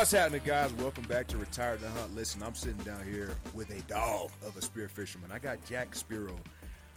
[0.00, 0.72] What's happening, guys?
[0.72, 2.16] Welcome back to Retired to Hunt.
[2.16, 5.30] Listen, I'm sitting down here with a dog of a spear fisherman.
[5.30, 6.38] I got Jack Spearo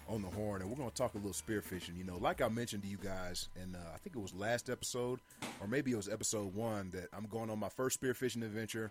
[0.08, 1.98] on the horn, and we're going to talk a little spear fishing.
[1.98, 4.70] You know, like I mentioned to you guys, and uh, I think it was last
[4.70, 5.20] episode,
[5.60, 8.90] or maybe it was episode one, that I'm going on my first spear fishing adventure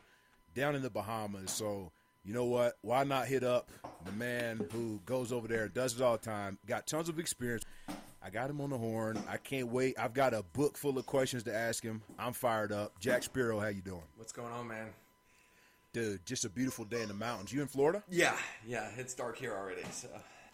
[0.54, 1.50] down in the Bahamas.
[1.50, 1.90] So,
[2.22, 2.74] you know what?
[2.82, 3.70] Why not hit up
[4.04, 7.64] the man who goes over there, does it all the time, got tons of experience.
[8.32, 9.22] Got him on the horn.
[9.28, 9.98] I can't wait.
[9.98, 12.00] I've got a book full of questions to ask him.
[12.18, 12.98] I'm fired up.
[12.98, 14.00] Jack Spearo, how you doing?
[14.16, 14.88] What's going on, man?
[15.92, 17.52] Dude, just a beautiful day in the mountains.
[17.52, 18.02] You in Florida?
[18.08, 18.34] Yeah,
[18.66, 18.88] yeah.
[18.96, 20.08] It's dark here already, so.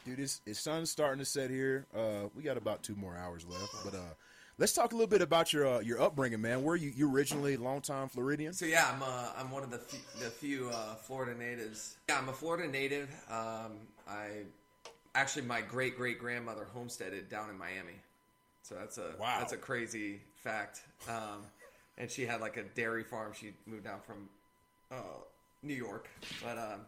[0.05, 1.86] Dude, it's, it's sun's starting to set here.
[1.97, 4.14] Uh, we got about two more hours left, but uh,
[4.58, 6.64] let's talk a little bit about your uh, your upbringing, man.
[6.64, 8.55] Where you you originally longtime Floridian?
[8.55, 11.98] So yeah, I'm uh, I'm one of the few, the few uh, Florida natives.
[12.08, 13.08] Yeah, I'm a Florida native.
[13.30, 14.47] Um, I
[15.14, 18.01] actually my great great grandmother homesteaded down in Miami,
[18.62, 19.39] so that's a Wow.
[19.39, 20.83] that's a crazy fact.
[21.09, 21.45] Um,
[21.97, 23.33] and she had like a dairy farm.
[23.33, 24.29] She moved down from
[24.91, 25.20] uh,
[25.62, 26.09] New York,
[26.42, 26.81] but um,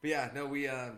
[0.00, 0.68] but yeah, no, we.
[0.68, 0.90] Uh,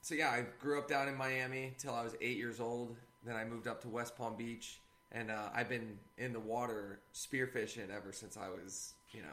[0.00, 2.96] so yeah, I grew up down in Miami till I was eight years old.
[3.24, 4.80] Then I moved up to West Palm Beach,
[5.12, 9.28] and uh, I've been in the water spearfishing ever since I was, you know,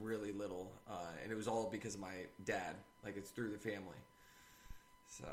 [0.00, 0.72] really little.
[0.90, 2.74] Uh, and it was all because of my dad.
[3.04, 3.96] Like it's through the family.
[5.06, 5.26] So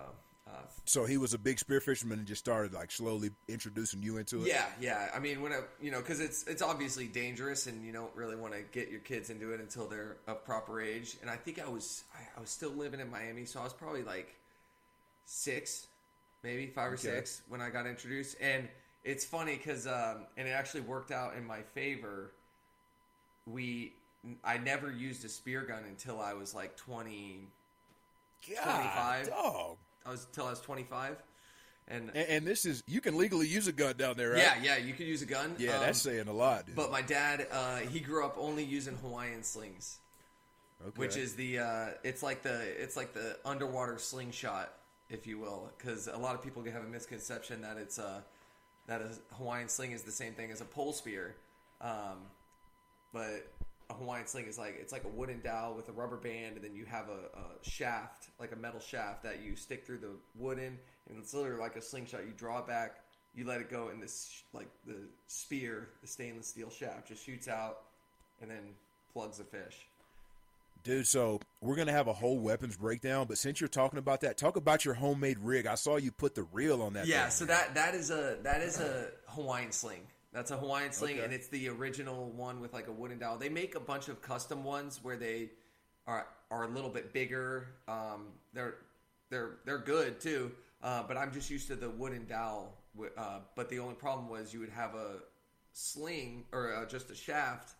[0.53, 4.17] uh, So he was a big spear fisherman and just started like slowly introducing you
[4.17, 4.47] into it.
[4.47, 5.09] yeah, yeah.
[5.13, 8.35] I mean, when I, you know, because it's it's obviously dangerous, and you don't really
[8.35, 11.17] want to get your kids into it until they're of proper age.
[11.21, 13.73] And I think I was I, I was still living in Miami, so I was
[13.73, 14.35] probably like
[15.25, 15.87] six,
[16.43, 17.01] maybe five or Okay.
[17.03, 18.37] six when I got introduced.
[18.41, 18.67] And
[19.03, 22.31] it's funny because um, and it actually worked out in my favor.
[23.45, 23.93] We
[24.43, 27.47] I never used a spear gun until I was like twenty.
[28.47, 29.29] God, 25.
[29.29, 29.77] dog.
[30.07, 31.17] I was till I was twenty five.
[31.89, 34.39] And, And, and this is you can legally use a gun down there, right?
[34.39, 35.55] yeah, yeah, you can use a gun.
[35.57, 36.75] Yeah, Um, that's saying a lot, dude.
[36.75, 39.99] But my dad, uh, he grew up only using Hawaiian slings,
[40.85, 40.97] okay.
[40.97, 44.73] which is the uh, it's like the it's like the underwater slingshot,
[45.09, 48.19] if you will, because a lot of people can have a misconception that it's uh,
[48.87, 51.35] that a Hawaiian sling is the same thing as a pole spear,
[51.79, 52.17] um,
[53.13, 53.47] but
[53.89, 56.63] a Hawaiian sling is like it's like a wooden dowel with a rubber band, and
[56.63, 60.11] then you have a, a shaft, like a metal shaft that you stick through the
[60.37, 60.77] wooden,
[61.09, 62.25] and it's literally like a slingshot.
[62.25, 62.97] You draw back,
[63.35, 67.47] you let it go, and this like the spear, the stainless steel shaft, just shoots
[67.47, 67.83] out,
[68.41, 68.73] and then
[69.13, 69.87] plugs the fish.
[70.83, 74.37] Dude, so we're gonna have a whole weapons breakdown, but since you're talking about that,
[74.37, 75.65] talk about your homemade rig.
[75.65, 77.07] I saw you put the reel on that.
[77.07, 77.31] Yeah, thing.
[77.31, 80.01] so that that is a that is a Hawaiian sling.
[80.37, 81.23] That's a Hawaiian sling, Okay.
[81.23, 83.37] and it's the original one with like a wooden dowel.
[83.39, 85.49] They make a bunch of custom ones where they
[86.05, 87.69] are are a little bit bigger.
[87.87, 88.75] Um, they're
[89.31, 90.51] they're they're good too,
[90.83, 92.77] uh, but I'm just used to the wooden dowel.
[93.17, 95.15] Uh, but the only problem was you would have a
[95.73, 97.73] sling or uh, just a shaft,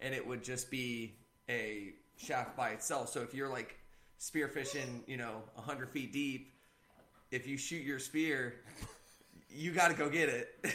[0.00, 1.14] and it would just be
[1.50, 3.10] a shaft by itself.
[3.10, 3.76] So if you're like
[4.18, 6.54] spearfishing, you know, hundred feet deep,
[7.30, 8.60] if you shoot your spear,
[9.50, 10.54] you got to go get it.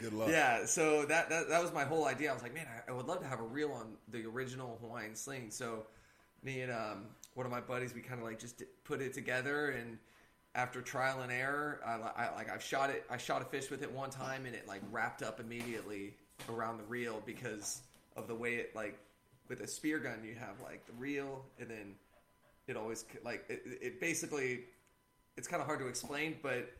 [0.00, 0.28] Good luck.
[0.30, 2.30] yeah, so that, that that was my whole idea.
[2.30, 4.78] I was like, man, I, I would love to have a reel on the original
[4.80, 5.50] Hawaiian sling.
[5.50, 5.86] So
[6.42, 9.70] me and um, one of my buddies, we kind of like just put it together,
[9.70, 9.98] and
[10.54, 13.04] after trial and error, I, I like I shot it.
[13.10, 16.14] I shot a fish with it one time, and it like wrapped up immediately
[16.48, 17.82] around the reel because
[18.16, 18.98] of the way it like
[19.48, 21.94] with a spear gun you have like the reel, and then
[22.66, 24.64] it always like it, it basically
[25.36, 26.70] it's kind of hard to explain, but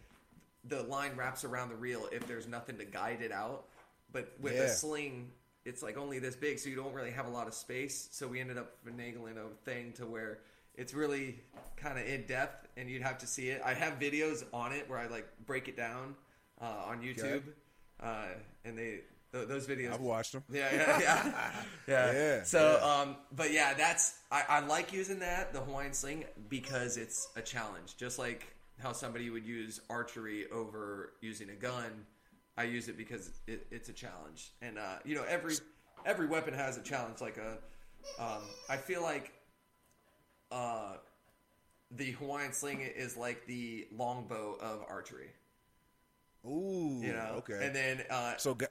[0.64, 3.64] the line wraps around the reel if there's nothing to guide it out.
[4.12, 4.62] But with Yeah.
[4.64, 5.30] a sling,
[5.64, 8.08] it's like only this big, so you don't really have a lot of space.
[8.12, 10.40] So we ended up finagling a thing to where
[10.74, 11.38] it's really
[11.76, 13.60] kind of in depth, and you'd have to see it.
[13.64, 16.14] I have videos on it where I like break it down
[16.60, 17.42] uh, on YouTube,
[18.00, 18.26] uh,
[18.64, 19.00] and they
[19.32, 19.92] th- those videos.
[19.94, 20.42] I've watched them.
[20.50, 21.52] Yeah, yeah, yeah,
[21.88, 22.12] yeah.
[22.12, 23.00] Yeah, So, yeah.
[23.02, 27.42] um, but yeah, that's I, I like using that the Hawaiian sling because it's a
[27.42, 27.96] challenge.
[27.96, 28.46] Just like
[28.82, 32.04] how somebody would use archery over using a gun,
[32.56, 34.52] I use it because it, it's a challenge.
[34.60, 35.54] And uh, you know, every
[36.04, 37.20] every weapon has a challenge.
[37.20, 37.58] Like a,
[38.22, 39.32] um, I feel like
[40.50, 40.94] uh,
[41.90, 45.30] the Hawaiian sling is like the longbow of archery.
[46.44, 47.00] Ooh.
[47.00, 47.66] You know, Okay.
[47.66, 48.66] And then uh, so go,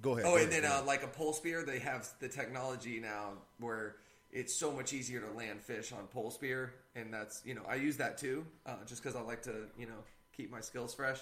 [0.00, 0.24] go ahead.
[0.26, 3.32] Oh, go and ahead, then uh, like a pole spear, they have the technology now
[3.58, 3.96] where
[4.32, 7.76] it's so much easier to land fish on pole spear, and that's you know I
[7.76, 10.04] use that too, uh, just because I like to you know
[10.36, 11.20] keep my skills fresh.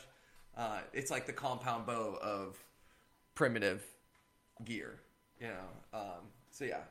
[0.57, 2.59] Uh, it's like the compound bow of
[3.35, 3.85] primitive
[4.65, 5.01] gear,
[5.41, 5.99] you know.
[5.99, 6.83] Um, so yeah,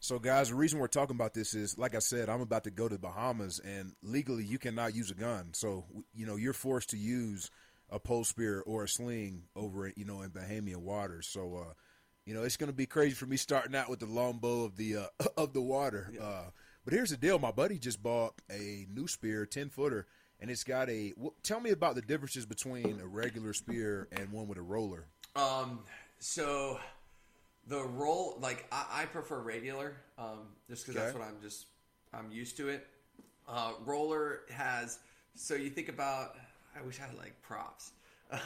[0.00, 2.70] So, guys, the reason we're talking about this is, like I said, I'm about to
[2.70, 5.50] go to the Bahamas, and legally you cannot use a gun.
[5.54, 5.84] So,
[6.14, 7.50] you know, you're forced to use
[7.90, 11.26] a pole spear or a sling over, it, you know, in Bahamian waters.
[11.26, 11.72] So, uh,
[12.26, 14.76] you know, it's going to be crazy for me starting out with the longbow of
[14.76, 16.12] the uh, of the water.
[16.14, 16.22] Yeah.
[16.22, 16.50] Uh,
[16.88, 20.06] but here's the deal: my buddy just bought a new spear, ten footer,
[20.40, 21.12] and it's got a.
[21.18, 25.04] Well, tell me about the differences between a regular spear and one with a roller.
[25.36, 25.80] Um,
[26.18, 26.80] so
[27.66, 31.66] the roll, like I, I prefer regular, um, just because that's what I'm just
[32.14, 32.86] I'm used to it.
[33.46, 34.98] Uh, roller has
[35.34, 36.36] so you think about.
[36.74, 37.90] I wish I had like props.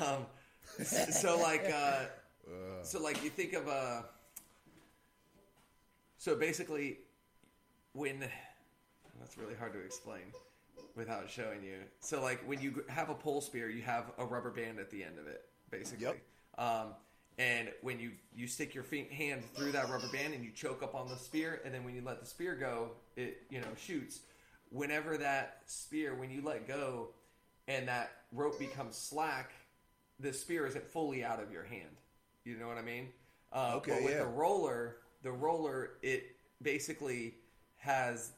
[0.00, 0.26] Um,
[0.82, 2.06] so like uh,
[2.82, 4.04] so like you think of a.
[6.18, 6.98] So basically,
[7.92, 8.20] when
[9.20, 10.22] that's really hard to explain
[10.96, 11.76] without showing you.
[12.00, 15.02] So like when you have a pole spear, you have a rubber band at the
[15.04, 16.06] end of it, basically.
[16.06, 16.18] Yep.
[16.58, 16.86] Um,
[17.38, 20.82] and when you you stick your feet, hand through that rubber band and you choke
[20.82, 23.68] up on the spear, and then when you let the spear go, it you know
[23.76, 24.20] shoots.
[24.70, 27.08] Whenever that spear, when you let go,
[27.68, 29.52] and that rope becomes slack,
[30.20, 31.96] the spear isn't fully out of your hand.
[32.44, 33.08] You know what I mean?
[33.52, 34.20] Uh, Okay, But with yeah.
[34.20, 37.34] the roller, the roller it basically
[37.82, 38.32] has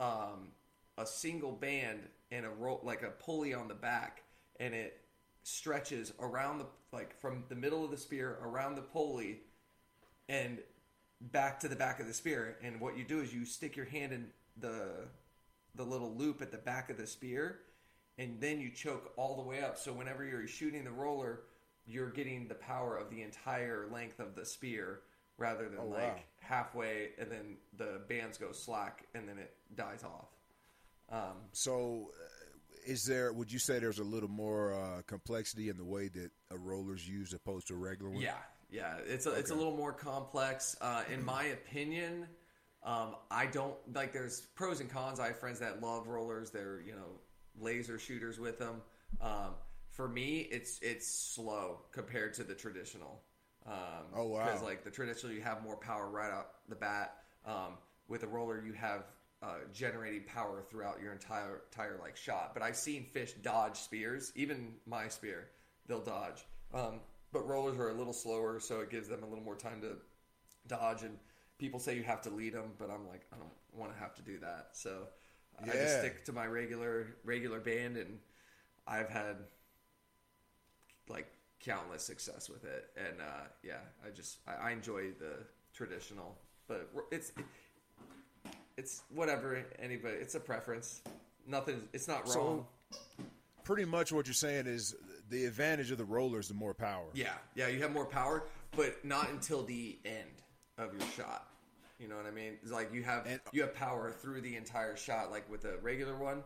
[0.00, 0.48] um,
[0.96, 4.22] a single band and a rope like a pulley on the back,
[4.58, 5.00] and it
[5.42, 9.40] stretches around the like from the middle of the spear around the pulley
[10.28, 10.58] and
[11.20, 12.56] back to the back of the spear.
[12.62, 14.28] And what you do is you stick your hand in
[14.58, 15.08] the
[15.74, 17.60] the little loop at the back of the spear,
[18.16, 19.76] and then you choke all the way up.
[19.76, 21.40] So whenever you're shooting the roller,
[21.86, 25.00] you're getting the power of the entire length of the spear
[25.38, 26.20] rather than Oh, like wow.
[26.40, 30.28] halfway and then the bands go slack and then it dies off.
[31.10, 32.28] Um, So, uh,
[32.86, 33.32] is there?
[33.32, 37.06] Would you say there's a little more uh, complexity in the way that a roller's
[37.08, 38.20] used opposed to a regular one?
[38.20, 38.34] Yeah,
[38.70, 40.74] yeah, it's a, it's a little more complex.
[40.80, 42.26] Uh, in my opinion,
[42.82, 44.12] um, I don't like.
[44.12, 45.20] There's pros and cons.
[45.20, 46.50] I have friends that love rollers.
[46.50, 47.20] They're you know
[47.60, 48.82] laser shooters with them.
[49.20, 49.54] Um,
[49.90, 53.20] for me, it's it's slow compared to the traditional.
[53.66, 53.74] Um,
[54.14, 54.44] Oh, wow.
[54.44, 57.16] Because like the traditional, you have more power right out the bat.
[57.46, 57.78] Um,
[58.08, 59.04] with a roller, you have
[59.42, 62.52] uh, generating power throughout your entire entire like shot.
[62.54, 65.48] But I've seen fish dodge spears, even my spear,
[65.86, 66.44] they'll dodge.
[66.72, 67.00] Um,
[67.32, 69.96] but rollers are a little slower, so it gives them a little more time to
[70.68, 71.02] dodge.
[71.02, 71.16] And
[71.58, 74.14] people say you have to lead them, but I'm like, I don't want to have
[74.16, 74.70] to do that.
[74.72, 75.06] So
[75.60, 78.18] I just stick to my regular regular band, and
[78.86, 79.36] I've had
[81.08, 81.26] like
[81.62, 82.90] countless success with it.
[82.96, 85.38] And uh, yeah, I just I, I enjoy the
[85.74, 86.36] traditional,
[86.68, 87.32] but it's
[88.76, 90.16] it's whatever anybody.
[90.16, 91.02] It's a preference.
[91.46, 91.82] Nothing.
[91.92, 92.66] It's not So- wrong.
[93.64, 94.96] Pretty much what you're saying is
[95.30, 97.04] the advantage of the roller is the more power.
[97.14, 98.42] Yeah, yeah, you have more power,
[98.76, 100.42] but not until the end
[100.78, 101.46] of your shot.
[102.00, 102.54] You know what I mean?
[102.60, 105.30] It's like you have And- you have power through the entire shot.
[105.30, 106.42] Like with a regular one,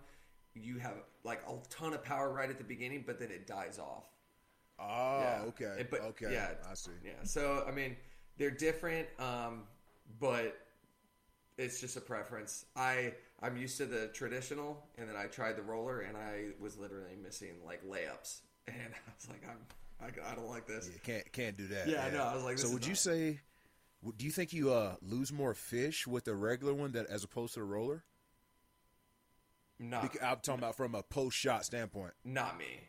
[0.54, 0.92] you have
[1.24, 4.04] like a ton of power right at the beginning, but then it dies off.
[4.78, 5.42] Ah, Yeah.
[5.48, 5.76] okay.
[5.80, 6.32] It- but- okay.
[6.32, 6.54] yeah.
[6.70, 6.90] I see.
[7.04, 7.22] Yeah.
[7.24, 7.96] So I mean,
[8.36, 9.66] they're different, um,
[10.20, 10.56] but
[11.56, 12.66] it's just a preference.
[12.76, 16.76] I I'm used to the traditional, and then I tried the roller, and I was
[16.76, 19.58] literally missing like layups, and I was like, I'm
[19.98, 20.90] I, I don't like this.
[20.92, 21.88] Yeah, can't can't do that.
[21.88, 22.22] Yeah, I know.
[22.22, 23.40] I was like, so would you say?
[24.02, 27.24] would- Do you think you uh, lose more fish with the regular one that as
[27.24, 28.04] opposed to the roller?
[29.78, 32.12] Not I'm talking about from a post shot standpoint.
[32.24, 32.80] not me.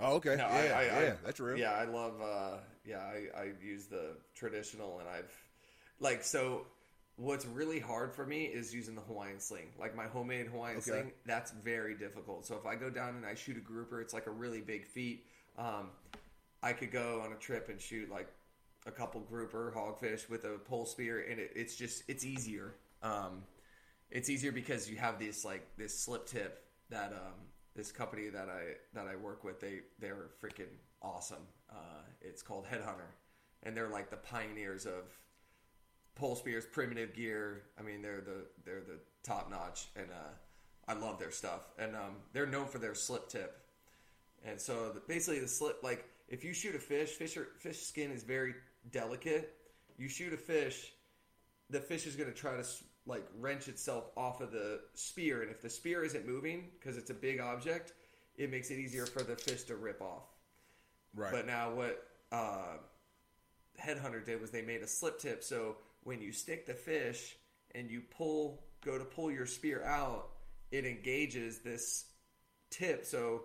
[0.00, 0.36] Oh, okay.
[0.36, 1.58] No, yeah, I, I, yeah, I, that's real.
[1.58, 2.20] Yeah, I love.
[2.20, 5.32] Uh, yeah, I, I use the traditional, and I've
[6.00, 6.66] like so.
[7.16, 10.90] What's really hard for me is using the Hawaiian sling, like my homemade Hawaiian Okay.
[10.90, 11.12] sling.
[11.24, 12.44] That's very difficult.
[12.44, 14.84] So if I go down and I shoot a grouper, it's like a really big
[14.84, 15.24] feat.
[15.56, 15.90] Um,
[16.60, 18.26] I could go on a trip and shoot like
[18.86, 22.74] a couple grouper hogfish with a pole spear, and it, it's just it's easier.
[23.00, 23.44] Um,
[24.10, 27.34] it's easier because you have this like this slip tip that um,
[27.74, 31.46] this company that I that I work with they they're freaking awesome.
[31.70, 33.10] Uh, it's called Headhunter,
[33.62, 35.04] and they're like the pioneers of
[36.14, 37.62] pole spears, primitive gear.
[37.78, 40.32] I mean, they're the they're the top notch, and uh,
[40.88, 41.68] I love their stuff.
[41.78, 43.60] And um, they're known for their slip tip.
[44.44, 47.82] And so the, basically, the slip like if you shoot a fish, fish are, fish
[47.82, 48.54] skin is very
[48.90, 49.56] delicate.
[49.96, 50.92] You shoot a fish,
[51.70, 52.64] the fish is going to try to
[53.06, 57.10] like wrench itself off of the spear, and if the spear isn't moving because it's
[57.10, 57.92] a big object,
[58.36, 60.24] it makes it easier for the fish to rip off.
[61.14, 61.32] Right.
[61.32, 62.78] But now what uh,
[63.80, 67.36] Headhunter did was they made a slip tip, so when you stick the fish
[67.74, 70.30] and you pull, go to pull your spear out,
[70.70, 72.06] it engages this
[72.70, 73.42] tip, so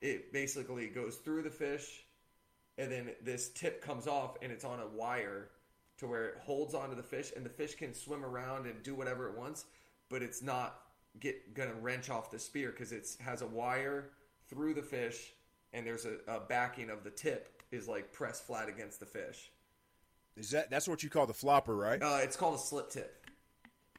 [0.00, 2.04] it basically goes through the fish,
[2.76, 5.48] and then this tip comes off, and it's on a wire
[5.98, 8.94] to where it holds onto the fish, and the fish can swim around and do
[8.94, 9.66] whatever it wants,
[10.08, 10.80] but it's not
[11.20, 14.10] get gonna wrench off the spear because it has a wire
[14.48, 15.32] through the fish,
[15.72, 19.50] and there's a, a backing of the tip is like pressed flat against the fish.
[20.36, 22.02] Is that that's what you call the flopper, right?
[22.02, 23.26] Uh, it's called a slip tip.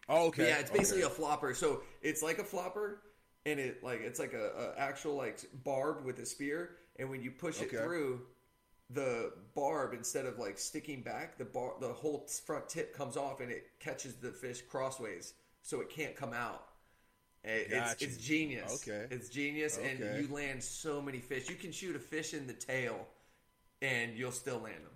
[0.07, 0.47] Oh, okay.
[0.47, 1.11] Yeah, it's basically okay.
[1.11, 1.53] a flopper.
[1.53, 3.01] So it's like a flopper,
[3.45, 7.21] and it like it's like a, a actual like barb with a spear, and when
[7.21, 8.21] you push it through,
[8.89, 13.39] the barb instead of like sticking back, the bar the whole front tip comes off,
[13.39, 16.65] and it catches the fish crossways, so it can't come out.
[17.45, 18.85] Eh, It's, it's genius.
[18.87, 19.07] Okay.
[19.13, 19.91] it's genius, Okay.
[19.91, 21.49] and you land so many fish.
[21.49, 23.07] You can shoot a fish in the tail,
[23.81, 24.91] and you'll still land them.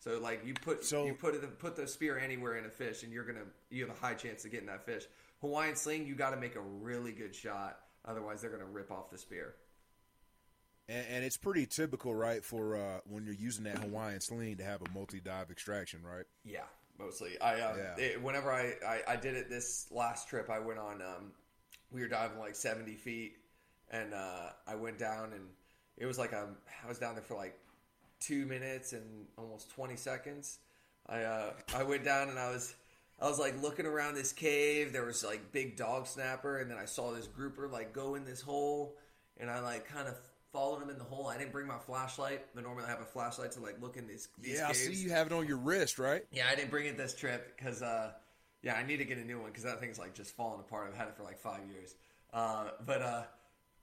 [0.00, 3.02] So like you put So- you put it put the spear anywhere in a fish,
[3.02, 5.04] and you're gonna you have a high chance of getting that fish.
[5.40, 9.10] Hawaiian sling, you got to make a really good shot, otherwise they're gonna rip off
[9.10, 9.54] the spear.
[10.88, 14.64] And, and it's pretty typical, right, for uh, when you're using that Hawaiian sling to
[14.64, 16.24] have a multi dive extraction, right?
[16.44, 16.64] Yeah,
[16.98, 17.40] mostly.
[17.40, 18.04] I um, Yeah.
[18.04, 21.02] it, whenever I, I I did it this last trip, I went on.
[21.02, 21.32] Um,
[21.90, 23.36] we were diving like seventy feet,
[23.90, 25.48] and uh, I went down, and
[25.96, 27.58] it was like um, I was down there for like
[28.20, 30.58] two minutes and almost twenty seconds.
[31.08, 32.74] I uh, I went down and I was
[33.20, 34.92] I was like looking around this cave.
[34.92, 38.24] There was like big dog snapper, and then I saw this grouper like go in
[38.24, 38.96] this hole,
[39.38, 40.14] and I like kind of
[40.56, 41.26] followed him in the hole.
[41.26, 44.06] I didn't bring my flashlight, but normally I have a flashlight to like look in
[44.06, 44.28] these.
[44.40, 46.24] these Yeah, I see you have it on your wrist, right?
[46.32, 48.12] Yeah, I didn't bring it this trip because, uh,
[48.62, 50.88] yeah, I need to get a new one because that thing's like just falling apart.
[50.88, 51.94] I've had it for like five years.
[52.32, 53.22] Uh, but uh,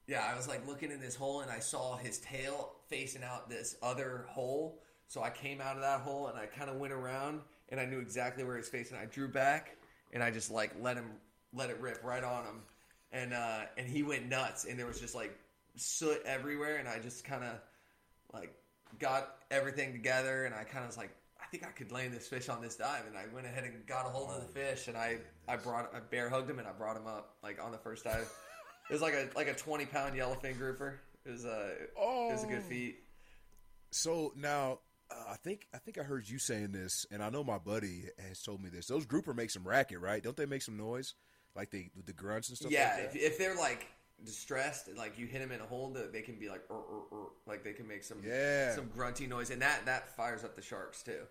[0.08, 3.50] yeah, I was like looking in this hole and I saw his tail facing out
[3.50, 4.80] this other hole.
[5.08, 7.86] So I came out of that hole and I kind of went around and I
[7.86, 8.98] knew exactly where he was facing.
[8.98, 9.78] I drew back
[10.12, 11.12] and I just like let him
[11.54, 12.62] let it rip right on him,
[13.12, 15.38] and uh, and he went nuts and there was just like
[15.76, 17.52] soot everywhere and I just kind of
[18.34, 18.54] like
[19.00, 21.12] got everything together and I kind of was like,
[21.42, 23.86] I think I could land this fish on this dive, and I went ahead and
[23.86, 26.68] got a hold of the fish, and I I brought I bear hugged him and
[26.68, 28.28] I brought him up like on the first dive.
[28.90, 31.00] it was like a like a twenty pound yellowfin grouper.
[31.26, 32.30] It was a oh.
[32.30, 32.70] it was a good Oh.
[32.70, 33.04] feat.
[33.92, 34.80] So now,
[35.12, 38.06] uh, I think I think I heard you saying this, and I know my buddy
[38.28, 38.88] has told me this.
[38.88, 40.24] Those grouper make some racket, right?
[40.24, 41.14] Don't they make some noise,
[41.56, 42.72] like they the grunts and stuff?
[42.72, 43.16] yeah, like that?
[43.20, 43.86] if, if they're like
[44.24, 47.02] distressed, like you hit them in a hole, that they can be like, "Er, er,
[47.18, 48.76] er," like they can make some Yeah.
[48.76, 51.26] some grunty noise, and that that fires up the sharks too.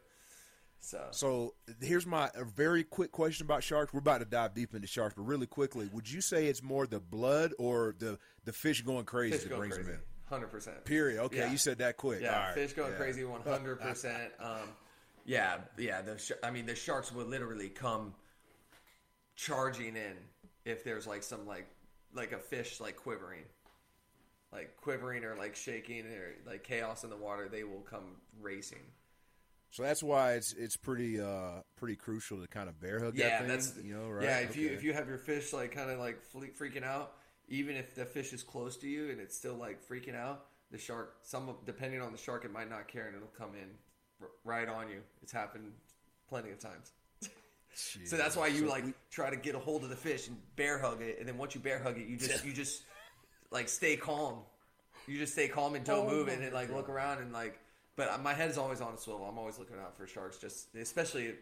[0.80, 3.92] So So here's my a very quick question about sharks.
[3.92, 6.86] We're about to dive deep into sharks, but really quickly, would you say it's more
[6.86, 10.48] the blood or the the fish going crazy fish that going brings crazy, them hundred
[10.48, 10.84] percent.
[10.84, 11.20] Period.
[11.24, 11.50] Okay, Yeah.
[11.52, 12.20] you said that quick.
[12.22, 12.54] Yeah, All right.
[12.54, 12.98] fish going Yeah.
[12.98, 14.32] crazy, one hundred percent.
[14.40, 14.68] Um,
[15.24, 16.02] yeah, yeah.
[16.02, 18.14] The sh- I mean, the sharks would literally come
[19.36, 20.16] charging in
[20.64, 21.68] if there's like some like
[22.14, 23.44] like a fish like quivering,
[24.52, 27.48] like quivering or like shaking or like chaos in the water.
[27.48, 28.82] They will come racing.
[29.70, 33.28] So that's why it's it's pretty uh pretty crucial to kind of bear hug Yeah,
[33.30, 33.48] that thing.
[33.48, 34.24] that's you know right.
[34.24, 37.12] Yeah, if you if you have your fish like kind of like freaking out,
[37.48, 40.78] even if the fish is close to you and it's still like freaking out, the
[40.78, 43.70] shark, some depending on the shark, it might not care and it'll come in
[44.20, 45.00] r- right on you.
[45.22, 45.72] It's happened
[46.28, 46.92] plenty of times.
[47.74, 50.78] So that's why you like try to get a hold of the fish and bear
[50.78, 52.82] hug it, and then once you bear hug it, you just you just
[53.50, 54.38] like stay calm.
[55.06, 57.58] You just stay calm and don't Oh move, and then like look around and like.
[57.96, 59.26] But my head is always on a swivel.
[59.26, 61.34] I'm always looking out for sharks, just especially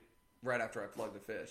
[0.42, 1.50] right after I plug the fish.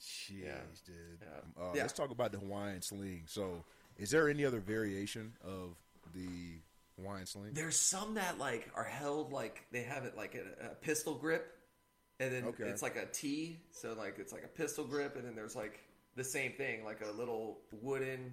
[0.00, 0.54] Jeez, Yeah.
[0.84, 0.96] dude.
[1.22, 1.62] Yeah.
[1.62, 1.82] Uh, Yeah.
[1.82, 3.24] Let's talk about the Hawaiian sling.
[3.26, 3.64] So,
[3.96, 5.76] is there any other variation of
[6.14, 6.60] the
[6.96, 7.52] Hawaiian sling?
[7.54, 11.56] There's some that like are held like they have it like a, a pistol grip,
[12.20, 12.64] and then Okay.
[12.64, 13.58] it's like a T.
[13.70, 15.80] So like it's like a pistol grip, and then there's like
[16.16, 18.32] the same thing, like a little wooden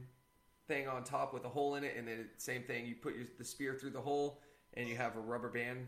[0.68, 2.86] thing on top with a hole in it, and then same thing.
[2.86, 4.42] You put your, the spear through the hole,
[4.76, 5.88] and you have a rubber band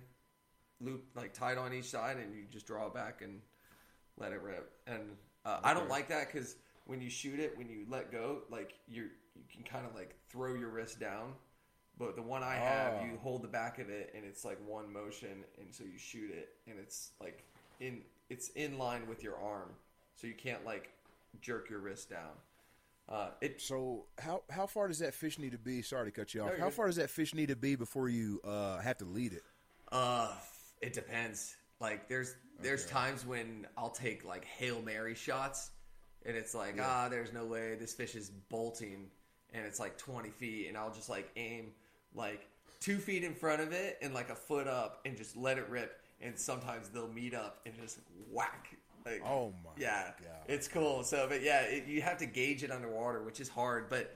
[0.80, 3.42] loop like tied on each side, and you just draw it back and
[4.18, 4.72] let it rip.
[4.88, 6.56] And uh, I don't like that because
[6.86, 10.16] when you shoot it, when you let go, like you you can kind of like
[10.30, 11.34] throw your wrist down.
[11.98, 13.06] But the one I have, Oh.
[13.06, 16.32] you hold the back of it, and it's like one motion, and so you shoot
[16.32, 17.44] it, and it's like
[17.82, 19.70] in it's in line with your arm,
[20.16, 20.90] so you can't like
[21.42, 22.32] jerk your wrist down.
[23.10, 25.82] Uh, it So, how how far does that fish need to be?
[25.82, 26.52] Sorry to cut you off.
[26.52, 29.34] No, how far does that fish need to be before you uh, have to lead
[29.34, 29.44] it?
[29.92, 30.32] Uh,
[30.82, 31.58] it depends.
[31.82, 32.94] Like there's there's Okay.
[32.94, 35.72] times when I'll take like hail mary shots,
[36.26, 39.10] and it's like ah, there's no way this fish is bolting,
[39.54, 41.72] and it's like 20 feet, and I'll just like aim
[42.16, 42.48] like
[42.80, 45.68] two feet in front of it and like a foot up, and just let it
[45.70, 45.98] rip.
[46.22, 48.00] And sometimes they'll meet up and just
[48.32, 48.68] whack.
[49.06, 50.30] Like, Oh my yeah, God.
[50.48, 51.04] it's cool.
[51.04, 53.90] So, but yeah, it, you have to gauge it underwater, which is hard.
[53.90, 54.16] But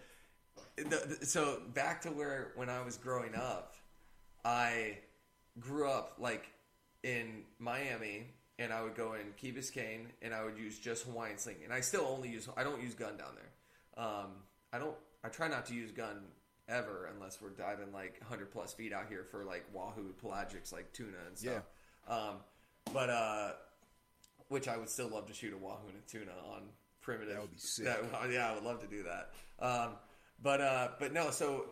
[0.78, 3.74] the, the, so back to where when I was growing up,
[4.44, 5.00] I
[5.60, 6.46] grew up like
[7.04, 8.28] in Miami,
[8.60, 11.74] and I would go in Key Biscayne, and I would use just Hawaiian sling, and
[11.74, 14.04] I still only use I don't use gun down there.
[14.06, 14.28] Um,
[14.72, 14.96] I don't.
[15.24, 16.22] I try not to use gun
[16.68, 20.92] ever unless we're diving like 100 plus feet out here for like wahoo pelagics like
[20.94, 21.64] tuna and stuff.
[22.08, 22.36] Um,
[22.94, 23.52] but uh,
[24.50, 26.64] which I would still love to shoot a wahoo and a tuna on
[27.02, 27.34] primitive.
[27.34, 27.86] That would be sick.
[27.86, 29.32] That- yeah, I would love to do that.
[29.66, 29.92] Um,
[30.42, 31.66] but uh, but no, so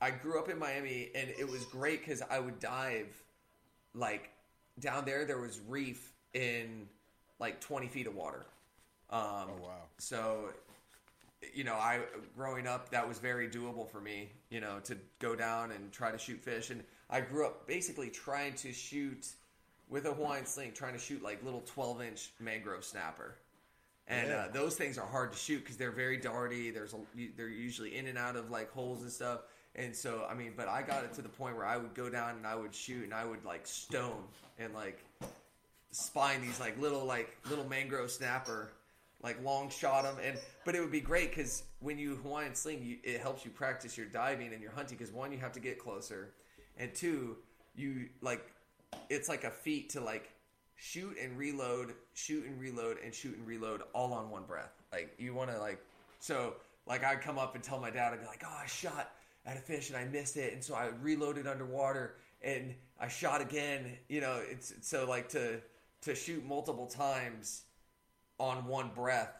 [0.00, 3.14] I grew up in Miami, and it was great because I would dive
[3.94, 4.30] like
[4.80, 5.24] down there.
[5.24, 6.88] There was reef in
[7.38, 8.46] like twenty feet of water.
[9.08, 9.82] Um, Oh wow.
[9.98, 10.46] so,
[11.54, 12.00] you know, I
[12.36, 14.30] growing up that was very doable for me.
[14.50, 18.10] You know, to go down and try to shoot fish, and I grew up basically
[18.10, 19.28] trying to shoot
[19.88, 23.36] with a Hawaiian sling, trying to shoot like little twelve inch mangrove snapper.
[24.08, 24.36] And Yeah.
[24.36, 26.72] uh, those things are hard to shoot because they're very darty.
[26.72, 26.98] There's a,
[27.36, 29.40] they're usually in and out of like holes and stuff.
[29.74, 32.08] And so I mean, but I got it to the point where I would go
[32.08, 34.22] down and I would shoot and I would like stone
[34.58, 35.04] and like
[35.90, 38.70] spine these like little like little mangrove snapper
[39.22, 42.82] like long shot them and but it would be great because when you hawaiian sling
[42.82, 45.60] you, it helps you practice your diving and your hunting because one you have to
[45.60, 46.32] get closer
[46.76, 47.34] and two
[47.76, 48.44] you like
[49.08, 50.30] it's like a feat to like
[50.76, 55.14] shoot and reload shoot and reload and shoot and reload all on one breath like
[55.18, 55.80] you want to like
[56.18, 56.54] so
[56.86, 59.10] like i'd come up and tell my dad i'd be like oh i shot
[59.46, 63.40] at a fish and i missed it and so i reloaded underwater and i shot
[63.40, 65.60] again you know it's so like to
[66.02, 67.62] to shoot multiple times
[68.38, 69.32] on one breath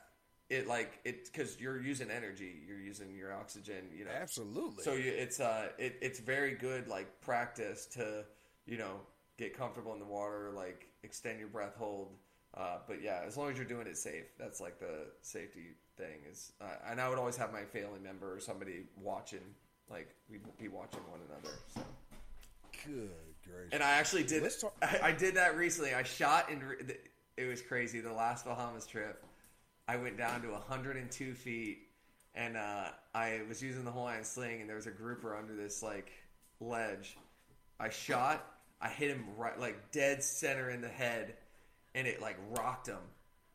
[0.48, 4.82] it like it because you're using energy you're using your oxygen you know Absolutely.
[4.82, 8.24] so you, it's uh it, it's very good like practice to
[8.64, 9.00] you know
[9.38, 12.14] get comfortable in the water like extend your breath hold
[12.54, 16.20] uh, but yeah as long as you're doing it safe that's like the safety thing
[16.30, 19.40] is uh, and I would always have my family member or somebody watching
[19.90, 21.80] like we'd be watching one another so.
[22.86, 23.10] good
[23.46, 23.72] gracious.
[23.72, 24.44] And I actually did.
[24.60, 25.94] Talk- I, I did that recently.
[25.94, 26.62] I shot and
[27.36, 28.00] it was crazy.
[28.00, 29.24] The last Bahamas trip,
[29.88, 31.78] I went down to 102 feet,
[32.34, 35.82] and uh, I was using the Hawaiian sling, and there was a grouper under this
[35.82, 36.10] like
[36.60, 37.16] ledge.
[37.78, 38.44] I shot.
[38.80, 41.34] I hit him right, like dead center in the head,
[41.94, 42.98] and it like rocked him,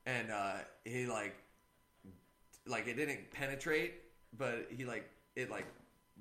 [0.06, 0.54] and uh,
[0.84, 1.36] he like,
[2.68, 3.96] like it didn't penetrate,
[4.38, 5.66] but he like it like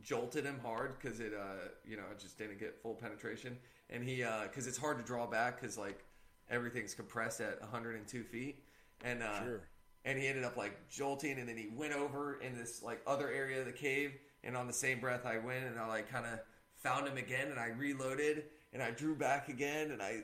[0.03, 3.57] jolted him hard because it uh you know it just didn't get full penetration.
[3.91, 6.05] And he uh because it's hard to draw back because like
[6.49, 8.65] everything's compressed at 102 feet.
[9.05, 9.61] And uh Sure.
[10.05, 13.31] and he ended up like jolting and then he went over in this like other
[13.31, 14.13] area of the cave.
[14.43, 16.39] And on the same breath i went and i like kind of
[16.77, 20.23] found him again and i reloaded and i drew back again and I,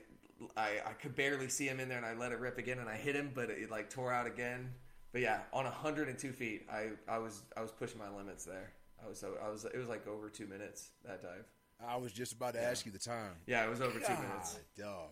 [0.56, 2.88] I i could barely see him in there and i let it rip again and
[2.88, 4.70] i hit him but it like tore out again
[5.12, 8.72] but yeah on 102 feet i i was i was pushing my limits there
[9.04, 11.44] i was so i was it was like over two minutes that dive
[11.86, 13.32] I was just about to ask you the time.
[13.46, 15.08] yeah it was over two minutes God, dog.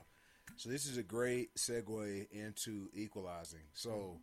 [0.56, 3.60] So this is a great segue into equalizing.
[3.74, 4.18] So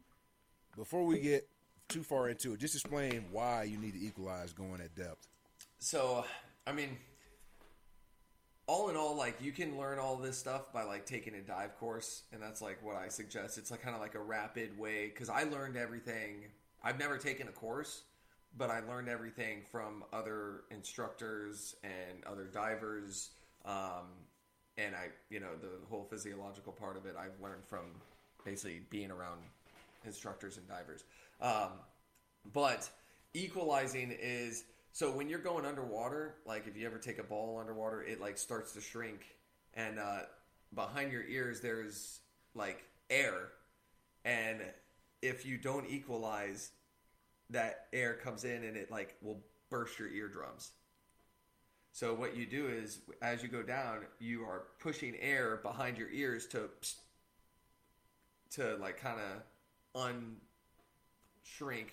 [0.76, 1.48] before we get
[1.90, 5.28] too far into it, just explain why you need to equalize going at depth.
[5.80, 6.26] So,
[6.66, 6.98] I mean,
[8.72, 11.78] all in all, like you can learn all this stuff by like taking a dive
[11.78, 13.58] course, and that's like what I suggest.
[13.58, 16.46] It's like kind of like a rapid way because I learned everything.
[16.82, 18.04] I've never taken a course,
[18.58, 23.32] but I learned everything from other instructors and other divers.
[23.66, 24.08] Um,
[24.78, 27.88] and I, you know, the whole physiological part of it, I've learned from
[28.46, 29.42] basically being around
[30.06, 31.04] instructors and divers.
[31.42, 31.72] Um,
[32.54, 32.90] but
[33.34, 38.04] equalizing is so when you're going underwater, like if you ever take a ball underwater,
[38.04, 39.26] it like starts to shrink,
[39.74, 40.22] and uh,
[40.74, 42.20] behind your ears there's
[42.56, 43.50] like air,
[44.26, 44.62] and
[45.22, 46.72] if you don't equalize,
[47.50, 50.72] that air comes in and it like will burst your eardrums.
[51.94, 56.10] So what you do is, as you go down, you are pushing air behind your
[56.10, 56.70] ears to
[58.52, 60.12] to like kind of
[61.56, 61.88] unshrink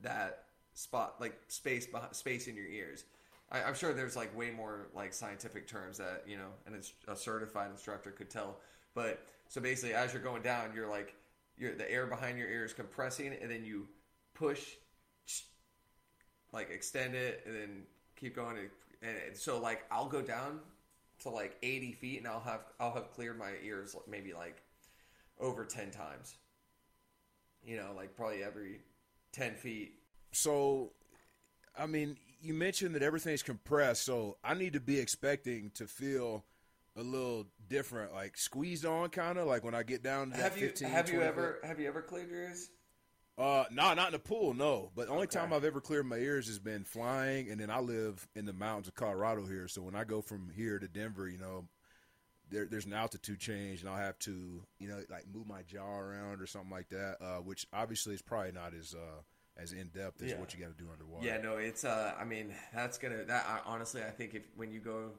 [0.00, 3.04] that spot, like space space in your ears.
[3.50, 6.76] I, I'm sure there's like way more like scientific terms that you know, and
[7.08, 8.58] a certified instructor could tell.
[8.94, 11.14] But so basically, as you're going down, you're like,
[11.56, 13.88] you're the air behind your ears compressing, and then you
[14.34, 14.60] push
[16.52, 17.82] like extend it and then
[18.16, 18.68] keep going and,
[19.26, 20.60] and so like I'll go down
[21.20, 24.62] to like 80 feet and I'll have I'll have cleared my ears maybe like
[25.40, 26.36] over 10 times
[27.64, 28.80] you know like probably every
[29.32, 29.94] 10 feet
[30.32, 30.92] So,
[31.78, 36.44] I mean, you mentioned that everything's compressed, so I need to be expecting to feel
[36.96, 40.52] a little different, like squeezed on, kind of like when I get down to that
[40.52, 40.88] have you 15.
[40.90, 42.70] have you 20 ever have you ever cleared your ears
[43.38, 44.90] Uh, no, not in the pool, no.
[44.94, 45.38] But the only Okay.
[45.38, 48.52] time I've ever cleared my ears has been flying, and then I live in the
[48.52, 49.68] mountains of Colorado here.
[49.68, 51.66] So when I go from here to Denver, you know,
[52.50, 55.98] there, there's an altitude change, and I'll have to, you know, like move my jaw
[55.98, 57.16] around or something like that.
[57.20, 59.22] Uh, which obviously is probably not as uh,
[59.56, 60.38] as in depth as Yeah.
[60.40, 61.26] what you got to do underwater.
[61.26, 64.72] yeah no it's uh I mean that's gonna that I, honestly I think if when
[64.72, 65.10] you go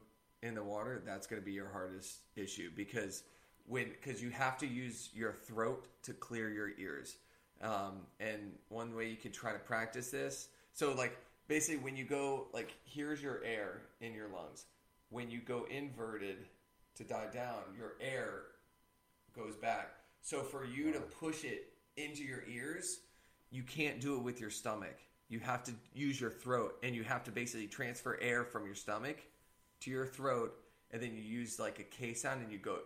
[0.42, 3.22] in the water that's gonna be your hardest issue because
[3.66, 7.16] when because you have to use your throat to clear your ears.
[7.62, 11.16] Um, and one way you can try to practice this, so like
[11.48, 14.66] basically when you go like here's your air in your lungs.
[15.08, 16.44] When you go inverted
[16.96, 18.42] to die down, your air
[19.34, 19.92] goes back.
[20.20, 22.98] So for you to push it into your ears,
[23.54, 24.98] you can't do it with your stomach.
[25.28, 28.74] You have to use your throat, and you have to basically transfer air from your
[28.74, 29.18] stomach
[29.80, 30.52] to your throat,
[30.90, 32.78] and then you use like a K sound, and you go,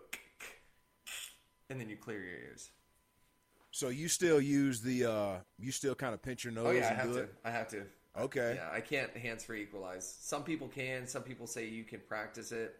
[1.70, 2.70] and then you clear your ears.
[3.70, 6.90] So you still use the uh you still kind of pinch your nose Oh yeah,
[6.90, 7.18] I have to.
[7.18, 7.34] it?
[7.44, 7.82] I have to.
[8.18, 8.54] Okay.
[8.56, 10.16] Yeah, I can't hands free equalize.
[10.20, 11.06] Some people can.
[11.06, 12.76] Some people say you can practice it.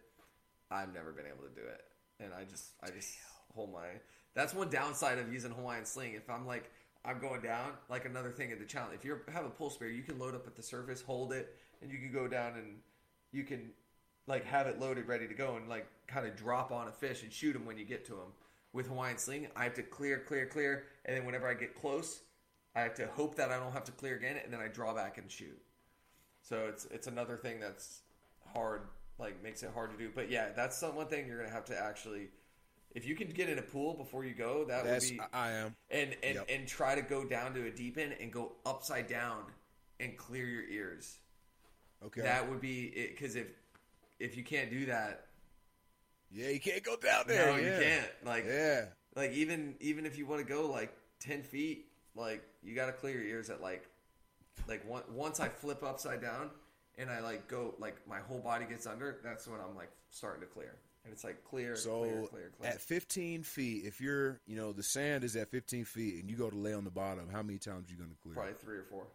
[0.69, 1.81] I've never been able to do it,
[2.19, 3.17] and I just I just
[3.55, 3.87] hold my.
[4.35, 6.13] That's one downside of using Hawaiian sling.
[6.13, 6.69] If I'm like
[7.05, 8.95] I'm going down, like another thing at the challenge.
[8.95, 11.55] If you have a pole spear, you can load up at the surface, hold it,
[11.81, 12.77] and you can go down and
[13.31, 13.71] you can
[14.27, 17.23] like have it loaded, ready to go, and like kind of drop on a fish
[17.23, 18.33] and shoot them when you get to them.
[18.71, 22.21] With Hawaiian sling, I have to clear, clear, clear, and then whenever I get close,
[22.75, 24.93] I have to hope that I don't have to clear again, and then I draw
[24.93, 25.59] back and shoot.
[26.41, 28.01] So it's it's another thing that's
[28.53, 28.81] hard,
[29.17, 30.11] like makes it hard to do.
[30.13, 32.29] But yeah, that's some one thing you're gonna have to actually,
[32.95, 35.47] if you can get in a pool before you go, that That's would be I
[35.47, 35.75] I am.
[35.91, 36.45] and and Yep.
[36.49, 39.43] and try to go down to a deep end and go upside down
[39.99, 41.17] and clear your ears.
[42.05, 42.21] Okay.
[42.21, 43.47] That would be it because if
[44.19, 45.27] if you can't do that,
[46.31, 47.47] yeah, you can't go down there.
[47.51, 47.77] no, yeah.
[47.77, 48.09] you can't.
[48.25, 48.85] Like Yeah.
[49.15, 52.93] like even even if you want to go like ten feet, like you got to
[52.93, 53.87] clear your ears at like
[54.67, 56.49] like one, once I flip upside down
[56.97, 59.19] and I like go like my whole body gets under.
[59.23, 60.75] That's when I'm like starting to clear,
[61.09, 62.69] and it's like clear, So clear, clear, clear.
[62.71, 66.35] at 15 feet, if you're, you know, the sand is at 15 feet and you
[66.37, 68.35] go to lay on the bottom, how many times are you going to clear?
[68.35, 69.07] Probably three or four,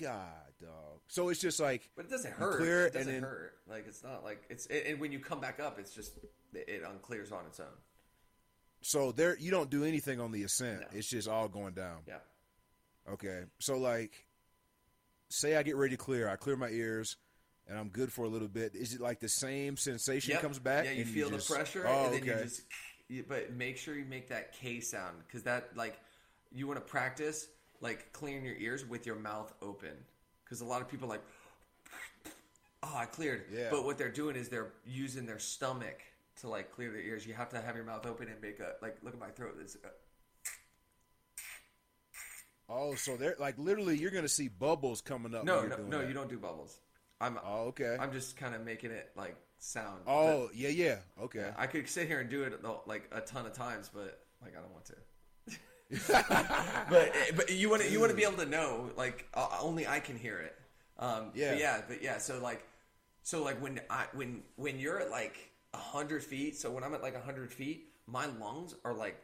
[0.00, 0.26] God,
[0.60, 0.98] dog.
[1.06, 2.58] So it's just like, but it doesn't hurt.
[2.58, 3.52] clear it doesn't then- hurt.
[3.68, 6.18] Like it's not like it's it, and when you come back up, it's just
[6.52, 7.66] it, it unclears on its own.
[8.82, 10.80] so there, you don't do anything on the ascent.
[10.80, 10.86] No.
[10.98, 11.98] It's just all going down.
[12.08, 12.16] Yeah.
[13.12, 13.42] Okay.
[13.60, 14.26] So like,
[15.28, 17.16] say I get ready to clear, I clear my ears,
[17.68, 18.74] and I'm good for a little bit.
[18.74, 20.40] Is it like the same sensation Yep.
[20.42, 20.84] comes back?
[20.84, 22.38] Yeah, you feel just- the pressure, Oh, and then okay.
[22.38, 22.62] you just.
[23.08, 25.98] You, but make sure you make that K sound because that like
[26.50, 27.46] you want to practice
[27.80, 29.92] like clearing your ears with your mouth open
[30.44, 31.20] because a lot of people like,
[32.82, 33.44] oh, I cleared.
[33.52, 33.68] Yeah.
[33.70, 36.00] But what they're doing is they're using their stomach
[36.40, 37.26] to like clear their ears.
[37.26, 39.56] You have to have your mouth open and make a like look at my throat.
[39.60, 39.78] It's a,
[42.68, 45.44] Oh, so they're like literally, you're going to see bubbles coming up.
[45.44, 45.98] no, when you're no, doing no.
[45.98, 46.08] that.
[46.08, 46.78] You don't do bubbles.
[47.24, 47.96] I'm Oh, okay.
[48.00, 50.02] I'm just kind of making it like sound.
[50.06, 50.96] oh, yeah, yeah.
[51.22, 51.50] Okay.
[51.54, 54.52] But I could sit here and do it like a ton of times, but like
[54.56, 54.94] I don't want to.
[56.90, 59.86] but but you want to you want to be able to know like uh, only
[59.86, 60.56] I can hear it.
[60.98, 61.50] Um, Yeah.
[61.50, 61.80] But yeah.
[61.88, 62.18] But yeah.
[62.18, 62.64] So like
[63.22, 65.36] so like when I when when you're at like
[65.72, 66.56] a hundred feet.
[66.56, 69.20] So when I'm at like a hundred feet, my lungs are like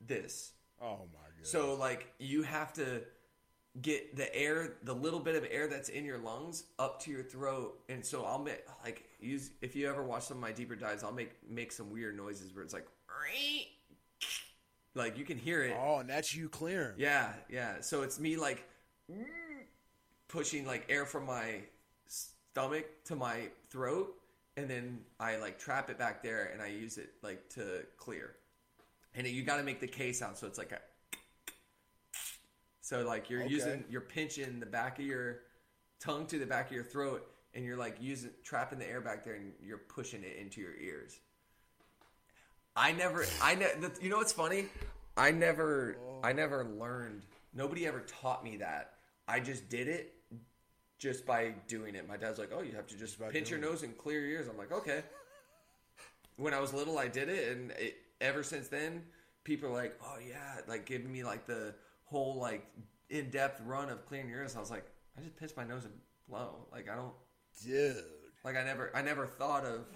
[0.00, 0.52] this.
[0.80, 1.46] oh my god.
[1.46, 3.02] So like you have to
[3.80, 7.22] get the air, the little bit of air that's in your lungs up to your
[7.22, 7.78] throat.
[7.88, 11.02] And so I'll make like use if you ever watch some of my deeper dives,
[11.02, 12.86] I'll make make some weird noises where it's like
[14.94, 15.74] like you can hear it.
[15.78, 16.94] oh, and that's you clearing.
[16.98, 17.80] Yeah, yeah.
[17.80, 18.68] So it's me like
[20.28, 21.60] pushing like air from my
[22.06, 24.14] stomach to my throat,
[24.56, 28.34] and then I like trap it back there, and I use it like to clear.
[29.14, 30.78] And you got to make the K sound, so it's like a.
[32.82, 33.50] So like you're Okay.
[33.50, 35.40] using, you're pinching the back of your
[36.00, 39.24] tongue to the back of your throat, and you're like using trapping the air back
[39.24, 41.18] there, and you're pushing it into your ears.
[42.74, 44.66] I never, I ne- the, you know what's funny?
[45.16, 47.22] I never, I never learned.
[47.54, 48.94] Nobody ever taught me that.
[49.28, 50.14] I just did it
[50.98, 52.08] just by doing it.
[52.08, 53.62] My dad's like, "Oh, you have to just by pinch your it.
[53.62, 55.02] nose and clear your ears." I'm like, "Okay."
[56.36, 59.04] When I was little, I did it, and it, ever since then,
[59.44, 61.74] people are like, "Oh yeah," like giving me like the
[62.12, 62.64] whole like
[63.10, 64.54] in depth run of clearing your ears.
[64.56, 64.86] I was like,
[65.18, 65.94] I just pinch my nose and
[66.28, 66.66] blow.
[66.70, 67.14] Like I don't
[67.64, 67.96] Dude.
[68.44, 69.86] like I never I never thought of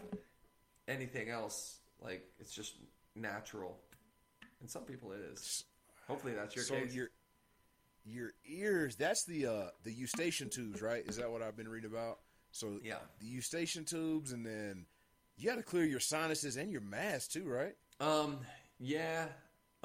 [0.89, 1.79] anything else.
[2.03, 2.75] Like it's just
[3.15, 3.79] natural.
[4.61, 5.65] And some people it is.
[6.09, 6.95] Hopefully that's your so case.
[6.95, 7.09] your
[8.05, 11.05] your ears, that's the uh the eustachian tubes, right?
[11.07, 12.19] Is that what I've been reading about?
[12.53, 12.97] So Yeah.
[13.21, 14.87] the eustachian tubes and then
[15.37, 17.75] you got to clear your sinuses and your mask too, right?
[18.01, 18.39] um
[18.79, 19.27] yeah.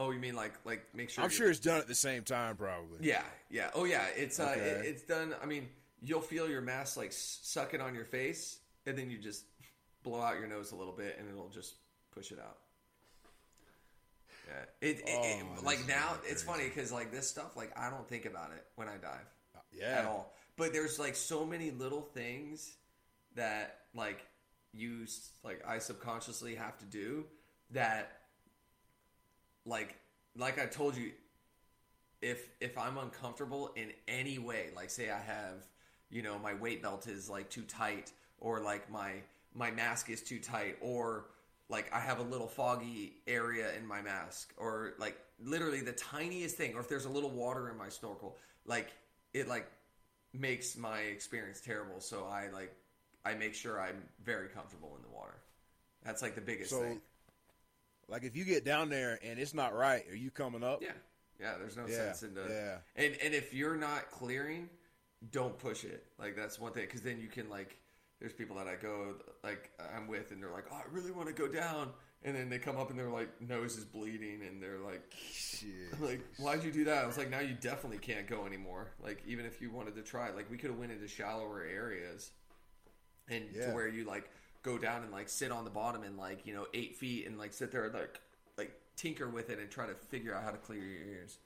[0.04, 2.56] Oh, you mean like like make sure I'm sure it's done at the same time
[2.56, 2.98] probably.
[3.02, 3.70] Yeah, yeah.
[3.76, 4.62] Oh yeah, it's uh Okay.
[4.62, 5.36] it, it's done.
[5.42, 5.70] I mean,
[6.02, 9.46] you'll feel your mask like sucking on your face and then you just
[10.04, 11.76] blow out your nose a little bit and it'll just
[12.16, 12.58] push it out.
[14.48, 14.90] Yeah.
[14.90, 17.90] It, it, it- Oh, like now really it's funny cuz like this stuff like I
[17.92, 19.28] don't think about it when I dive.
[19.72, 20.00] Yeah.
[20.00, 20.34] at all.
[20.58, 22.76] But there's like so many little things
[23.36, 24.26] that like
[24.74, 25.06] you
[25.44, 27.28] like I subconsciously have to do.
[27.72, 28.21] that
[29.66, 29.98] like
[30.36, 31.12] like I told you
[32.22, 35.66] if if I'm uncomfortable in any way, like say I have,
[36.10, 39.14] you know, my weight belt is like too tight or like my
[39.54, 41.26] my mask is too tight or
[41.70, 46.58] like I have a little foggy area in my mask or like literally the tiniest
[46.58, 48.92] thing or if there's a little water in my snorkel, like
[49.34, 49.70] it like
[50.34, 52.00] makes my experience terrible.
[52.00, 52.76] So I like
[53.26, 55.36] I make sure I'm very comfortable in the water.
[56.04, 57.02] That's like the biggest So, thing.
[58.12, 60.84] Like if you get down there and it's not right, are you coming up?
[60.84, 60.90] Yeah,
[61.40, 61.54] yeah.
[61.58, 62.78] There's no Yeah, sense in the yeah.
[63.04, 64.70] And and if you're not clearing,
[65.32, 66.06] don't push it.
[66.20, 67.78] Like that's one thing because then you can like.
[68.20, 71.28] There's people that I go like I'm with, and they're like, "Oh, I really want
[71.30, 71.90] to go down,"
[72.22, 76.00] and then they come up and they're like nose is bleeding, and they're like, Shit.
[76.00, 78.92] "Like, why'd you do that?" I was like, "Now you definitely can't go anymore.
[79.04, 82.30] Like, even if you wanted to try, like, we could have went into shallower areas,
[83.28, 83.70] and Yeah.
[83.70, 84.30] to where you like
[84.64, 87.38] go down and like sit on the bottom and like you know eight feet and
[87.38, 88.20] like sit there and like
[88.58, 91.38] like tinker with it and try to figure out how to clear your ears.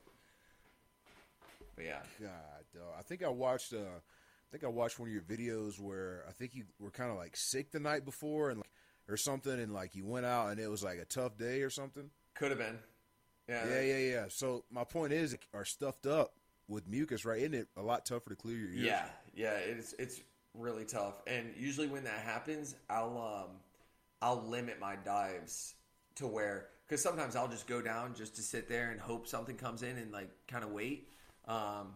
[1.76, 2.32] But yeah, God,
[2.74, 2.94] dog.
[2.98, 3.74] I think I watched.
[3.74, 7.12] Uh, I think I watched one of your videos where I think you were kind
[7.12, 8.70] of like sick the night before and like,
[9.10, 11.70] or something, and like you went out and it was like a tough day or
[11.70, 12.10] something.
[12.36, 12.80] could have been.
[13.50, 14.26] Yeah, Yeah, yeah, yeah.
[14.30, 16.34] So my point is, are stuffed up
[16.68, 17.40] with mucus, right?
[17.40, 18.86] Isn't it a lot tougher to clear your ears?
[18.86, 20.22] Yeah, yeah, it's it's
[20.58, 21.22] really tough.
[21.28, 23.58] And usually when that happens, I'll um
[24.22, 25.76] I'll limit my dives
[26.16, 29.56] to where because sometimes I'll just go down just to sit there and hope something
[29.56, 31.10] comes in and like kind of wait.
[31.48, 31.94] Um,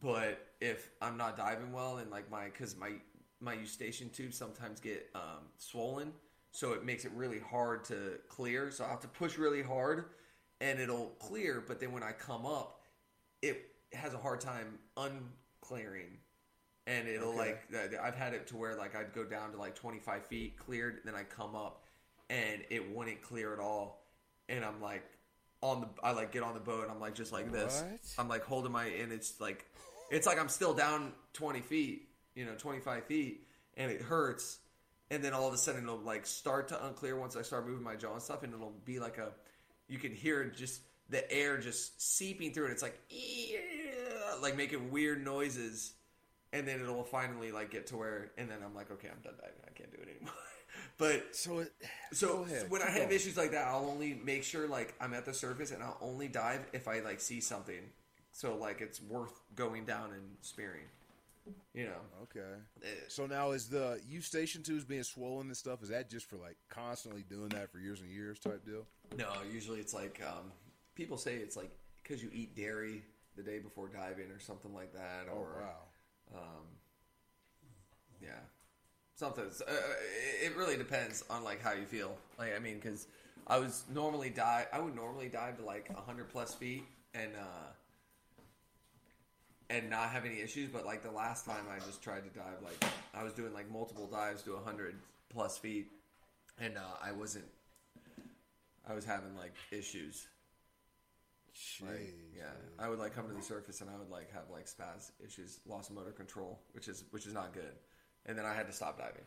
[0.00, 2.92] but if I'm not diving well and like my because my
[3.40, 6.12] my eustachian tubes sometimes get um, swollen,
[6.50, 8.70] so it makes it really hard to clear.
[8.70, 10.06] So I have to push really hard,
[10.60, 11.62] and it'll clear.
[11.66, 12.82] But then when I come up,
[13.42, 16.18] it has a hard time unclearing
[16.88, 17.54] and it'll Okay.
[17.72, 21.00] like I've had it to where like I'd go down to like 25 feet cleared,
[21.04, 21.84] then I come up
[22.30, 24.02] and it wouldn't clear at all,
[24.48, 25.04] and I'm like
[25.60, 28.00] on the I like get on the boat and I'm like just like this, What?
[28.18, 29.66] I'm like holding my and it's like
[30.10, 33.46] it's like I'm still down 20 feet, you know, 25 feet,
[33.76, 34.58] and it hurts,
[35.10, 37.84] and then all of a sudden it'll like start to unclear once I start moving
[37.84, 39.32] my jaw and stuff, and it'll be like a
[39.88, 42.70] you can hear just the air just seeping through it.
[42.72, 42.98] It's like
[44.42, 45.92] like making weird noises
[46.52, 49.34] and then it'll finally like get to where and then i'm like okay i'm done
[49.36, 50.34] diving i can't do it anymore
[50.98, 51.72] but So it.
[52.12, 53.12] so, go ahead, when i have going.
[53.12, 56.28] issues like that i'll only make sure like i'm at the surface and i'll only
[56.28, 57.80] dive if i like see something
[58.32, 60.84] so like it's worth going down and spearing
[61.74, 62.54] you know Okay.
[62.82, 65.82] Eh, So now is the you eustachian tubes being swollen and stuff?
[65.82, 68.86] Is that just for like constantly doing that for years and years type deal?
[69.16, 70.52] no usually it's like um,
[70.94, 71.70] people say it's like
[72.02, 73.02] because you eat dairy
[73.36, 75.87] the day before diving or something like that Oh or wow.
[76.34, 76.64] Um,
[78.22, 78.30] yeah.
[79.16, 79.72] Something uh,
[80.42, 82.16] it really depends on like how you feel.
[82.38, 83.06] Like i mean because
[83.46, 87.70] i was normally dive i would normally dive to like 100 plus feet and uh
[89.70, 92.62] and not have any issues but like the last time i just tried to dive
[92.62, 94.94] like i was doing like multiple dives to 100
[95.30, 95.88] plus feet
[96.60, 97.44] and uh i wasn't
[98.88, 100.26] i was having like issues
[101.80, 102.44] like, yeah.
[102.78, 105.60] I would like come to the surface and I would like have like spaz issues,
[105.66, 107.72] loss of motor control, which is which is not good.
[108.26, 109.24] And then I had to stop diving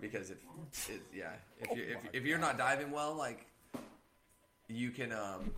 [0.00, 0.38] because if
[0.88, 3.46] it, yeah, if you if, if you're not diving well, like
[4.68, 5.50] you can um.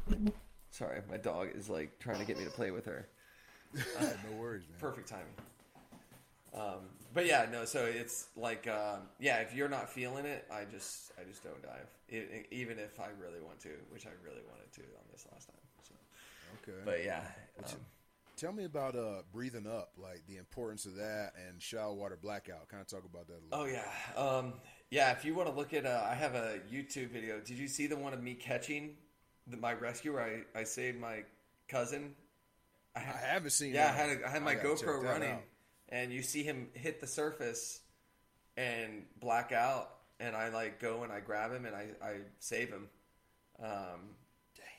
[0.70, 3.08] Sorry, my dog is like trying to get me to play with her.
[3.74, 4.78] no worries, man.
[4.78, 5.26] Perfect timing.
[6.54, 7.64] Um, but yeah, no.
[7.64, 11.62] So it's like, um, yeah, if you're not feeling it, I just, I just don't
[11.62, 11.88] dive.
[12.08, 15.48] It, even if I really want to, which I really wanted to on this last
[15.48, 15.59] time.
[16.72, 16.82] Okay.
[16.84, 17.22] but yeah,
[17.64, 17.80] um,
[18.36, 22.68] Tell me about uh breathing up, like the importance of that, and shallow water blackout.
[22.68, 23.50] Kind of talk about that a little.
[23.52, 24.54] Oh yeah, um,
[24.90, 25.12] yeah.
[25.12, 27.38] If you want to look at, uh, I have a YouTube video.
[27.40, 28.96] Did you see the one of me catching
[29.46, 31.24] the, my rescue where I, I saved my
[31.68, 32.14] cousin?
[32.96, 33.74] I, I haven't seen.
[33.74, 34.08] yeah, I that.
[34.08, 35.42] had a, I had my gotta GoPro running, out.
[35.90, 37.80] and you see him hit the surface
[38.56, 42.70] and black out, and I like go and I grab him and I, I save
[42.70, 42.88] him.
[43.62, 44.14] Um,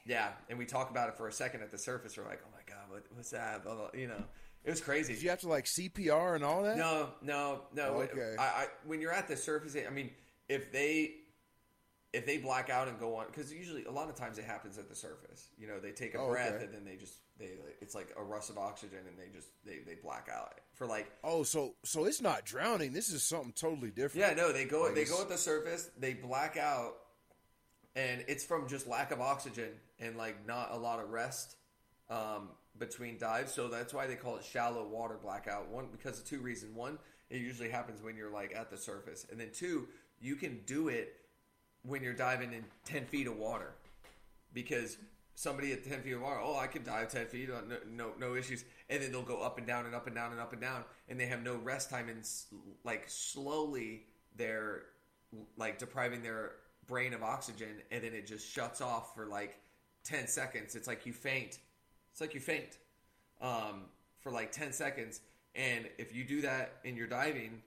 [0.06, 2.18] yeah, and we talk about it for a second at the surface.
[2.18, 3.64] We're like, oh my god, what, what's that?
[3.64, 4.24] Blah, blah, You know,
[4.64, 5.14] it was crazy.
[5.14, 6.78] Did you have to like CPR and all that?
[6.78, 7.84] No, no, no.
[7.96, 8.36] Oh, okay.
[8.40, 10.12] I, I when you're at the surface, I mean,
[10.50, 11.16] if they
[12.14, 14.78] if they black out and go on, because usually a lot of times it happens
[14.78, 15.48] at the surface.
[15.58, 16.66] You know, they take a Oh, breath okay.
[16.66, 19.80] and then they just they it's like a rush of oxygen and they just they
[19.86, 22.92] they black out for like Oh, so so it's not drowning.
[22.92, 24.28] This is something totally different.
[24.28, 26.96] yeah no they go Like they go at the surface they black out
[27.96, 31.56] and it's from just lack of oxygen and like not a lot of rest
[32.10, 36.26] um, between dives so that's why they call it shallow water blackout one because of
[36.26, 36.98] two reasons one
[37.30, 39.88] it usually happens when you're like at the surface and then two
[40.20, 41.16] you can do it
[41.84, 43.74] when you're diving in 10 feet of water
[44.54, 44.98] because
[45.36, 48.12] somebody at 10 feet of water, oh, I can dive 10 feet, uh, no, no,
[48.20, 48.64] no issues.
[48.90, 50.84] And then they'll go up and down and up and down and up and down,
[51.10, 52.10] and they have no rest time.
[52.10, 52.24] And
[52.84, 54.04] like slowly,
[54.36, 54.84] they're
[55.58, 56.52] like depriving their
[56.88, 59.60] brain of oxygen, and then it just shuts off for like
[60.04, 60.76] 10 seconds.
[60.76, 61.60] It's like you faint.
[62.12, 62.78] It's like you faint
[63.42, 63.84] um,
[64.20, 65.22] for like 10 seconds.
[65.56, 67.62] And if you do that and you're diving,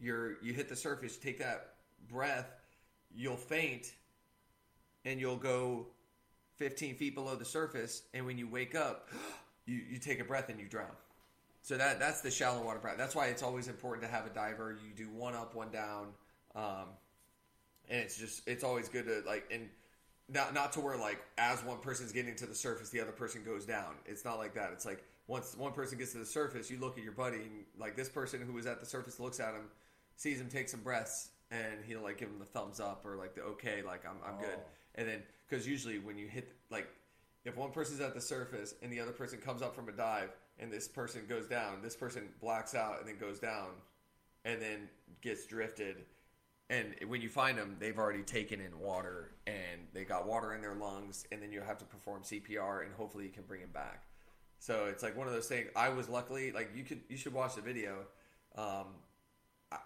[0.00, 1.74] you're you hit the surface, take that
[2.08, 2.50] breath,
[3.14, 3.92] you'll faint,
[5.04, 5.86] and you'll go
[6.56, 8.02] 15 feet below the surface.
[8.14, 9.08] And when you wake up,
[9.66, 10.90] you, you take a breath and you drown.
[11.62, 12.96] So that that's the shallow water breath.
[12.96, 14.78] That's why it's always important to have a diver.
[14.82, 16.08] You do one up, one down,
[16.54, 16.88] um,
[17.90, 19.68] and it's just it's always good to like and
[20.32, 23.42] not not to where like as one person's getting to the surface, the other person
[23.44, 23.94] goes down.
[24.06, 24.70] It's not like that.
[24.72, 27.64] It's like once one person gets to the surface, you look at your buddy, and
[27.78, 29.64] like this person who was at the surface looks at him,
[30.16, 33.34] sees him take some breaths, and he'll like give him the thumbs up or like
[33.34, 34.56] the okay, like I'm I'm good.
[34.56, 34.62] Oh.
[34.94, 36.88] And then because usually when you hit like
[37.44, 40.30] if one person's at the surface and the other person comes up from a dive
[40.58, 43.68] and this person goes down, this person blacks out and then goes down,
[44.44, 44.88] and then
[45.22, 46.04] gets drifted.
[46.70, 50.62] And when you find them, they've already taken in water and they got water in
[50.62, 53.70] their lungs, and then you have to perform CPR and hopefully you can bring them
[53.74, 54.04] back.
[54.60, 55.68] So it's like one of those things.
[55.74, 58.04] I was luckily like you could you should watch the video.
[58.56, 58.86] Um,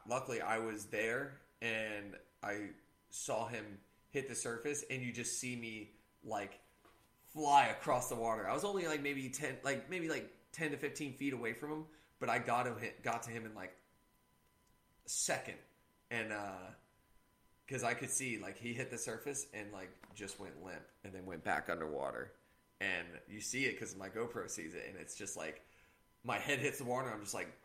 [0.08, 2.70] luckily, I was there and I
[3.08, 3.64] saw him
[4.10, 5.92] hit the surface, and you just see me
[6.22, 6.60] like
[7.32, 8.48] fly across the water.
[8.48, 11.70] I was only like maybe ten, like maybe like ten to fifteen feet away from
[11.70, 11.84] him,
[12.20, 13.74] but I got hit, got to him in like
[15.06, 15.56] a second,
[16.10, 16.32] and
[17.66, 20.84] because uh, I could see like he hit the surface and like just went limp,
[21.04, 22.32] and then went back underwater,
[22.80, 25.62] and you see it because my GoPro sees it, and it's just like
[26.24, 27.48] my head hits the water, I'm just like.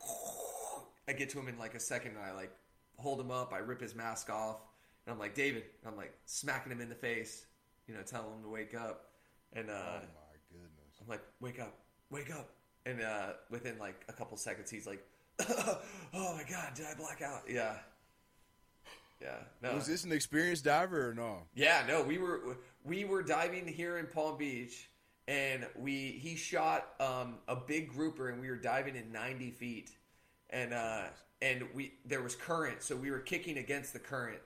[1.10, 2.52] I get to him in like a second, and I like
[2.96, 3.52] hold him up.
[3.52, 4.58] I rip his mask off,
[5.04, 5.64] and I'm like, David.
[5.84, 7.46] I'm like smacking him in the face,
[7.88, 9.06] you know, telling him to wake up.
[9.52, 11.00] And uh, oh my goodness!
[11.00, 11.74] I'm like, wake up,
[12.10, 12.50] wake up.
[12.86, 15.04] And uh, within like a couple seconds, he's like,
[15.40, 15.80] oh
[16.14, 17.42] my god, did I black out?
[17.48, 17.74] Yeah,
[19.20, 19.36] yeah.
[19.62, 19.74] No.
[19.74, 21.42] Was this an experienced diver or no?
[21.54, 22.02] Yeah, no.
[22.02, 24.90] We were we were diving here in Palm Beach,
[25.28, 29.90] and we he shot um, a big grouper, and we were diving in 90 feet,
[30.50, 31.04] and uh,
[31.42, 34.40] and we there was current, so we were kicking against the current.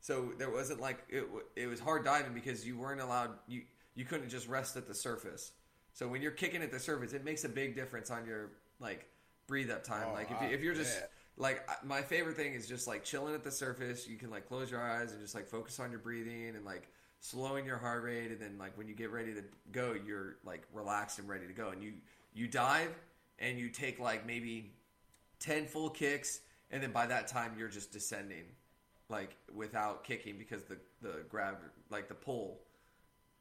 [0.00, 1.24] So there wasn't like it.
[1.56, 3.30] It was hard diving because you weren't allowed.
[3.46, 3.62] You
[3.94, 5.52] you couldn't just rest at the surface.
[5.92, 9.06] So when you're kicking at the surface, it makes a big difference on your like
[9.48, 10.06] breathe up time.
[10.10, 11.10] Oh, like if, you, if you're just bet.
[11.38, 14.08] Like my favorite thing is just like chilling at the surface.
[14.08, 16.88] You can like close your eyes and just like focus on your breathing and like
[17.20, 18.30] slowing your heart rate.
[18.30, 21.52] And then like when you get ready to go, you're like relaxed and ready to
[21.52, 21.70] go.
[21.70, 21.92] And you
[22.34, 22.90] you dive
[23.38, 24.72] and you take like maybe
[25.38, 28.44] ten full kicks, and then by that time you're just descending
[29.08, 31.56] like without kicking because the the grab
[31.90, 32.60] like the pull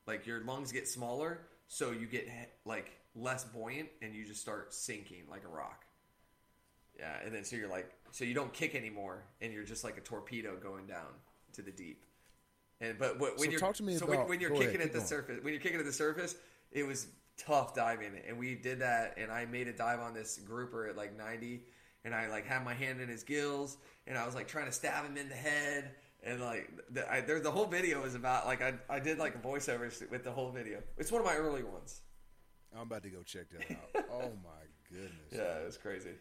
[0.06, 2.28] like your lungs get smaller so you get
[2.64, 5.87] like less buoyant and you just start sinking like a rock
[7.00, 9.98] yeah and then so you're like so you don't kick anymore and you're just like
[9.98, 11.08] a torpedo going down
[11.54, 12.04] to the deep
[12.82, 14.68] and but when So you're talk to me so when, about- when you're go ahead,
[14.72, 15.08] kicking at the going.
[15.08, 16.36] surface when you're kicking at the surface
[16.72, 17.08] it was
[17.38, 20.98] tough diving and we did that and i made a dive on this grouper at
[20.98, 21.62] like 90
[22.04, 24.72] and i like had my hand in his gills and i was like trying to
[24.72, 25.92] stab him in the head
[26.24, 29.36] and like the, I, there, the whole video is about like I, I did like
[29.36, 32.02] a voiceover with the whole video it's one of my early ones
[32.76, 34.06] I'm about to go check that out.
[34.12, 35.12] oh my goodness!
[35.32, 36.12] yeah it was crazy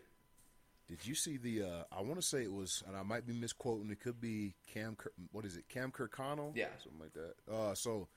[0.89, 1.63] Did you see the?
[1.63, 3.91] uh I want to say it was, and I might be misquoting.
[3.91, 4.97] It could be Cam.
[5.33, 5.69] What is it?
[5.69, 6.53] Cam Kirkconnell?
[6.57, 6.67] Yeah.
[6.83, 7.35] something like that.
[7.53, 8.09] Uh, so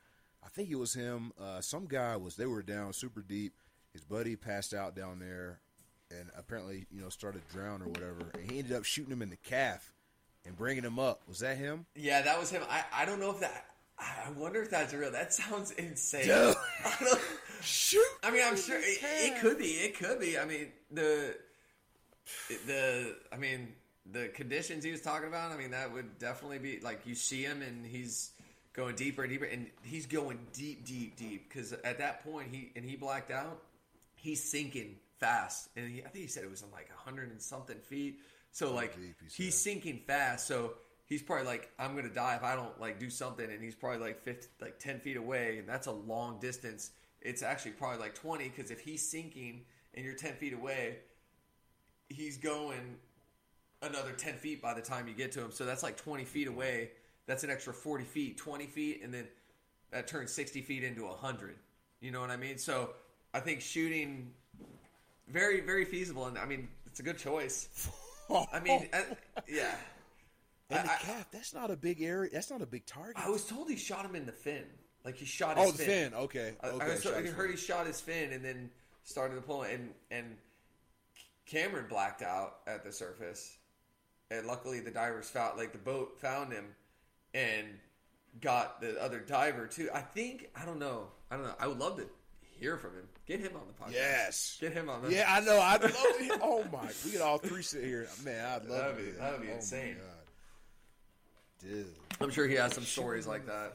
[0.44, 1.32] I think it was him.
[1.40, 2.36] Uh, some guy was.
[2.36, 3.54] They were down super deep.
[3.94, 5.60] His buddy passed out down there,
[6.12, 8.30] and apparently, you know, started drown or whatever.
[8.36, 9.92] And he ended up shooting him in the calf
[10.46, 11.22] and bringing him up.
[11.28, 11.86] Was that him?
[11.96, 13.66] yeah that was him i, I don't know if that
[14.00, 16.56] i wonder if that's real that sounds insane Dude.
[16.86, 17.22] I, don't,
[17.62, 18.06] Shoot!
[18.24, 21.36] I mean i'm sure it, it could be it could be i mean the
[22.66, 23.74] the i mean
[24.12, 27.44] the conditions he was talking about i mean that would definitely be like you see
[27.44, 28.32] him and he's
[28.74, 31.50] going deeper and deeper and he's going deep deep deep.
[31.50, 33.64] Because at that point he and he blacked out
[34.16, 35.70] he's sinking fast.
[35.76, 38.20] And he, i think he said it was in like 100 and something feet.
[38.52, 40.48] So like deep, he he's sinking fast.
[40.48, 40.74] So
[41.06, 43.50] he's probably like i'm gonna die if i don't like do something.
[43.50, 45.58] And he's probably like 50 like 10 feet away.
[45.60, 46.92] And that's a long distance.
[47.22, 51.00] It's actually probably like 20 because if he's sinking and you're 10 feet away
[52.10, 52.98] he's going
[53.82, 56.48] another 10 feet by the time you get to him so that's like 20 feet
[56.48, 56.92] away
[57.28, 59.28] that's an extra 40 feet 20 feet and then
[59.92, 61.56] that turns 60 feet into 100
[62.02, 62.90] you know what i mean so
[63.34, 64.32] i think shooting
[65.30, 67.70] very very feasible and i mean it's a good choice
[68.54, 69.02] I mean, uh,
[69.48, 69.76] yeah.
[70.70, 72.30] And the I- I- calf, that's not a big area.
[72.32, 73.16] That's not a big target.
[73.18, 74.66] I was told he shot him in the fin.
[75.04, 76.14] Like he shot his oh, the fin.
[76.14, 76.54] Okay.
[76.62, 76.86] I, Okay.
[76.86, 77.52] I, was, shot I heard fin.
[77.52, 78.70] he shot his fin and then
[79.04, 80.36] started to pull and and
[81.50, 83.58] Cameron blacked out at the surface,
[84.32, 86.66] and luckily the divers found like the boat found him
[87.34, 87.68] and
[88.42, 89.90] got the other diver too.
[89.94, 91.08] I think I don't know.
[91.32, 91.56] I don't know.
[91.60, 92.06] I would love to
[92.60, 93.08] hear from him.
[93.26, 93.94] Get him on the podcast.
[93.96, 94.58] Yes.
[94.62, 95.60] Get him on the Yeah, I know.
[95.60, 96.24] I'd love to.
[96.24, 98.08] hear- Oh my, we could all three sit here.
[98.24, 99.96] Man, I'd love That'd to be- that'd be Oh, insane.
[99.96, 101.68] God.
[101.70, 101.88] dude.
[102.22, 103.74] I'm sure he has some stories like that.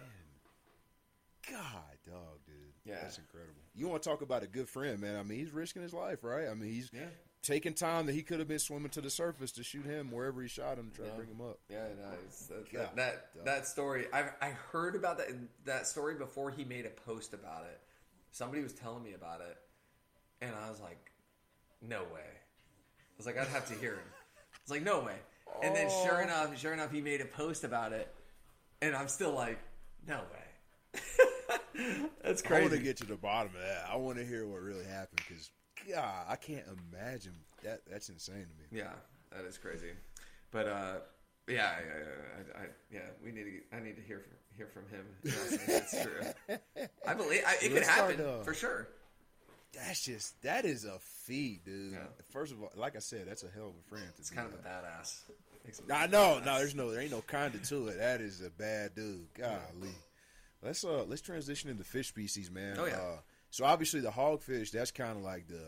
[1.50, 1.62] God,
[2.06, 2.54] dog, dude.
[2.84, 3.00] Yeah.
[3.02, 3.54] that's incredible.
[3.74, 5.16] You want to talk about a good friend, man?
[5.16, 6.48] I mean, he's risking his life, right?
[6.48, 7.06] I mean, he's Yeah.
[7.44, 10.42] Taking time that he could have been swimming to the surface to shoot him wherever
[10.42, 11.10] he shot him to try Yeah.
[11.12, 11.58] to bring him up.
[11.68, 12.46] Yeah, nice.
[12.46, 15.28] That, that, that, that story, I I heard about that
[15.64, 17.78] that story before he made a post about it.
[18.32, 19.56] Somebody was telling me about it,
[20.40, 21.12] and I was like,
[21.80, 24.08] "No way!" I was like, "I'd have to hear him."
[24.62, 25.16] It's like, "No way!"
[25.62, 26.04] And then, oh.
[26.04, 26.22] sure Oh.
[26.24, 28.12] enough, sure enough, he made a post about it,
[28.82, 29.58] and I'm still like,
[30.08, 31.00] "No way!"
[32.22, 32.62] That's crazy.
[32.62, 33.86] I want to get to the bottom of that.
[33.90, 35.50] I want to hear what really happened because,
[35.90, 37.80] God, I can't imagine that.
[37.90, 38.80] That's insane to me.
[38.82, 38.92] Yeah,
[39.32, 39.90] that is crazy.
[40.50, 40.94] But uh,
[41.48, 43.50] yeah, I, I, I, yeah, we need to.
[43.50, 45.06] Get, I need to hear from, hear from him.
[45.66, 46.58] That's true.
[47.06, 48.88] I believe I, it could start, happen uh, for sure.
[49.74, 51.92] That's just that is a feat, dude.
[51.92, 51.98] Yeah.
[52.30, 54.06] First of all, like I said, that's a hell of a friend.
[54.18, 55.20] It's kind of a badass.
[55.90, 57.98] I know, no, there's no, there ain't no kinda to it.
[57.98, 59.26] That is a bad dude.
[59.34, 59.94] Golly.
[60.62, 62.76] Let's uh, let's transition into fish species, man.
[62.78, 62.96] Oh, yeah.
[62.96, 63.16] Uh,
[63.54, 65.62] so obviously the hogfish, that's kind of like the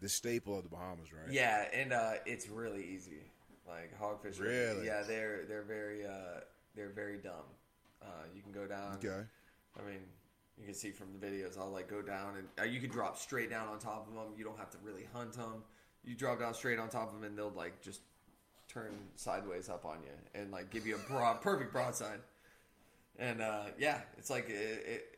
[0.00, 1.30] the staple of the Bahamas, right?
[1.30, 3.20] Yeah, and uh, it's really easy.
[3.68, 4.40] Like hogfish.
[4.40, 4.86] are- Really?
[4.86, 6.40] Yeah, they're they're very uh,
[6.74, 7.44] they're very dumb.
[8.00, 8.94] Uh, you can go down.
[9.04, 9.22] Okay.
[9.78, 10.00] I mean,
[10.58, 11.58] you can see from the videos.
[11.58, 14.32] I'll like go down and uh, you can drop straight down on top of them.
[14.38, 15.62] You don't have to really hunt them.
[16.04, 18.00] You drop down straight on top of them, and they'll like just
[18.66, 22.20] turn sideways up on you and like give you a broad, perfect broadside.
[23.18, 25.15] And uh, yeah, it's like it, it,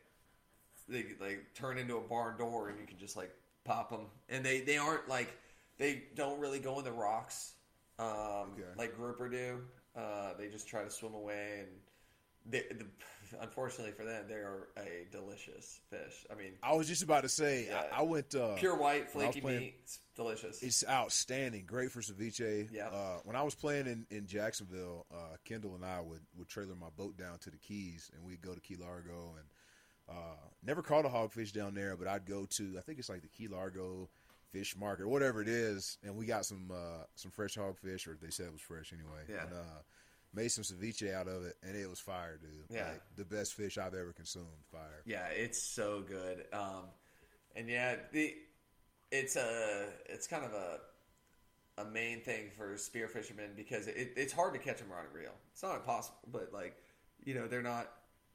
[0.89, 3.31] they like turn into a barn door, and you can just like
[3.63, 4.07] pop them.
[4.29, 5.35] And they they aren't like
[5.77, 7.53] they don't really go in the rocks
[7.99, 8.07] um,
[8.53, 8.63] Okay.
[8.77, 9.61] like grouper do.
[9.95, 11.67] Uh, they just try to swim away and
[12.45, 12.85] they, the,
[13.41, 16.25] unfortunately for them, they are a delicious fish.
[16.31, 17.83] I mean, I was just about to say, Yeah.
[17.93, 20.63] I, I went uh, pure white, when I was flaky playing- meat, it's delicious.
[20.63, 21.65] It's outstanding.
[21.65, 22.69] Great for ceviche.
[22.71, 22.87] Yeah.
[22.87, 26.75] Uh, when I was playing in, in Jacksonville, uh, Kendall and I would, would trailer
[26.75, 29.35] my boat down to the Keys, and we'd go to Key Largo.
[29.37, 29.45] And
[30.09, 33.21] uh, never caught a hogfish down there, but I'd go to I think it's like
[33.21, 34.09] the Key Largo
[34.51, 38.17] fish market or whatever it is, and we got some uh, some fresh hogfish, or
[38.21, 39.23] they said it was fresh anyway.
[39.29, 39.43] Yeah.
[39.43, 39.81] And, uh,
[40.33, 42.51] made some ceviche out of it, and it was fire, dude.
[42.69, 42.89] Yeah.
[42.91, 44.45] Like, the best fish I've ever consumed.
[44.71, 45.01] Fire.
[45.05, 46.45] yeah, it's so good.
[46.53, 46.83] Um,
[47.55, 48.35] and yeah, the
[49.11, 50.79] it's a it's kind of a
[51.81, 55.15] a main thing for spear fishermen because it, it's hard to catch them rod and
[55.15, 55.33] reel.
[55.53, 56.75] It's not impossible, but like
[57.23, 57.91] you know they're not.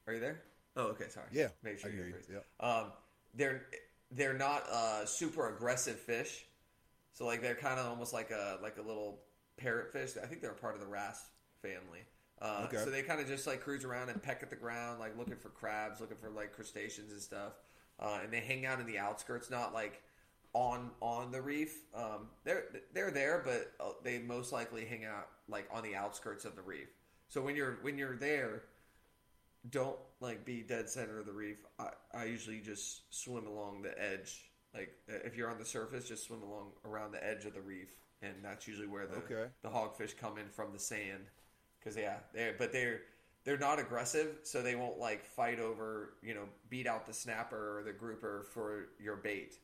[0.07, 0.41] Are you there?
[0.75, 1.05] Oh, okay.
[1.09, 1.27] Sorry.
[1.31, 2.03] Yeah, Make sure I you.
[2.11, 2.35] free.
[2.35, 2.45] Yep.
[2.59, 2.91] Um,
[3.33, 3.63] they're
[4.11, 6.45] they're not uh, super aggressive fish,
[7.13, 9.19] so like they're kind of almost like a like a little
[9.57, 10.11] parrot fish.
[10.21, 11.25] I think they're a part of the wrasse
[11.61, 12.01] family.
[12.41, 12.77] Uh, Okay.
[12.83, 15.37] So they kind of just like cruise around and peck at the ground, like looking
[15.37, 17.53] for crabs, looking for like crustaceans and stuff.
[17.99, 20.01] Uh, and they hang out in the outskirts, not like
[20.53, 21.83] on on the reef.
[21.95, 26.43] Um, they're they're there, but uh, they most likely hang out like on the outskirts
[26.43, 26.89] of the reef.
[27.29, 28.63] So when you're when you're there,
[29.69, 31.57] don't like be dead center of the reef.
[31.79, 34.49] I, I usually just swim along the edge.
[34.73, 37.89] Like if you're on the surface, just swim along around the edge of the reef,
[38.21, 39.49] and that's usually where the Okay.
[39.61, 41.25] the hogfish come in from the sand.
[41.79, 43.01] Because yeah, they but they're
[43.43, 47.79] they're not aggressive, so they won't like fight over you know beat out the snapper
[47.79, 49.55] or the grouper for your bait.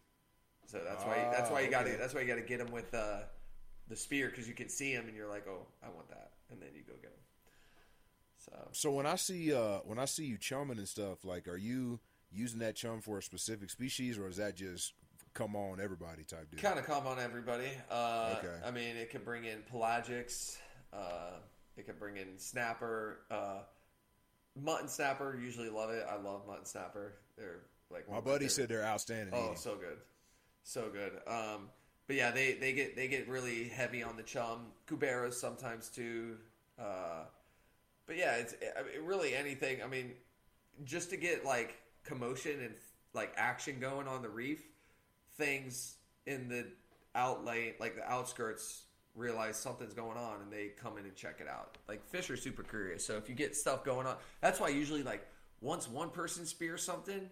[0.68, 1.98] So that's why that's why you Ah, got to okay.
[1.98, 3.22] that's why you got to get them with uh,
[3.88, 6.62] the spear because you can see them and you're like oh I want that and
[6.62, 7.21] then you go get them.
[8.46, 11.58] So So when I see uh when I see you chumming and stuff, like are
[11.58, 12.00] you
[12.32, 14.94] using that chum for a specific species or is that just
[15.34, 16.60] come on everybody type deal?
[16.60, 17.70] kind of come on everybody.
[17.90, 18.56] Uh, Okay.
[18.66, 20.58] I mean, it could bring in pelagics.
[20.94, 21.32] Uh,
[21.78, 23.20] it could bring in snapper.
[23.30, 23.60] Uh,
[24.62, 25.38] mutton snapper.
[25.42, 26.06] Usually love it.
[26.10, 27.14] I love mutton snapper.
[27.38, 29.34] They're like My buddy said they're outstanding.
[29.34, 29.58] Oh, eating.
[29.58, 29.98] so good,
[30.64, 31.14] so good.
[31.28, 31.70] Um,
[32.08, 34.68] but yeah, they, they get they get really heavy on the chum.
[34.88, 36.38] Cuberas sometimes too.
[38.08, 39.82] But yeah, it's I mean, really anything.
[39.84, 40.14] I mean,
[40.84, 42.74] just to get like commotion and
[43.14, 44.62] like action going on the reef,
[45.38, 45.96] things
[46.26, 46.68] in the
[47.16, 48.84] outlay like the outskirts
[49.16, 51.78] realize something's going on and they come in and check it out.
[51.88, 55.04] Like fish are super curious, so if you get stuff going on, that's why usually
[55.04, 55.28] like
[55.60, 57.30] once one person spears something,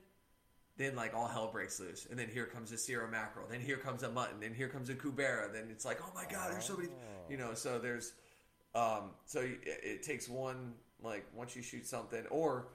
[0.78, 3.78] then like all hell breaks loose, and then here comes a Sierra mackerel, then here
[3.78, 6.66] comes a mutton, then here comes a cubera, then it's like oh my god, there's
[6.66, 7.32] so many, oh.
[7.32, 7.54] you know.
[7.54, 8.14] So there's
[8.76, 12.68] Um, so it, it takes one like once you shoot something, or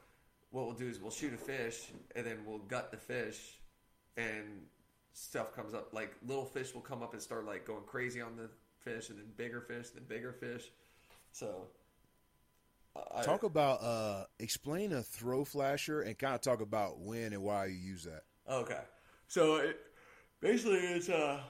[0.50, 3.58] what we'll do is we'll shoot a fish and then we'll gut the fish,
[4.16, 4.66] and
[5.12, 5.92] stuff comes up.
[5.92, 9.18] Like little fish will come up and start like going crazy on the fish, and
[9.18, 10.70] then bigger fish, then bigger fish.
[11.32, 11.68] So
[13.14, 17.42] I, Talk about uh, explain a throw flasher and kind of talk about when and
[17.42, 18.22] why you use that.
[18.48, 18.80] Okay.
[19.26, 19.80] So it,
[20.40, 21.40] basically, it's uh,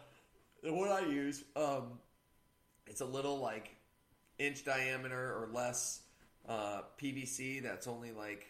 [0.62, 1.44] the one I use.
[1.54, 1.98] Um,
[2.86, 3.76] it's a little like
[4.38, 6.00] inch diameter or less
[6.48, 8.46] uh, PVC that's only like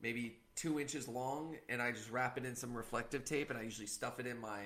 [0.00, 3.62] maybe two inches long, and I just wrap it in some reflective tape, and I
[3.62, 4.60] usually stuff it in my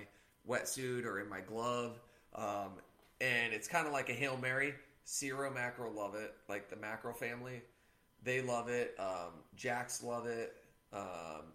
[0.49, 2.01] wetsuit or in my glove.
[2.35, 2.73] Um,
[3.21, 4.75] and it's kind of like a hail mary.
[5.05, 7.63] Cero macro love it, like the macro family.
[8.25, 8.95] They love it.
[8.99, 10.55] Um, Jacks love it.
[10.93, 11.53] Um,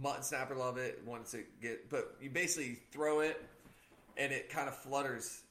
[0.00, 3.44] mutton snapper love it once it get but you basically throw it
[4.16, 5.42] and it kind of flutters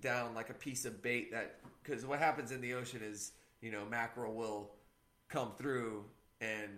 [0.00, 3.70] down like a piece of bait that because what happens in the ocean is you
[3.70, 4.70] know mackerel will
[5.28, 6.04] come through
[6.40, 6.70] and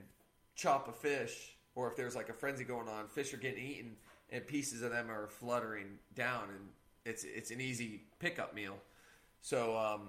[0.54, 3.96] chop a fish or if there's like a frenzy going on fish are getting eaten
[4.30, 6.68] and pieces of them are fluttering down and
[7.04, 8.76] it's it's an easy pickup meal
[9.40, 10.08] so um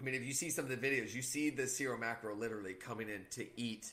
[0.00, 2.72] I mean, if you see some of the videos, you see the Cero mackerel literally
[2.72, 3.92] coming in to eat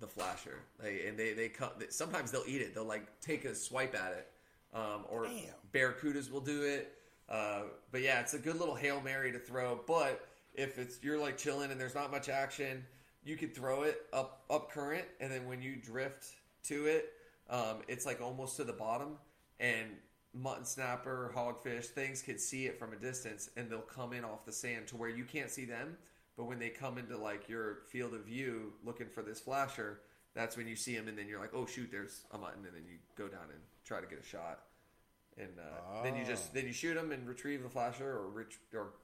[0.00, 1.70] the flasher, like, and they they come.
[1.88, 2.74] Sometimes they'll eat it.
[2.74, 4.28] They'll like take a swipe at it,
[4.74, 5.54] um, or Damn.
[5.72, 6.95] barracudas will do it.
[7.28, 9.80] Uh, but yeah, it's a good little hail mary to throw.
[9.86, 12.84] But if it's you're like chilling and there's not much action,
[13.24, 16.26] you could throw it up up current, and then when you drift
[16.64, 17.12] to it,
[17.50, 19.16] um, it's like almost to the bottom,
[19.60, 19.88] and
[20.32, 24.44] mutton snapper, hogfish, things can see it from a distance, and they'll come in off
[24.44, 25.96] the sand to where you can't see them.
[26.36, 30.00] But when they come into like your field of view looking for this flasher,
[30.34, 32.74] that's when you see them, and then you're like, oh shoot, there's a mutton, and
[32.74, 34.60] then you go down and try to get a shot,
[35.38, 36.54] and uh, then you just Ah.
[36.54, 38.94] then you shoot them and retrieve the flasher, or ret- or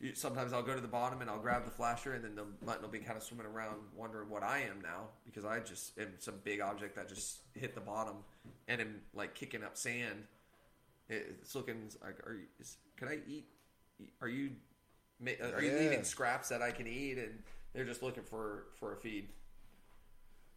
[0.00, 2.46] you, sometimes I'll go to the bottom and I'll grab the flasher, and then the
[2.64, 5.98] mutton will be kind of swimming around, wondering what I am now because I just
[5.98, 8.16] am some big object that just hit the bottom
[8.68, 10.24] and am like kicking up sand.
[11.08, 12.46] It- It's looking like, are you?
[12.60, 13.46] Is, can I eat?
[14.20, 14.50] Are you?
[15.20, 15.78] Are you Yeah.
[15.80, 17.18] leaving scraps that I can eat?
[17.18, 19.30] And they're just looking for for a feed.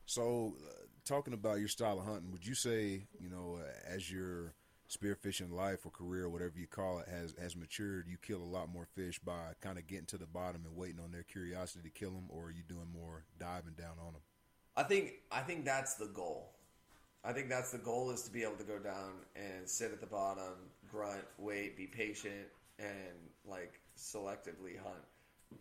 [0.06, 0.72] So, uh,
[1.06, 4.54] talking about your style of hunting, would you say, you know, uh, as your
[4.92, 8.70] spearfishing life or career, whatever you call it, has has matured, you kill a lot
[8.70, 11.90] more fish by kind of getting to the bottom and waiting on their curiosity to
[11.90, 14.22] kill them, or are you doing more diving down on them?
[14.76, 16.54] I think I think that's the goal.
[17.24, 20.02] I think that's the goal is to be able to go down and sit at
[20.02, 20.54] the bottom,
[20.90, 22.48] grunt, wait, be patient,
[22.80, 22.90] and
[23.46, 25.04] like selectively hunt.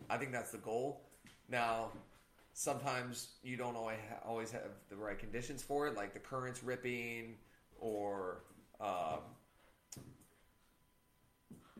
[0.09, 1.01] I think that's the goal.
[1.49, 1.91] Now,
[2.53, 7.35] sometimes you don't always always have the right conditions for it, like the currents ripping,
[7.79, 8.43] or
[8.81, 9.19] um,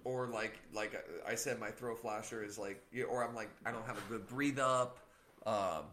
[0.03, 0.93] or like like
[1.27, 4.27] I said, my throw flasher is like, or I'm like I don't have a good
[4.27, 4.99] breathe up,
[5.45, 5.85] um,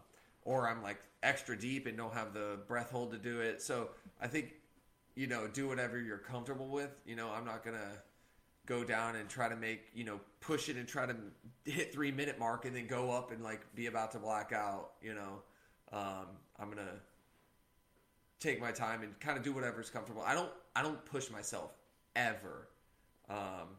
[0.43, 3.61] or I'm like extra deep and don't have the breath hold to do it.
[3.61, 3.89] So
[4.21, 4.53] I think
[5.15, 6.91] you know do whatever you're comfortable with.
[7.05, 7.97] You know, I'm not gonna
[8.65, 11.15] go down and try to make you know push it and try to
[11.65, 14.91] hit three minute mark and then go up and like be about to black out.
[15.01, 15.41] You know,
[15.91, 16.25] um,
[16.59, 16.99] I'm gonna
[18.39, 20.23] take my time and kind of do whatever's comfortable.
[20.25, 20.49] I don't
[20.79, 21.73] I don't push myself
[22.15, 22.69] ever.
[23.29, 23.75] Um,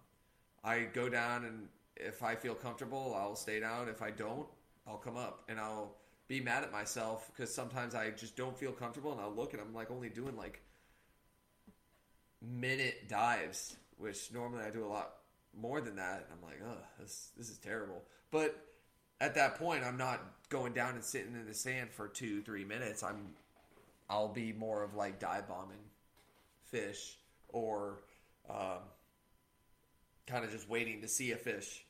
[0.63, 3.89] I go down and if I feel comfortable, I'll stay down.
[3.89, 4.47] If I don't,
[4.87, 5.97] I'll come up and I'll
[6.29, 9.63] be mad at myself because sometimes I just don't feel comfortable and I'll look and
[9.63, 10.61] I'm like only doing like
[12.43, 15.15] minute dives, which normally I do a lot
[15.59, 16.27] more than that.
[16.27, 18.05] And I'm like, oh, this this is terrible.
[18.31, 18.63] But
[19.23, 20.21] at that point, I'm not
[20.51, 23.03] going down and sitting in the sand for two, three minutes.
[23.03, 23.31] I'm
[24.11, 25.90] I'll be more of like dive bombing
[26.71, 27.19] fish
[27.49, 28.03] or
[28.49, 28.79] um,
[30.27, 31.85] kind of just waiting to see a fish,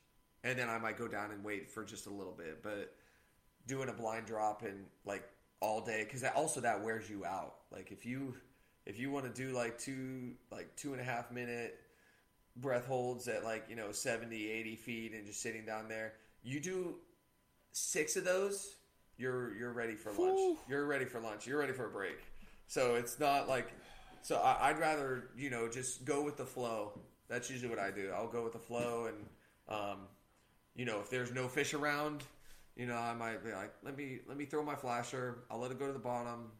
[0.44, 2.62] and then I might go down and wait for just a little bit.
[2.62, 2.94] But
[3.66, 5.22] doing a blind drop and like
[5.60, 7.54] all day because that also that wears you out.
[7.70, 8.34] Like if you
[8.86, 11.78] if you want to do like two like two and a half minute
[12.56, 16.60] breath holds at like you know 70 80 feet and just sitting down there you
[16.60, 16.96] do
[17.72, 18.74] six of those
[19.16, 22.18] you're you're ready for lunch you're ready for lunch you're ready for a break
[22.66, 23.72] so it's not like
[24.22, 26.98] so I, i'd rather you know just go with the flow
[27.28, 29.16] that's usually what i do i'll go with the flow and
[29.68, 29.98] um,
[30.74, 32.24] you know if there's no fish around
[32.76, 35.70] you know i might be like let me let me throw my flasher i'll let
[35.70, 36.50] it go to the bottom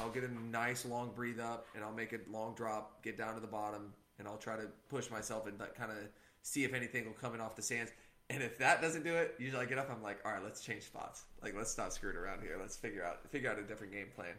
[0.00, 3.34] I'll get a nice long breathe up and I'll make a long drop, get down
[3.34, 5.98] to the bottom, and I'll try to push myself and kind of
[6.42, 7.92] see if anything will come in off the sands.
[8.28, 9.90] And if that doesn't do it, usually I get up.
[9.90, 11.24] I'm like, all right, let's change spots.
[11.42, 12.56] Like, let's stop screwing around here.
[12.60, 14.34] Let's figure out figure out a different game plan.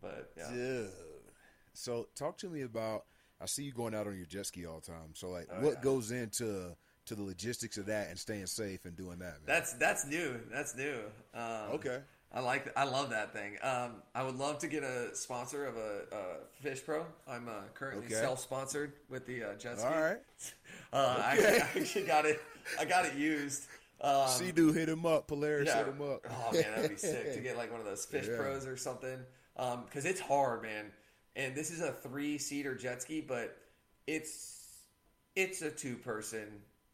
[0.00, 0.90] But yeah, Dude.
[1.74, 3.04] So talk to me about.
[3.40, 5.10] I see you going out on your jet ski all the time.
[5.14, 5.80] So like, Oh, what yeah.
[5.82, 6.74] goes into
[7.06, 9.40] to the logistics of that and staying safe and doing that, man.
[9.46, 10.40] That's that's new.
[10.50, 11.00] That's new.
[11.34, 11.98] Um, Okay.
[12.32, 12.72] I like.
[12.76, 13.58] I love that thing.
[13.62, 17.04] Um, I would love to get a sponsor of a, a Fish Pro.
[17.28, 18.14] I'm uh, currently Okay.
[18.16, 19.86] self-sponsored with the uh, jet ski.
[19.88, 20.18] All right.
[20.92, 22.40] Uh, I, actually, I actually got it.
[22.78, 23.66] I got it used.
[24.00, 25.26] Um, See, do hit him up.
[25.26, 25.78] Polaris, yeah.
[25.78, 26.24] hit him up.
[26.30, 28.36] Oh man, that'd be sick to get like one of those Fish Yeah.
[28.36, 29.18] Pros or something.
[29.56, 30.86] Because it's hard, man.
[31.36, 33.56] And this is a three-seater jet ski, but
[34.06, 34.60] it's
[35.34, 36.46] it's a two-person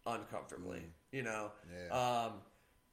[0.06, 0.82] uncomfortably.
[1.12, 1.52] You know.
[1.66, 1.88] Mm.
[1.88, 2.24] Yeah.
[2.26, 2.32] Um,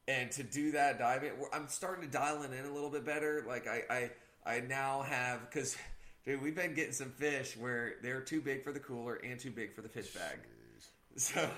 [0.08, 3.44] and to do that diving, I'm starting to dial it in a little bit better.
[3.46, 4.12] Like I, I,
[4.46, 5.76] I now have because,
[6.26, 9.52] dude, we've been getting some fish where they're too big for the cooler and too
[9.52, 10.38] big for the fish bag.
[11.18, 11.50] So,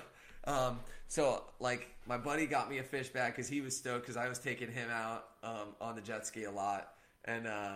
[0.44, 4.16] um, so like my buddy got me a fish bag because he was stoked because
[4.16, 6.94] I was taking him out um, on the jet ski a lot,
[7.26, 7.74] and uh,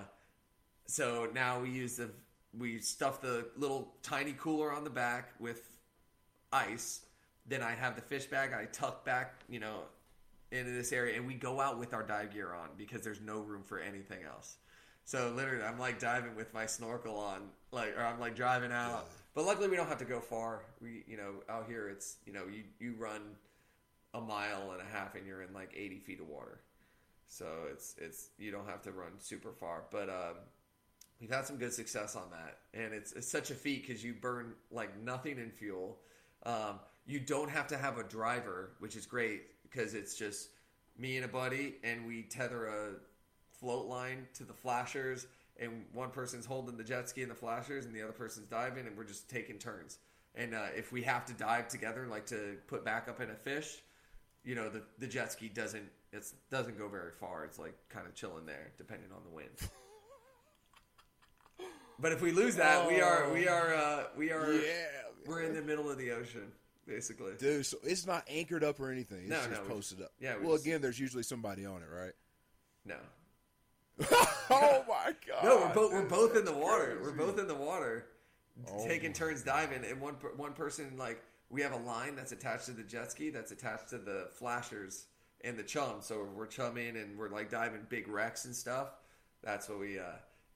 [0.87, 2.11] so now we use the
[2.59, 5.75] we stuff the little tiny cooler on the back with
[6.53, 7.01] ice.
[7.47, 8.53] Then I have the fish bag.
[8.53, 9.81] I tuck back, you know,
[10.51, 13.41] into this area, and we go out with our dive gear on because there's no
[13.41, 14.57] room for anything else.
[15.05, 19.09] So literally, I'm like diving with my snorkel on, like, or I'm like driving out.
[19.35, 20.63] But luckily, we don't have to go far.
[20.81, 23.21] We, you know, out here, it's you know, you you run
[24.15, 26.61] a mile and a half, and you're in like 80 feet of water.
[27.27, 30.37] So it's it's you don't have to run super far, but um,
[31.21, 34.15] we've had some good success on that, and it's it's such a feat because you
[34.15, 35.99] burn like nothing in fuel.
[36.45, 40.51] Um, you don't have to have a driver, which is great because it's just
[40.99, 42.91] me and a buddy, and we tether a
[43.59, 45.27] float line to the flashers,
[45.59, 48.87] and one person's holding the jet ski and the flashers, and the other person's diving,
[48.87, 49.99] and we're just taking turns.
[50.35, 53.35] And uh, if we have to dive together, like to put back up in a
[53.35, 53.79] fish,
[54.45, 57.45] you know, the, the jet ski doesn't it doesn't go very far.
[57.45, 59.51] It's like kind of chilling there, depending on the wind.
[61.99, 64.87] but if we lose that, we are we are uh, we are Yeah,
[65.27, 66.51] we're in the middle of the ocean,
[66.87, 67.33] basically.
[67.39, 69.21] Dude, so it's not anchored up or anything.
[69.21, 70.13] It's No, just no, posted up.
[70.21, 72.13] yeah, we Well, just- again, there's usually somebody on it, right?
[72.85, 72.97] No,
[74.51, 75.45] oh my god.
[75.45, 76.99] no, we're both we're both in the water.
[77.03, 78.07] We're both in the water,
[78.69, 82.67] Oh taking turns diving, and one one person like we have a line that's attached
[82.67, 85.07] to the jet ski that's attached to the flashers
[85.43, 85.97] and the chum.
[86.01, 88.89] So we're chumming and we're like diving big wrecks and stuff.
[89.43, 89.99] That's what we.
[89.99, 90.05] uh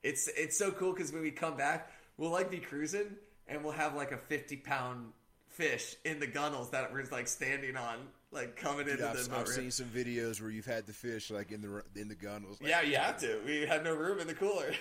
[0.02, 3.72] It's it's so cool because when we come back, we'll like be cruising and we'll
[3.72, 5.12] have like a fifty pound
[5.48, 7.96] fish in the gunnels that we're like standing on,
[8.30, 11.30] like coming Dude, into I've, the I've seen some videos where you've had the fish
[11.30, 12.60] like in the in the gunnels.
[12.60, 13.40] Like, Yeah, you have to.
[13.44, 14.72] We had no room in the cooler.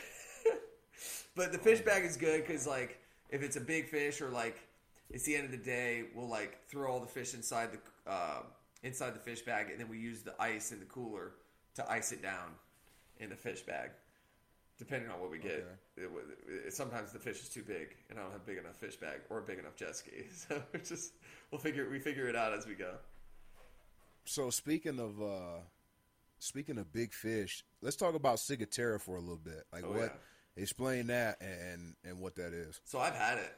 [1.35, 2.99] but the fish bag is good because, like,
[3.29, 4.57] if it's a big fish or like
[5.09, 8.41] it's the end of the day, we'll like throw all the fish inside the uh,
[8.83, 11.31] inside the fish bag, and then we use the ice in the cooler
[11.75, 12.51] to ice it down
[13.19, 13.89] in the fish bag.
[14.77, 15.65] Depending on what we get,
[15.97, 16.09] it,
[16.67, 19.21] it- sometimes the fish is too big, and I don't have big enough fish bag
[19.29, 20.11] or a big enough jet ski.
[20.33, 21.13] So it's just
[21.51, 22.93] we'll figure we figure it out as we go.
[24.25, 25.61] So speaking of uh
[26.39, 29.63] speaking of big fish, let's talk about Ciguatera for a little bit.
[29.73, 30.21] Like Oh, what
[30.55, 32.79] explain that and and what that is.
[32.85, 33.53] So I've had it.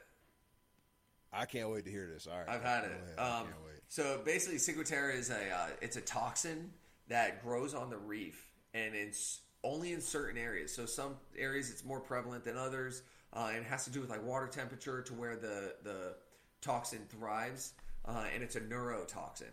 [1.32, 2.26] I can't wait to hear this.
[2.26, 2.48] All right.
[2.48, 3.18] I've had it.
[3.20, 3.46] Um,
[3.88, 6.70] so basically, Ciguatera is a uh, it's a toxin
[7.08, 10.74] that grows on the reef, and it's only in certain areas.
[10.74, 13.02] So some areas it's more prevalent than others,
[13.32, 16.14] uh, and it has to do with like water temperature to where the the
[16.60, 17.72] toxin thrives,
[18.06, 19.52] uh, and it's a neurotoxin.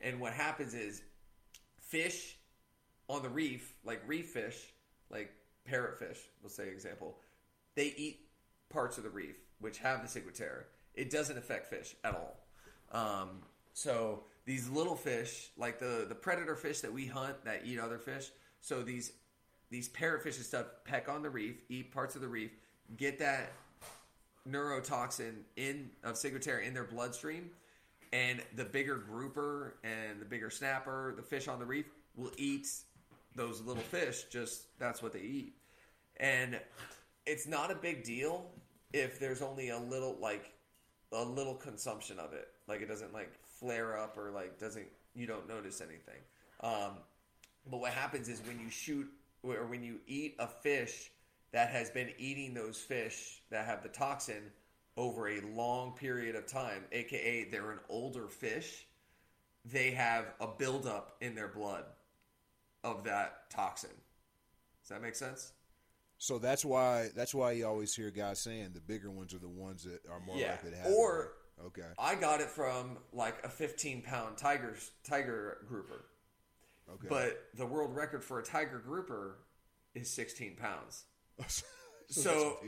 [0.00, 1.02] And what happens is
[1.80, 2.36] fish
[3.08, 4.72] on the reef, like reef fish,
[5.10, 5.32] like
[5.70, 7.18] parrotfish, we'll say example,
[7.74, 8.20] they eat
[8.68, 10.64] parts of the reef which have the ciguatera.
[10.94, 12.36] It doesn't affect fish at all.
[12.92, 13.42] Um,
[13.72, 17.98] so these little fish, like the the predator fish that we hunt that eat other
[17.98, 18.30] fish,
[18.60, 19.12] so these
[19.70, 22.50] these parrotfish and stuff peck on the reef, eat parts of the reef,
[22.96, 23.52] get that
[24.48, 27.50] neurotoxin in of ciguatera in their bloodstream,
[28.12, 32.68] and the bigger grouper and the bigger snapper, the fish on the reef, will eat
[33.34, 34.24] those little fish.
[34.30, 35.54] Just that's what they eat,
[36.18, 36.60] and
[37.26, 38.46] it's not a big deal
[38.92, 40.52] if there's only a little like
[41.12, 42.48] a little consumption of it.
[42.68, 46.20] Like it doesn't like flare up or like doesn't you don't notice anything.
[46.60, 46.98] Um,
[47.68, 49.08] but what happens is when you shoot
[49.42, 51.10] or when you eat a fish
[51.52, 54.42] that has been eating those fish that have the toxin
[54.96, 58.86] over a long period of time, aka they're an older fish,
[59.64, 61.84] they have a buildup in their blood
[62.84, 63.90] of that toxin.
[64.82, 65.52] Does that make sense?
[66.18, 69.48] So that's why that's why you always hear guys saying the bigger ones are the
[69.48, 70.52] ones that are more Yeah.
[70.52, 70.92] likely to have.
[70.92, 71.32] Or-
[71.66, 76.06] okay, I got it from like a 15 pound tiger tiger grouper,
[76.90, 79.38] okay, but the world record for a tiger grouper
[79.94, 81.04] is 16 pounds.
[82.08, 82.58] so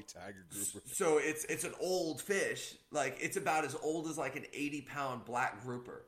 [0.73, 0.89] grouper.
[0.93, 2.75] so it's it's an old fish.
[2.91, 6.05] Like it's about as old as like an eighty pound black grouper.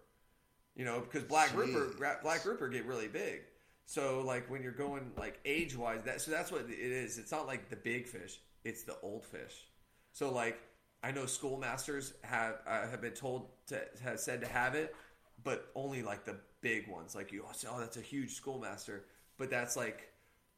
[0.74, 1.96] You know, because black grouper Jeez.
[1.96, 3.40] gra- black grouper get really big.
[3.86, 7.18] So like when you're going like age wise, that so that's what it is.
[7.18, 9.66] It's not like the big fish; it's the old fish.
[10.12, 10.60] So like
[11.02, 14.94] I know schoolmasters have uh, have been told to have said to have it,
[15.42, 17.14] but only like the big ones.
[17.14, 19.04] Like you, say, oh, that's a huge schoolmaster,
[19.38, 20.12] but that's like,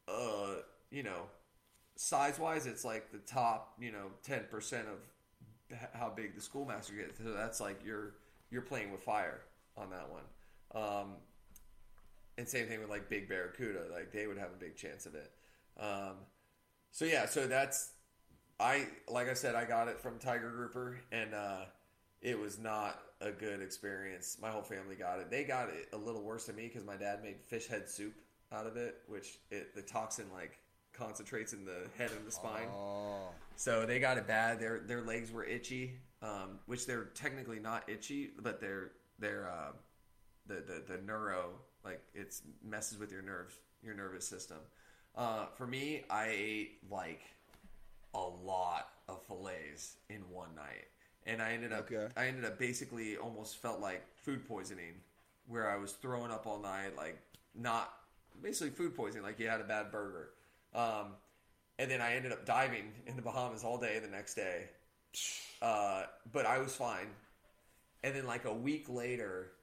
[0.07, 0.55] uh,
[0.91, 1.23] you know,
[1.95, 6.93] size wise, it's like the top, you know, ten percent of how big the schoolmaster
[6.93, 7.17] gets.
[7.17, 8.15] So that's like you're
[8.51, 9.41] you're playing with fire
[9.77, 10.23] on that one.
[10.75, 11.13] Um,
[12.37, 15.15] and same thing with like big barracuda, like they would have a big chance of
[15.15, 15.31] it.
[15.79, 16.15] Um,
[16.91, 17.91] so yeah, so that's
[18.59, 21.65] I like I said, I got it from Tiger Grouper, and uh,
[22.23, 24.37] it was not a good experience.
[24.41, 25.29] My whole family got it.
[25.29, 28.13] They got it a little worse than me because my dad made fish head soup
[28.51, 30.57] out of it, which it, the toxin like
[30.93, 32.67] concentrates in the head and the spine.
[32.73, 34.59] Oh, So they got it bad.
[34.59, 39.71] Their their legs were itchy, um, which they're technically not itchy, but they're they're uh,
[40.47, 41.51] the, the the neuro
[41.83, 44.57] like it's messes with your nerves, your nervous system.
[45.15, 47.21] Uh, for me, I ate like
[48.13, 50.85] a lot of fillets in one night,
[51.25, 52.07] and I ended up Okay.
[52.15, 54.95] I ended up basically almost felt like food poisoning,
[55.47, 57.19] where I was throwing up all night, like
[57.55, 57.93] not
[58.41, 60.31] basically food poisoning, like you had a bad burger.
[60.73, 61.15] Um,
[61.79, 64.69] and then I ended up diving in the Bahamas all day the next day.
[65.61, 66.03] Uh,
[66.33, 67.07] but I was fine.
[68.03, 69.53] And then like a week later,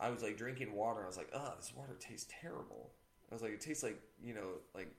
[0.00, 1.04] I was like drinking water.
[1.04, 2.90] I was like, oh, this water tastes terrible.
[3.30, 4.92] I was like, it tastes like you know, like,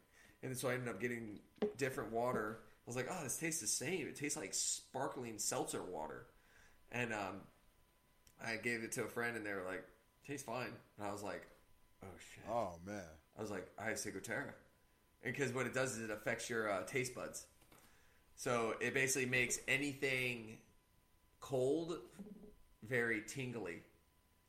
[0.44, 1.40] and so I ended up getting
[1.78, 2.60] different water.
[2.88, 4.08] I was like, oh, this tastes the same.
[4.08, 6.28] It tastes like sparkling seltzer water.
[6.90, 7.42] And um,
[8.42, 9.84] I gave it to a friend, and they were like,
[10.26, 10.72] tastes fine.
[10.98, 11.46] And I was like,
[12.02, 12.46] oh shit.
[12.50, 13.04] oh man.
[13.38, 14.54] I was like, I have Ciguatera.
[15.22, 17.46] Because what it does is it affects your uh, taste buds.
[18.38, 20.58] So it basically makes anything
[21.42, 21.98] cold
[22.88, 23.82] very tingly.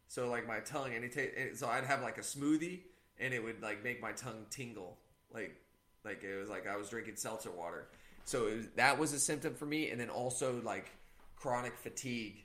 [0.06, 2.80] So like my tongue, any ta- so I'd have like a smoothie,
[3.18, 4.96] and it would like make my tongue tingle,
[5.34, 5.56] like
[6.04, 7.88] like it was like I was drinking seltzer water.
[8.28, 10.90] So was, that was a symptom for me, and then also like
[11.34, 12.44] chronic fatigue,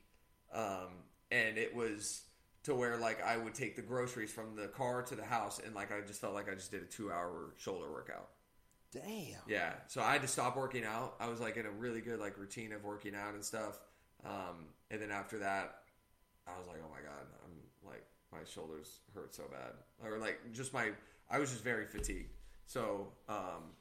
[0.54, 0.88] um,
[1.30, 2.22] and it was
[2.64, 5.76] to where like I would take the groceries from the car to the house, and
[5.76, 8.30] like I just felt like I just did a two hour shoulder workout.
[8.94, 9.42] Damn.
[9.46, 11.16] Yeah, so I had to stop working out.
[11.20, 13.78] I was like in a really good like routine of working out and stuff.
[14.24, 15.80] Um, and then after that,
[16.48, 20.40] I was like, oh my god, I'm like my shoulders hurt so bad, or like
[20.54, 20.92] just my
[21.30, 22.32] I was just very fatigued.
[22.68, 23.74] So um,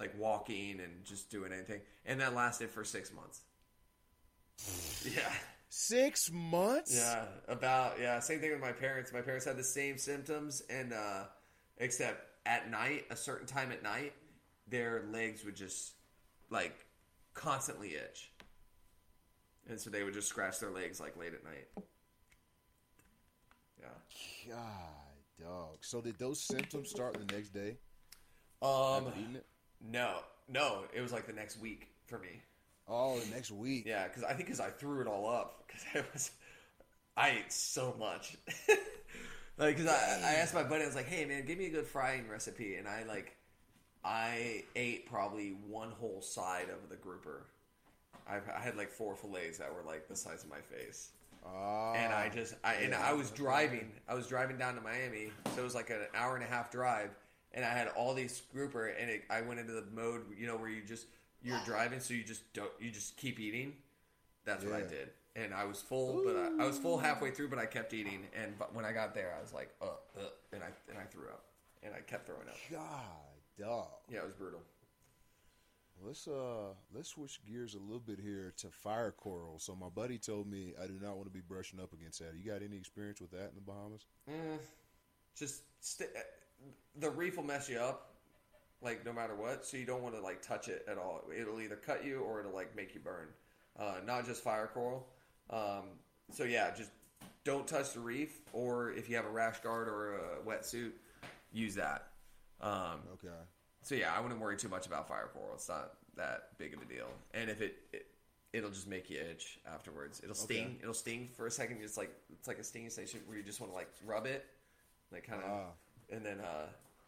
[0.00, 3.42] like walking and just doing anything, and that lasted for six months.
[5.04, 5.32] yeah.
[5.70, 6.94] Six months.
[6.94, 8.20] Yeah, about yeah.
[8.20, 9.12] Same thing with my parents.
[9.12, 11.24] My parents had the same symptoms, and uh,
[11.76, 14.14] except at night, a certain time at night,
[14.66, 15.92] their legs would just
[16.48, 16.74] like
[17.34, 18.32] constantly itch,
[19.68, 21.68] and so they would just scratch their legs like late at night.
[23.78, 24.54] Yeah.
[24.54, 25.76] God, dog.
[25.82, 27.76] So did those symptoms start the next day?
[28.62, 29.12] Um.
[29.80, 30.18] After eating it?
[30.18, 30.84] No, no.
[30.94, 32.42] It was like the next week for me.
[32.88, 33.84] Oh, the next week.
[33.86, 36.30] Yeah, because I think because I threw it all up because I was,
[37.16, 38.36] I ate so much.
[39.58, 41.70] like, because I, I asked my buddy, I was like, "Hey, man, give me a
[41.70, 43.36] good frying recipe," and I like,
[44.04, 47.46] I ate probably one whole side of the grouper.
[48.28, 51.10] I, I had like four fillets that were like the size of my face,
[51.44, 53.90] Ah, and I just, I and yeah, I was driving.
[54.08, 56.70] I was driving down to Miami, so it was like an hour and a half
[56.70, 57.10] drive,
[57.52, 60.56] and I had all these grouper, and it, I went into the mode, you know,
[60.56, 61.06] where you just
[61.42, 63.74] you're driving, so you just don't, you just keep eating.
[64.44, 64.86] That's what I Yeah.
[64.88, 67.92] did, and I was full, but I, I was full halfway through, but I kept
[67.94, 69.86] eating, and but when I got there, I was like, uh,
[70.16, 70.20] uh,
[70.52, 71.44] and I and I threw up,
[71.82, 72.56] and I kept throwing up.
[72.70, 73.28] God,
[73.58, 73.88] dog.
[74.10, 74.60] Yeah, it was brutal.
[76.00, 79.58] Let's uh let's switch gears a little bit here to fire coral.
[79.58, 82.34] So my buddy told me I do not want to be brushing up against that.
[82.40, 84.06] You got any experience with that in the Bahamas?
[84.30, 84.58] Mm,
[85.36, 86.10] just st-
[86.98, 88.14] the reef will mess you up,
[88.82, 89.64] like no matter what.
[89.64, 91.22] So you don't want to like touch it at all.
[91.36, 93.28] It'll either cut you or it'll like make you burn.
[93.78, 95.06] Uh, not just fire coral.
[95.50, 95.84] Um,
[96.32, 96.90] so yeah, just
[97.44, 98.40] don't touch the reef.
[98.52, 100.92] Or if you have a rash guard or a wetsuit,
[101.52, 102.08] use that.
[102.60, 103.28] Um, Okay.
[103.82, 105.54] so yeah, I wouldn't worry too much about fire coral.
[105.54, 107.08] It's not that big of a deal.
[107.32, 108.06] And if it, it
[108.52, 110.20] it'll just make you itch afterwards.
[110.24, 110.64] It'll sting.
[110.64, 110.76] Okay.
[110.82, 111.78] It'll sting for a second.
[111.82, 114.44] It's like it's like a stinging station where you just want to like rub it,
[115.12, 115.66] like kind of, Ah.
[116.10, 116.66] And then uh,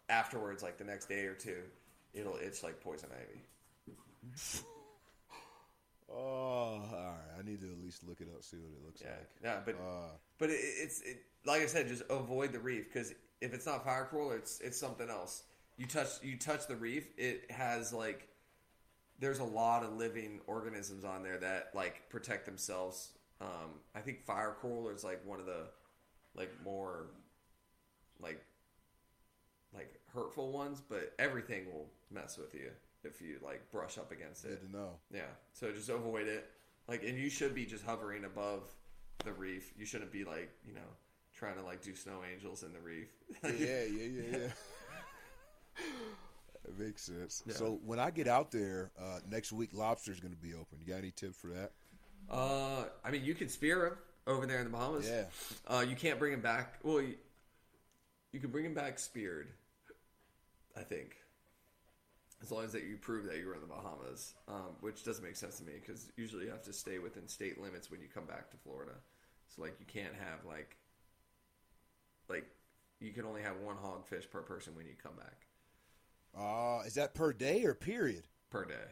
[0.08, 1.62] afterwards, like the next day or two,
[2.14, 3.40] it'll itch like poison ivy.
[6.12, 7.38] Oh, all right.
[7.38, 9.28] I need to at least look it up, see what it looks Yeah, like.
[9.44, 13.14] yeah, but Uh, but it, it's it, like I said, just avoid the reef because
[13.40, 15.44] if it's not fire coral, it's it's something else.
[15.76, 18.26] You touch you touch the reef, it has like
[19.20, 23.12] there's a lot of living organisms on there that like protect themselves.
[23.40, 25.68] Um, I think fire coral is like one of the
[26.34, 27.06] like more
[28.20, 28.42] like
[30.14, 32.70] hurtful ones, but everything will mess with you
[33.04, 34.60] if you like brush up against it.
[34.60, 34.90] Good to know.
[35.12, 35.22] Yeah.
[35.52, 36.48] So just avoid it.
[36.88, 38.62] Like, and you should be just hovering above
[39.24, 39.72] the reef.
[39.78, 40.80] You shouldn't be like, you know,
[41.34, 43.08] trying to like do snow angels in the reef.
[43.44, 45.84] yeah, yeah, yeah, yeah.
[46.64, 47.42] It makes sense.
[47.46, 47.54] Yeah.
[47.54, 50.78] So when I get out there uh, next week, lobster's going to be open.
[50.80, 51.72] You got any tips for that?
[52.30, 55.08] Uh, I mean, you can spear them over there in the Bahamas.
[55.08, 55.24] Yeah.
[55.66, 56.78] Uh, you can't bring them back.
[56.82, 57.14] Well, you,
[58.32, 59.48] you can bring them back speared.
[60.76, 61.16] I think,
[62.42, 65.22] as long as that you prove that you were in the Bahamas, um, which doesn't
[65.24, 68.08] make sense to me because usually you have to stay within state limits when you
[68.12, 68.92] come back to Florida.
[69.54, 70.76] So like you can't have like,
[72.28, 72.46] like
[73.00, 75.46] you can only have one hogfish per person when you come back
[76.34, 78.26] Uh, is that per day or period?
[78.50, 78.88] per day.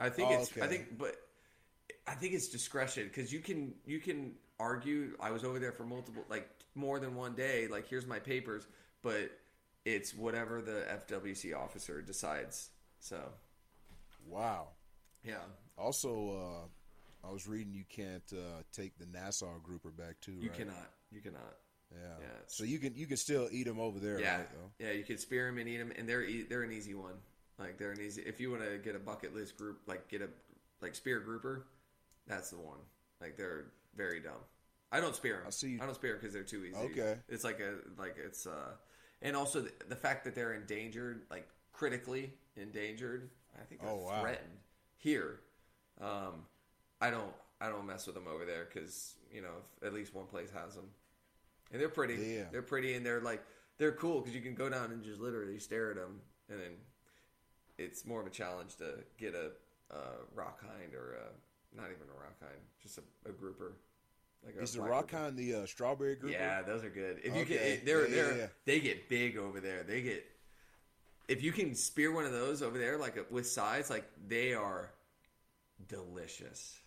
[0.00, 0.52] I think Oh, it's.
[0.60, 1.16] I think, but
[2.06, 5.16] I think it's discretion because you can you can argue.
[5.20, 7.68] I was over there for multiple, like more than one day.
[7.68, 8.66] Like here's my papers,
[9.02, 9.30] but
[9.94, 12.70] it's whatever the FWC officer decides.
[13.00, 13.18] So
[14.26, 14.68] Wow.
[15.24, 15.38] yeah,
[15.76, 16.68] Also,
[17.24, 20.32] uh, I was reading you can't uh, take the Nassau grouper back too.
[20.32, 20.58] you right?
[20.58, 20.90] cannot.
[21.10, 21.56] You cannot.
[21.90, 21.98] Yeah.
[22.20, 22.26] Yeah.
[22.46, 24.48] So you can you can still eat them over there, Yeah, right?
[24.52, 24.84] Though?
[24.86, 24.92] yeah.
[24.92, 27.14] You can spear them and eat them, and they're e- they're an easy one.
[27.58, 28.22] Like they're an easy.
[28.22, 30.28] If you want to get a bucket list group, like get a
[30.82, 31.64] like spear grouper,
[32.26, 32.78] that's the one.
[33.22, 34.42] Like they're very dumb.
[34.92, 35.44] I don't spear them.
[35.46, 36.76] I see you- I don't spear because they're too easy.
[36.76, 37.16] Okay.
[37.28, 38.72] It's like a like it's uh,
[39.22, 43.30] and also the, the fact that they're endangered, like critically endangered.
[43.60, 44.20] I think they're Oh, wow.
[44.20, 44.58] threatened
[44.96, 45.40] here.
[46.00, 46.44] Um,
[47.00, 49.50] I don't I don't mess with them over there because you know
[49.80, 50.88] if at least one place has them,
[51.72, 52.14] and they're pretty.
[52.14, 52.44] Yeah.
[52.52, 53.42] They're pretty and they're like
[53.78, 56.72] they're cool because you can go down and just literally stare at them, and then
[57.78, 59.50] it's more of a challenge to get a,
[59.94, 60.00] a
[60.34, 63.76] rock hind or a not even a rock hind, just a, a grouper.
[64.44, 65.24] Like Is the black rock grouper.
[65.24, 66.36] hind the uh, strawberry grouper?
[66.38, 67.18] Yeah, those are good.
[67.22, 67.76] If you Okay.
[67.76, 68.46] get, they're Yeah, yeah, they're yeah.
[68.64, 69.82] they get big over there.
[69.82, 70.24] They get
[71.28, 74.90] if you can spear one of those over there, like with sides, like they are
[75.88, 76.78] delicious.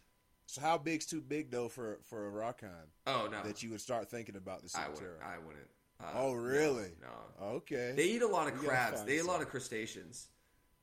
[0.48, 2.74] So how big's too big though for for a rock hind
[3.08, 5.10] Oh no, that you would start thinking about the I wouldn't.
[5.24, 5.68] I wouldn't.
[6.00, 6.90] Uh, Oh, really?
[7.00, 7.46] No.
[7.58, 7.94] Okay.
[7.96, 9.04] They eat a lot of crabs.
[9.04, 10.30] They eat a lot of crustaceans.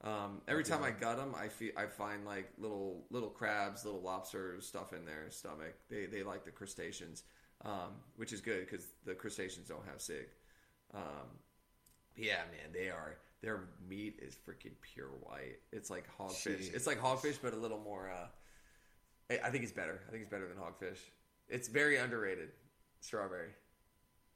[0.04, 4.00] Um, every time I gut them, I feel I find like little little crabs, little
[4.00, 5.74] lobsters, stuff in their stomach.
[5.90, 7.24] They they like the crustaceans,
[7.64, 10.28] um, which is good because the crustaceans don't have sig.
[10.94, 11.26] Um,
[12.16, 13.16] yeah, man, they are.
[13.42, 15.58] Their meat is freaking pure white.
[15.72, 16.42] It's like hogfish.
[16.62, 16.74] Shit.
[16.74, 18.10] It's like hogfish, but a little more.
[18.10, 18.26] Uh,
[19.44, 20.00] I- think it's better.
[20.08, 20.98] I think it's better than hogfish.
[21.48, 22.50] It's very underrated.
[23.00, 23.50] Strawberry.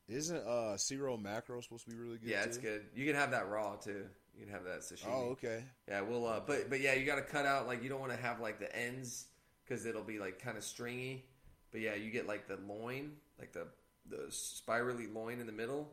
[0.09, 2.29] Isn't uh Cero mackerel supposed to be really good?
[2.29, 2.87] Yeah, it's good.
[2.95, 4.07] You can have that raw too.
[4.39, 5.07] You can have that sashimi.
[5.09, 5.63] Oh, okay.
[5.89, 8.13] Yeah, well, uh, but but yeah, you got to cut out like you don't want
[8.13, 9.27] to have like the ends
[9.65, 11.25] because it'll be like kind of stringy.
[11.71, 13.67] But yeah, you get like the loin, like the
[14.09, 15.91] the spirally loin in the middle.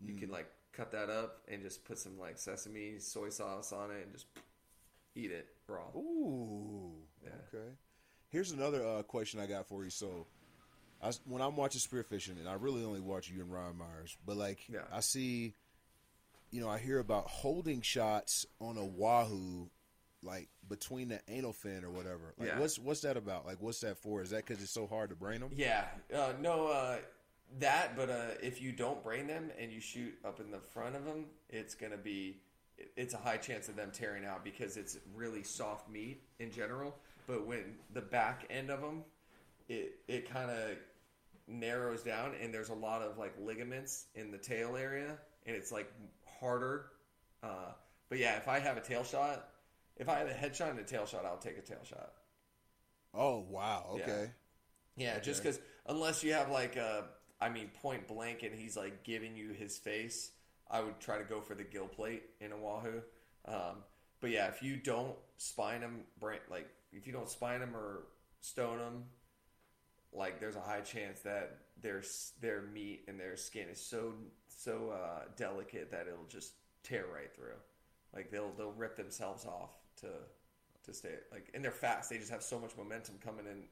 [0.00, 0.20] You Mm.
[0.20, 4.02] can like cut that up and just put some like sesame soy sauce on it
[4.04, 4.26] and just
[5.14, 5.86] eat it raw.
[5.96, 6.92] Ooh.
[7.22, 7.30] Yeah.
[7.52, 7.68] Okay.
[8.30, 9.90] Here's another uh, question I got for you.
[9.90, 10.26] So,
[11.02, 14.36] I when I'm watching spearfishing, and I really only watch you and Ryan Myers, but
[14.36, 14.80] like Yeah.
[14.92, 15.54] I see,
[16.54, 19.68] you know, I hear about holding shots on a wahoo,
[20.22, 22.32] like between the anal fin or whatever.
[22.38, 22.60] Like, Yeah.
[22.60, 23.44] what's what's that about?
[23.44, 24.22] Like, what's that for?
[24.22, 25.50] Is that because it's so hard to brain them?
[25.52, 25.84] Yeah,
[26.14, 26.98] uh, no, uh,
[27.58, 27.96] that.
[27.96, 31.04] But uh, if you don't brain them and you shoot up in the front of
[31.04, 32.38] them, it's gonna be.
[32.96, 36.94] It's a high chance of them tearing out because it's really soft meat in general.
[37.26, 39.02] But when the back end of them,
[39.68, 40.76] it it kind of
[41.48, 45.70] narrows down and there's a lot of like ligaments in the tail area and it's
[45.70, 45.92] like
[46.44, 46.86] harder.
[47.42, 47.72] Uh,
[48.08, 49.48] but yeah, if I have a tail shot,
[49.96, 52.12] if I have a head shot and a tail shot, I'll take a tail shot.
[53.14, 53.86] Oh wow.
[53.94, 54.30] Okay.
[54.96, 55.50] Yeah, just Okay.
[55.50, 57.04] because unless you have like a,
[57.40, 60.32] I mean, point blank, and he's like giving you his face,
[60.70, 63.02] I would try to go for the gill plate in a wahoo.
[63.46, 63.84] Um,
[64.20, 66.00] but yeah, if you don't spine them,
[66.50, 68.04] like if you don't spine them or
[68.40, 69.04] stone them,
[70.12, 72.02] like there's a high chance that their
[72.40, 74.12] their meat and their skin is so
[74.56, 76.52] so uh, delicate that it'll just
[76.82, 77.58] tear right through.
[78.14, 80.08] Like they'll they'll rip themselves off to
[80.84, 82.10] to stay like and they're fast.
[82.10, 83.64] They just have so much momentum coming in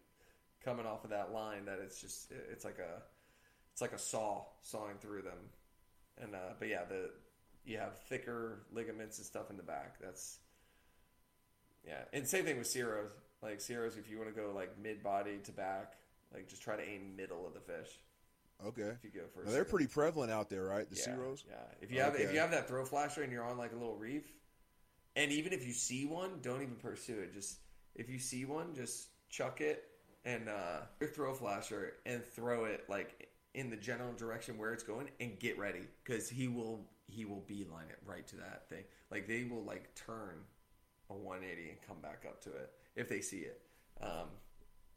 [0.65, 3.03] coming off of that line that it's just it's like a
[3.73, 5.39] it's like a saw sawing through them.
[6.21, 7.11] And uh, but yeah, the
[7.65, 9.97] you have thicker ligaments and stuff in the back.
[10.01, 10.39] That's
[11.87, 13.11] yeah, and same thing with Ceros.
[13.43, 15.95] Like Ceros, if you want to go like mid body to back,
[16.33, 17.99] like just try to aim middle of the fish.
[18.67, 18.93] Okay.
[19.03, 20.89] If you go a Well, they're pretty prevalent out there, right?
[20.89, 21.45] The yeah, Ceros.
[21.49, 23.77] Yeah, if you have if you have that throw flasher and you're on like a
[23.77, 24.33] little reef,
[25.17, 27.35] And even if you see one, don't even pursue it.
[27.35, 27.59] Just
[27.95, 29.85] if you see one, just chuck it
[30.25, 34.83] and uh, your throw flasher and throw it like in the general direction where it's
[34.83, 38.85] going and get ready because he will he will beeline it right to that thing.
[39.11, 40.45] Like they will like turn
[41.11, 43.61] a 180 and come back up to it if they see it.
[44.01, 44.29] Um,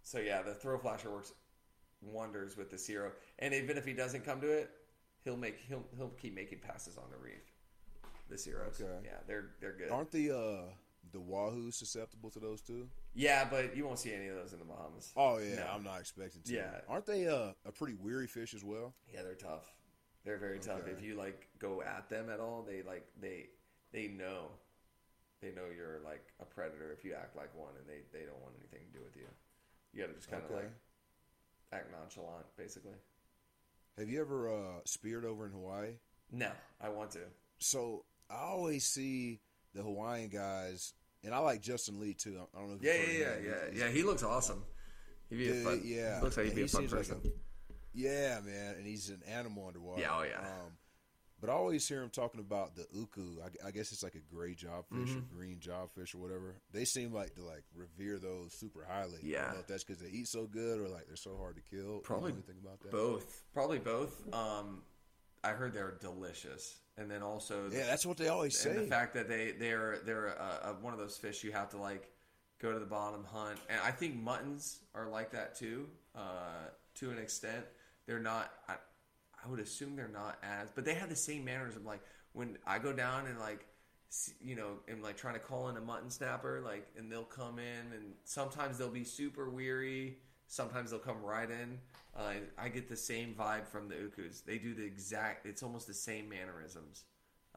[0.04, 1.34] so yeah, the throw flasher works
[2.02, 4.70] wonders with the Cero, and even if he doesn't come to it,
[5.24, 7.54] he'll make he'll he'll keep making passes on the reef.
[8.30, 9.00] The Ceros, Okay.
[9.06, 9.92] yeah, they're they're good.
[9.92, 10.62] Aren't the uh
[11.12, 12.90] the wahoo susceptible to those too?
[13.14, 15.12] yeah, but you won't see any of those in the Bahamas.
[15.16, 15.68] Oh yeah, No.
[15.74, 16.54] I'm not expecting to.
[16.54, 16.82] Yeah.
[16.90, 18.94] Aren't they uh, a pretty weary fish as well?
[19.14, 19.72] Yeah, they're tough.
[20.26, 20.82] They're very tough.
[20.82, 20.92] Okay.
[20.92, 23.46] If you like go at them at all, they like they
[23.94, 24.50] they know
[25.42, 28.42] they know you're like a predator if you act like one, and they they don't
[28.42, 29.28] want anything to do with you.
[29.94, 30.64] You got to just kind of Okay.
[30.64, 30.72] like
[31.72, 32.96] act nonchalant, basically.
[33.98, 35.92] Have you ever uh speared over in Hawaii?
[36.32, 36.52] No,
[36.82, 37.20] I want to.
[37.60, 39.40] So I always see
[39.74, 40.94] the Hawaiian guys,
[41.24, 42.40] and I like Justin Lee too.
[42.56, 42.76] I don't know.
[42.76, 43.36] If Yeah, yeah, yeah,
[43.74, 43.92] yeah, yeah.
[43.92, 44.64] He looks awesome.
[45.30, 45.82] He'd be a fun.
[45.84, 47.32] yeah, looks like he'd be He a fun seems like person.
[47.94, 50.02] Yeah, man, and he's an animal underwater.
[50.02, 50.40] Yeah, oh, yeah.
[50.40, 50.72] Um,
[51.42, 53.38] but I always hear him talking about the uku.
[53.44, 55.18] I, I guess it's like a gray jobfish Mm-hmm.
[55.20, 56.56] or green jobfish or whatever.
[56.72, 59.18] They seem like to like revere those super highly.
[59.18, 59.46] I Yeah.
[59.46, 61.62] don't know if that's because they eat so good or like they're so hard to
[61.62, 61.80] kill.
[61.80, 62.92] You know Probably anything about that?
[62.92, 64.22] Both, probably both.
[64.34, 64.82] Um,
[65.44, 68.72] I heard they're delicious, and then also Yeah, that's what they always say.
[68.72, 71.70] and the fact that they they're they're uh, uh, one of those fish you have
[71.70, 72.10] to like
[72.60, 77.12] go to the bottom hunt and i think muttons are like that too uh, to
[77.12, 77.66] an extent
[78.08, 78.76] they're not I,
[79.46, 82.02] I would assume they're not as but they have the same manners of like
[82.34, 83.66] when i go down and like
[84.42, 87.60] you know am like trying to call in a mutton snapper like and they'll come
[87.60, 90.18] in and sometimes they'll be super weary
[90.48, 91.78] sometimes they'll come right in
[92.16, 95.86] uh, i get the same vibe from the ukus they do the exact it's almost
[95.88, 97.04] the same mannerisms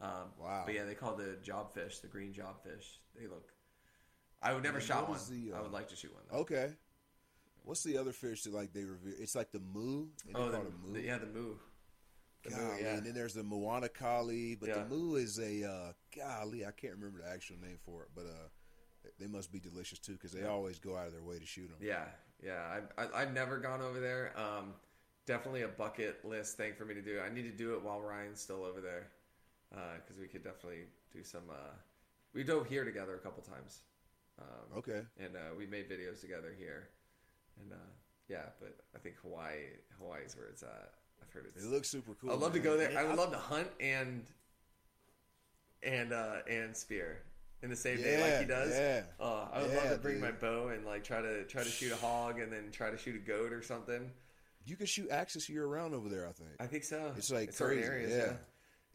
[0.01, 0.63] um, Wow.
[0.65, 2.99] But yeah, they call the jobfish the green jobfish.
[3.19, 3.51] They look.
[4.41, 5.19] I would never And shot one.
[5.29, 6.23] the, I uh, would like to shoot one.
[6.31, 6.39] Though.
[6.39, 6.73] Okay.
[7.65, 9.15] What's the other fish that like they revere?
[9.19, 10.07] It's like the moo.
[10.25, 10.61] they Oh, the,
[10.93, 11.55] the- yeah, the moo.
[12.49, 12.95] Golly, yeah.
[12.97, 14.79] And then there's the Moana Kali, but Yeah.
[14.83, 16.65] the moo is a uh, golly.
[16.65, 18.49] I can't remember the actual name for it, but uh,
[19.19, 21.69] they must be delicious too because they always go out of their way to shoot
[21.69, 21.79] them.
[21.81, 22.05] Yeah,
[22.43, 22.81] yeah.
[22.97, 24.33] I, I, I've never gone over there.
[24.39, 24.75] Um,
[25.27, 27.21] definitely a bucket list thing for me to do.
[27.21, 29.09] I need to do it while Ryan's still over there
[30.01, 31.51] because we could definitely do some.
[31.51, 31.75] Uh,
[32.35, 33.83] we dove here together a couple times.
[34.41, 35.03] Um, Okay.
[35.19, 36.91] and uh, we made videos together here,
[37.61, 37.91] and uh,
[38.29, 38.51] yeah.
[38.61, 39.65] But I think Hawaii,
[39.99, 40.93] Hawaii's where it's at.
[41.29, 41.65] I've heard it's.
[41.65, 42.33] It looks super cool.
[42.33, 42.97] I'd love to go there.
[42.99, 44.25] I would love to hunt and
[45.83, 47.23] and uh, and spear
[47.63, 48.71] in the same day like he does.
[48.71, 49.03] yeah.
[49.21, 51.93] Uh, I would love to bring my bow and like try to try to shoot
[51.93, 54.11] a hog and then try to shoot a goat or something.
[54.67, 56.27] You can shoot axis year round over there.
[56.27, 57.13] I think I think so.
[57.17, 58.13] it's like certain crazy.
[58.13, 58.33] yeah.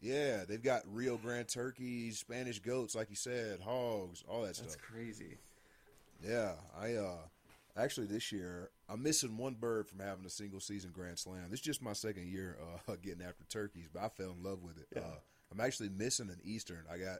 [0.00, 4.58] yeah, They've got Rio Grande turkeys, Spanish goats, like you said, hogs, all that That's
[4.58, 4.70] stuff.
[4.70, 5.38] That's crazy.
[6.24, 7.16] Yeah, I uh
[7.76, 11.44] actually this year I'm missing one bird from having a single season Grand Slam.
[11.50, 12.58] This is just my second year
[12.88, 14.86] uh, getting after turkeys, but I fell in love with it.
[14.94, 15.02] Yeah.
[15.02, 15.14] Uh,
[15.52, 16.84] I'm actually missing an Eastern.
[16.90, 17.18] I got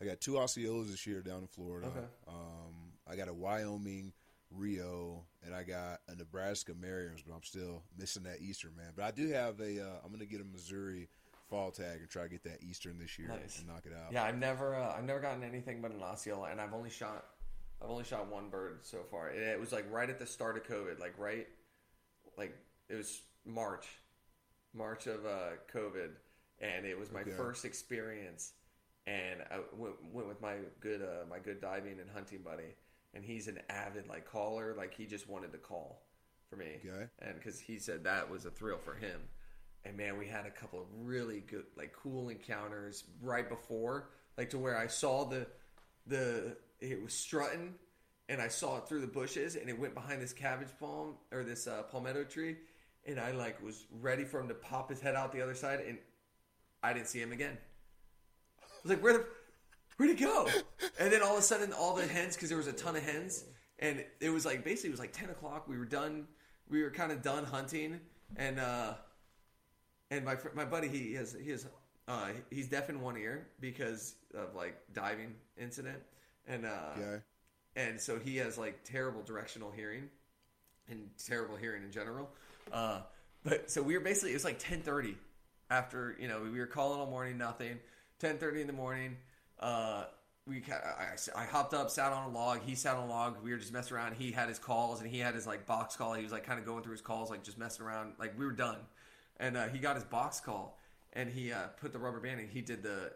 [0.00, 1.88] I got two Osceolas this year down in Florida.
[1.88, 2.06] Okay.
[2.28, 4.12] Um, I got a Wyoming
[4.50, 8.92] Rio, and I got a Nebraska Merriam's, but I'm still missing that Eastern man.
[8.96, 9.80] But I do have a.
[9.84, 11.08] Uh, I'm gonna get a Missouri
[11.48, 13.58] fall tag and try to get that Eastern this year Nice.
[13.58, 14.12] and knock it out.
[14.12, 17.26] Yeah, I've never uh, I've never gotten anything but an Osceola, and I've only shot
[17.82, 19.28] I've only shot one bird so far.
[19.28, 21.46] And it was like right at the start of COVID, like right
[22.36, 22.54] like
[22.88, 23.86] it was March,
[24.74, 26.10] March of uh, COVID,
[26.60, 27.30] and it was my Okay.
[27.30, 28.52] first experience.
[29.06, 32.74] And I went, went with my good uh, my good diving and hunting buddy,
[33.14, 34.74] and he's an avid like caller.
[34.76, 36.02] Like he just wanted to call
[36.48, 37.06] for me, Okay.
[37.20, 39.20] and because he said that was a thrill for him.
[39.84, 44.50] And man, we had a couple of really good, like cool encounters right before, like
[44.50, 45.46] to where I saw the
[46.06, 47.74] the it was strutting,
[48.28, 51.44] and I saw it through the bushes, and it went behind this cabbage palm or
[51.44, 52.56] this uh, palmetto tree,
[53.06, 55.80] and I like was ready for him to pop his head out the other side,
[55.86, 55.98] and
[56.82, 57.56] I didn't see him again.
[58.60, 59.26] I was like, where the
[59.96, 60.48] where'd he go?
[60.98, 63.02] And then all of a sudden, all the hens, because there was a ton of
[63.02, 63.44] hens,
[63.78, 65.68] and it was like basically it was like ten o'clock.
[65.68, 66.26] We were done.
[66.68, 68.00] We were kind of done hunting,
[68.36, 68.94] and uh,
[70.10, 71.66] and my my buddy he has he has
[72.08, 75.98] uh, he's deaf in one ear because of like diving incident,
[76.46, 77.22] and uh, Okay.
[77.76, 80.08] and so he has like terrible directional hearing
[80.88, 82.30] and terrible hearing in general.
[82.72, 83.00] Uh,
[83.44, 85.16] but so we were basically it was like ten thirty
[85.70, 87.78] after you know we were calling all morning nothing.
[88.18, 89.16] Ten thirty in the morning.
[89.58, 90.04] Uh,
[90.46, 92.60] we I, I hopped up, sat on a log.
[92.64, 93.36] He sat on a log.
[93.42, 94.14] We were just messing around.
[94.16, 96.14] He had his calls and he had his like box call.
[96.14, 98.14] He was like kind of going through his calls, like just messing around.
[98.18, 98.78] Like we were done,
[99.38, 100.78] and uh, he got his box call
[101.14, 103.12] and he uh, put the rubber band and he did the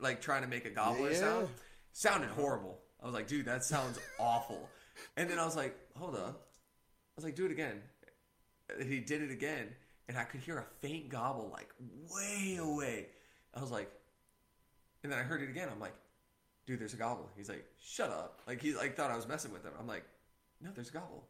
[0.00, 1.18] like trying to make a gobbler Yeah.
[1.18, 1.48] sound.
[1.92, 2.78] Sounded horrible.
[3.02, 4.68] I was like, dude, that sounds awful.
[5.16, 6.46] And then I was like, hold up.
[6.46, 7.80] I was like, do it again.
[8.78, 9.68] And he did it again,
[10.08, 11.68] and I could hear a faint gobble, like
[12.10, 13.06] way away.
[13.54, 13.90] I was like,
[15.02, 15.68] and then I heard it again.
[15.70, 15.92] I'm like,
[16.64, 17.28] dude, there's a gobble.
[17.36, 18.40] He's like, shut up.
[18.46, 19.72] Like he like thought I was messing with him.
[19.78, 20.04] I'm like,
[20.62, 21.26] no, there's a gobble.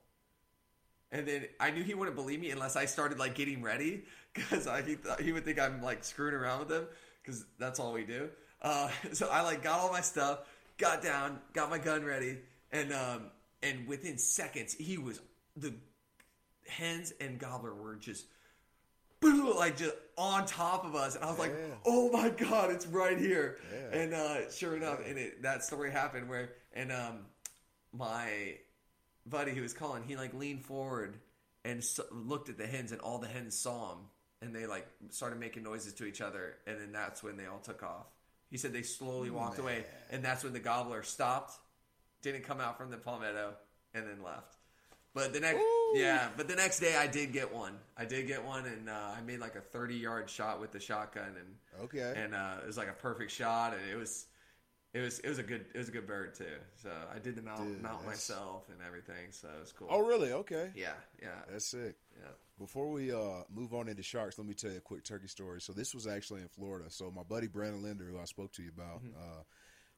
[1.12, 4.04] And then I knew he wouldn't believe me unless I started like getting ready
[4.34, 6.86] because he thought he would think I'm like screwing around with him
[7.22, 8.30] because that's all we do.
[8.62, 10.40] Uh, so I like got all my stuff,
[10.78, 12.38] got down, got my gun ready,
[12.72, 13.30] and um,
[13.62, 15.20] and within seconds he was
[15.56, 15.74] the
[16.66, 18.24] hens and gobbler were just
[19.22, 21.74] like just on top of us and i was like Yeah.
[21.84, 23.98] oh my god it's right here Yeah.
[24.00, 27.18] and uh sure enough and it, that story happened where and um
[27.92, 28.56] my
[29.26, 31.16] buddy who was calling he like leaned forward
[31.64, 33.98] and s looked at the hens and all the hens saw him
[34.40, 37.60] and they like started making noises to each other and then that's when they all
[37.60, 38.06] took off.
[38.50, 41.52] He said they slowly walked away and that's when the gobbler stopped
[42.22, 43.54] didn't come out from the palmetto
[43.94, 44.56] and then left.
[45.14, 45.60] But the next
[45.94, 47.74] yeah but the next day i did get one.
[47.96, 50.80] I did get one and uh, i made like a 30 yard shot with the
[50.80, 52.12] shotgun and Okay.
[52.16, 54.26] and uh, it was like a perfect shot and it was
[54.94, 56.44] it was it was a good it was a good bird too
[56.76, 59.88] so i did the mount, Dude, mount that's- myself and everything so it was cool
[59.90, 60.32] oh, really?
[60.32, 60.70] Okay.
[60.74, 61.96] yeah yeah That's sick.
[62.20, 62.28] yeah
[62.58, 65.60] Before we uh, move on into sharks, let me tell you a quick turkey story.
[65.60, 66.90] So this was actually in Florida.
[66.90, 69.42] So my buddy Brandon Linder, who I spoke to you about, uh,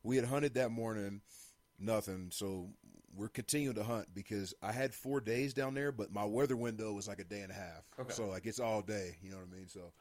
[0.02, 1.20] we had hunted that morning,
[1.78, 2.28] nothing.
[2.32, 2.70] So
[3.14, 6.92] we're continuing to hunt because I had four days down there, but my weather window
[6.92, 7.84] was like a day and a half.
[8.00, 8.12] Okay.
[8.14, 9.16] So like it's all day.
[9.22, 9.68] You know what I mean?
[9.68, 9.92] So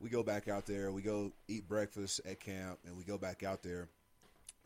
[0.00, 0.92] we go back out there.
[0.92, 3.88] We go eat breakfast at camp, and we go back out there.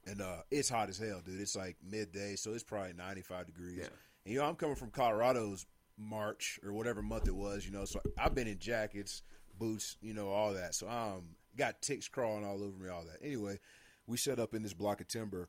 [0.07, 1.41] And uh, it's hot as hell, dude.
[1.41, 3.79] It's like midday, so it's probably 95 degrees.
[3.79, 3.87] Yeah.
[4.25, 5.65] And you know, I'm coming from Colorado's
[5.97, 7.85] March or whatever month it was, you know.
[7.85, 9.23] So I've been in jackets,
[9.59, 10.75] boots, you know, all that.
[10.75, 13.25] So um, got ticks crawling all over me, all that.
[13.25, 13.61] Anyway,
[14.09, 15.49] we set up in this block of timber,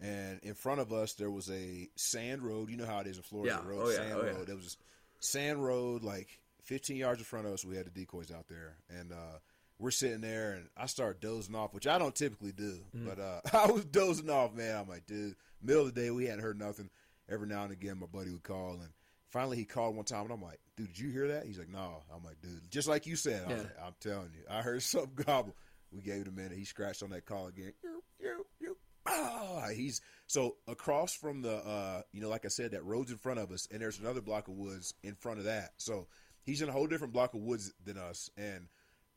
[0.00, 2.70] and in front of us there was a sand road.
[2.70, 3.68] You know how it is in Florida, Yeah.
[3.68, 3.96] road, Oh, yeah.
[3.96, 4.46] sand Oh, road.
[4.46, 4.78] There was
[5.20, 7.64] a sand road like 15 yards in front of us.
[7.66, 9.38] We had the decoys out there, and uh,
[9.80, 13.06] we're sitting there, and I start dozing off, which I don't typically do, Mm.
[13.06, 14.76] but uh, I was dozing off, man.
[14.76, 16.90] I'm like, dude, middle of the day, we hadn't heard nothing.
[17.28, 18.90] Every now and again, my buddy would call, and
[19.28, 21.46] finally he called one time, and I'm like, dude, did you hear that?
[21.46, 22.02] He's like, no.
[22.14, 23.44] I'm like, dude, just like you said.
[23.48, 23.56] Yeah.
[23.56, 25.56] like, I'm telling you, I heard something gobble.
[25.92, 26.56] We gave it a minute.
[26.58, 27.72] He scratched on that call again.
[27.82, 28.76] You, you, you.
[29.06, 33.16] Ah, he's so across from the, uh, you know, like I said, that road's in
[33.18, 35.70] front of us, and there's another block of woods in front of that.
[35.78, 36.06] So
[36.42, 38.68] he's in a whole different block of woods than us, and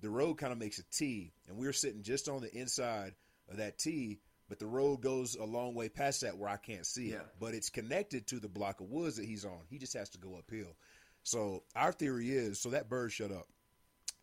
[0.04, 3.16] the road kind of makes a T, and we're sitting just on the inside
[3.50, 6.86] of that T, but the road goes a long way past that where I can't
[6.86, 7.14] see it.
[7.14, 7.30] Yeah.
[7.40, 9.62] But it's connected to the block of woods that he's on.
[9.70, 10.76] He just has to go uphill.
[11.24, 13.48] So our theory is, so that bird shut up,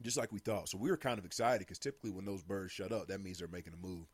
[0.03, 0.68] just like we thought.
[0.68, 3.39] So we were kind of excited because typically when those birds shut up, that means
[3.39, 4.07] they're making a move.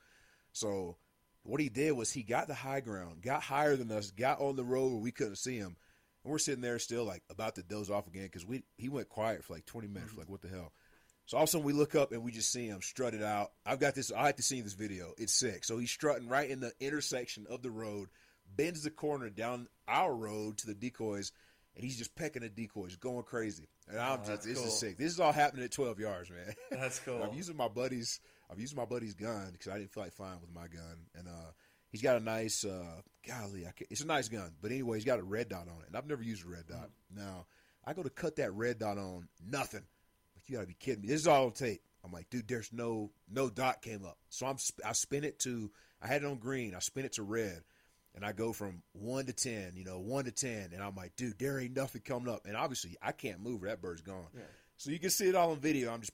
[0.53, 0.97] So
[1.43, 4.55] what he did was he got the high ground, got higher than us, got on
[4.55, 5.77] the road where we couldn't see him,
[6.23, 9.09] and we're sitting there still like about to doze off again because we he went
[9.09, 10.13] quiet for like twenty minutes.
[10.13, 10.21] Mm-hmm.
[10.21, 10.73] Like what the hell?
[11.27, 13.51] So all of a sudden we look up and we just see him strutted out.
[13.65, 14.13] I've got this.
[14.13, 15.13] I have to see this video.
[15.19, 15.65] It's sick.
[15.65, 18.09] So he's strutting right in the intersection of the road,
[18.57, 21.33] bends the corner down our road to the decoys,
[21.75, 23.69] and he's just pecking the decoys, going crazy.
[23.89, 24.67] And I'm Oh, just, this cool.
[24.69, 24.97] is sick.
[24.99, 26.55] This is all happening at 12 yards, man.
[26.71, 27.23] That's cool.
[27.23, 28.21] I'm using my buddy's.
[28.49, 31.27] I'm using my buddy's gun because I didn't feel like flying with my gun, and
[31.27, 31.51] uh,
[31.91, 32.65] he's got a nice.
[32.65, 35.67] Uh, golly, I can't, it's a nice gun, but anyway, he's got a red dot
[35.69, 36.91] on it, and I've never used a red dot.
[37.13, 37.47] Now
[37.85, 39.83] I go to cut that red dot on, nothing.
[40.47, 41.09] You got to be kidding me.
[41.09, 41.83] This is all on tape.
[42.05, 44.19] I'm like, dude, there's no no dot came up.
[44.29, 45.71] So I'm I spin it to.
[46.01, 46.75] I had it on green.
[46.75, 47.63] I spin it to red.
[48.15, 51.15] And I go from one to ten, you know, one to ten, and I'm like,
[51.17, 52.47] dude, there ain't nothing coming up.
[52.47, 53.61] And obviously, I can't move.
[53.63, 54.29] That bird's gone.
[54.35, 54.41] Yeah.
[54.79, 55.93] So you can see it all on video.
[55.93, 56.13] I'm just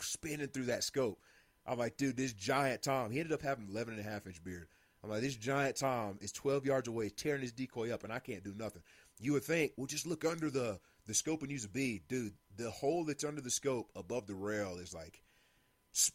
[0.00, 1.20] spinning through that scope.
[1.66, 4.42] I'm like, dude, this giant Tom, he ended up having 11 and a half inch
[4.42, 4.68] beard.
[5.02, 8.18] I'm like, this giant Tom is 12 yards away, tearing his decoy up, and I
[8.18, 8.82] can't do nothing.
[9.20, 12.02] You would think, well, just look under the, the scope and use a bead.
[12.08, 15.22] Dude, the hole that's under the scope above the rail is like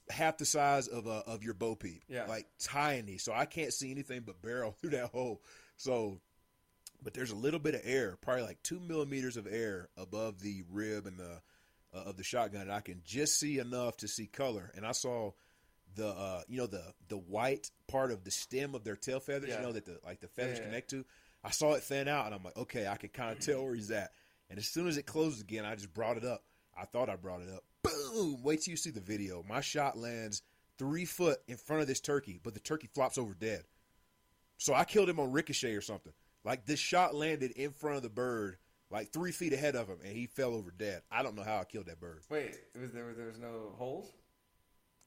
[0.10, 2.04] half the size of a, of your bow peep.
[2.08, 2.26] Yeah.
[2.28, 3.18] Like tiny.
[3.18, 5.42] So I can't see anything but barrel through that hole.
[5.78, 6.20] So
[7.04, 10.64] but there's a little bit of air, probably like two millimeters of air above the
[10.70, 11.42] rib and the
[11.94, 12.62] uh, of the shotgun.
[12.62, 14.72] And I can just see enough to see color.
[14.76, 15.32] And I saw
[15.96, 19.50] the uh, you know the the white part of the stem of their tail feathers.
[19.50, 19.60] Yeah.
[19.60, 21.06] You know that the like the feathers Yeah, connect to.
[21.44, 23.74] I saw it thin out, and I'm like, okay, I can kind of tell where
[23.74, 24.12] he's at.
[24.52, 26.44] And as soon as it closed again, I just brought it up.
[26.78, 27.64] I thought I brought it up.
[27.84, 28.44] Boom!
[28.44, 29.46] Wait till you see the video.
[29.48, 30.42] My shot lands
[30.78, 33.64] three foot in front of this turkey, but the turkey flops over dead.
[34.58, 36.12] So I killed him on ricochet or something.
[36.44, 38.58] Like this shot landed in front of the bird,
[38.90, 41.02] like three feet ahead of him, and he fell over dead.
[41.10, 42.20] I don't know how I killed that bird.
[42.30, 44.12] Wait, was there there was no holes?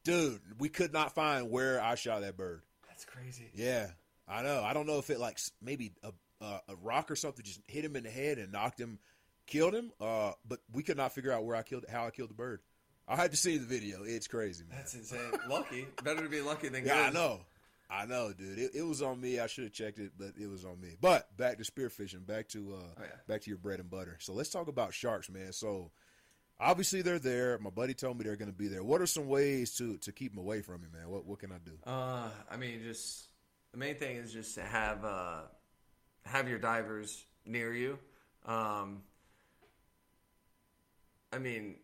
[0.05, 2.62] dude, we could not find where I shot that bird.
[2.89, 3.51] That's crazy.
[3.55, 3.89] Yeah,
[4.27, 4.62] I know.
[4.62, 7.85] I don't know if it like maybe a a, a rock or something just hit
[7.85, 8.99] him in the head and knocked him,
[9.47, 9.93] killed him.
[10.01, 12.61] Uh, but we could not figure out where I killed how I killed the bird.
[13.07, 14.03] I had to see the video.
[14.05, 14.79] It's crazy, man.
[14.79, 15.21] That's insane.
[15.49, 15.87] lucky.
[16.03, 17.41] Better to be lucky than yeah, I know.
[17.91, 18.59] I know, dude.
[18.59, 19.39] It, it was on me.
[19.39, 20.97] I should have checked it, but it was on me.
[21.01, 22.27] But back to spearfishing.
[22.27, 23.07] Back to uh, Oh, yeah.
[23.29, 24.16] back to your bread and butter.
[24.21, 25.53] So let's talk about sharks, man.
[25.53, 25.91] So
[26.59, 27.59] obviously they're there.
[27.59, 28.83] My buddy told me they're going to be there.
[28.83, 31.11] What are some ways to to keep them away from me, man?
[31.11, 31.73] What what can I do?
[31.87, 33.29] Uh, I mean, just
[33.73, 35.41] the main thing is just to have uh,
[36.25, 37.99] have your divers near you.
[38.47, 39.03] Um,
[41.35, 41.74] I mean,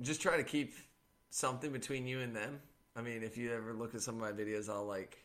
[0.00, 0.74] just try to keep
[1.30, 2.60] something between you and them.
[2.96, 5.24] I mean, if you ever look at some of my videos, I'll like,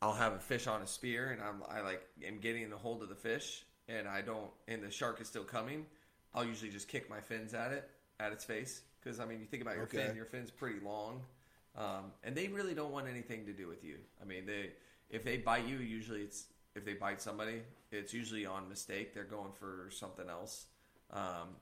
[0.00, 3.02] I'll have a fish on a spear, and I'm I like am getting the hold
[3.02, 5.86] of the fish, and I don't, and the shark is still coming.
[6.34, 7.88] I'll usually just kick my fins at it,
[8.20, 10.06] at its face, because I mean, you think about your Okay.
[10.06, 11.20] fin, your fin's pretty long,
[11.76, 13.96] um, and they really don't want anything to do with you.
[14.22, 14.70] I mean, they
[15.10, 16.44] if they bite you, usually it's
[16.74, 19.14] if they bite somebody, it's usually on mistake.
[19.14, 20.66] They're going for something else.
[21.10, 21.56] Um,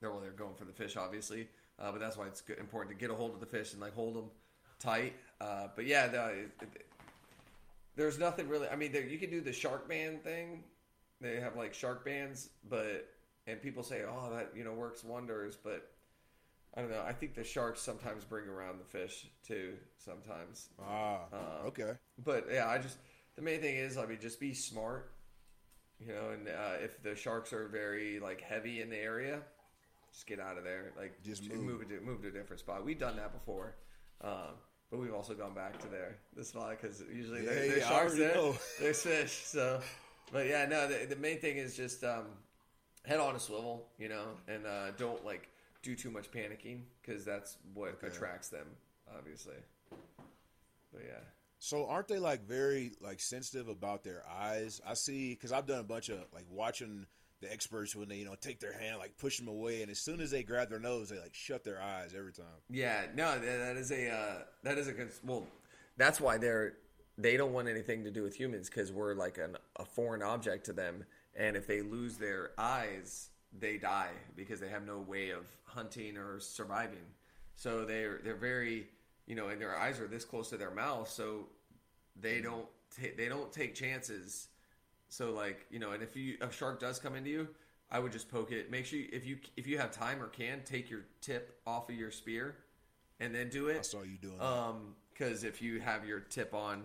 [0.00, 1.48] they're well, they're going for the fish, obviously,
[1.78, 3.80] uh, but that's why it's good, important to get a hold of the fish and
[3.80, 4.30] like hold them
[4.78, 5.14] tight.
[5.40, 6.86] Uh, but yeah, it, it-
[7.96, 8.68] there's nothing really.
[8.68, 10.62] I mean, there, you can do the shark band thing.
[11.20, 13.08] They have like shark bands, but
[13.46, 15.90] and people say, oh, that you know works wonders, but
[16.74, 17.02] I don't know.
[17.06, 19.74] I think the sharks sometimes bring around the fish too.
[19.98, 21.92] Sometimes, Ah, Uh, okay.
[22.24, 22.96] but yeah, I just
[23.36, 25.10] the main thing is, I mean, just be smart.
[25.98, 29.40] You know, and uh, if the sharks are very like heavy in the area,
[30.12, 30.92] just get out of there.
[30.96, 31.60] Like Just move.
[31.62, 32.84] move to move to a different spot.
[32.84, 33.74] We've done that before,
[34.22, 34.54] um,
[34.90, 37.88] but we've also gone back to there this spot because usually Yeah, there, there's yeah,
[37.88, 38.56] sharks there, know.
[38.80, 39.32] there's fish.
[39.44, 39.80] So,
[40.32, 42.26] but yeah, no, the, the main thing is just um,
[43.04, 45.48] head on a swivel, you know, and uh, don't like
[45.82, 48.08] do too much panicking because that's what Okay.
[48.08, 48.66] attracts them,
[49.16, 49.54] obviously.
[50.92, 51.20] But yeah.
[51.62, 54.80] So aren't they like very like sensitive about their eyes?
[54.86, 57.06] I see because I've done a bunch of like watching
[57.40, 59.98] the experts when they you know take their hand like push them away, and as
[59.98, 62.46] soon as they grab their nose, they like shut their eyes every time.
[62.68, 65.10] Yeah, no, that, is a uh, that is a good.
[65.24, 65.46] Well,
[65.96, 66.74] that's why they're
[67.18, 70.66] they don't want anything to do with humans because we're like an, a foreign object
[70.66, 71.04] to them,
[71.36, 76.16] and if they lose their eyes, they die because they have no way of hunting
[76.16, 77.06] or surviving.
[77.56, 78.86] So they're they're very
[79.30, 81.46] you know, and their eyes are this close to their mouth, so
[82.20, 82.66] they don't
[83.00, 84.48] ta- they don't take chances.
[85.10, 87.48] So like you know, and if you a shark does come into you,
[87.90, 88.70] I would just poke it.
[88.70, 91.88] Make sure you, if you if you have time or can take your tip off
[91.90, 92.56] of your spear,
[93.18, 93.78] and then do it.
[93.78, 94.40] I saw you doing.
[94.40, 96.84] Um, because if you have your tip on,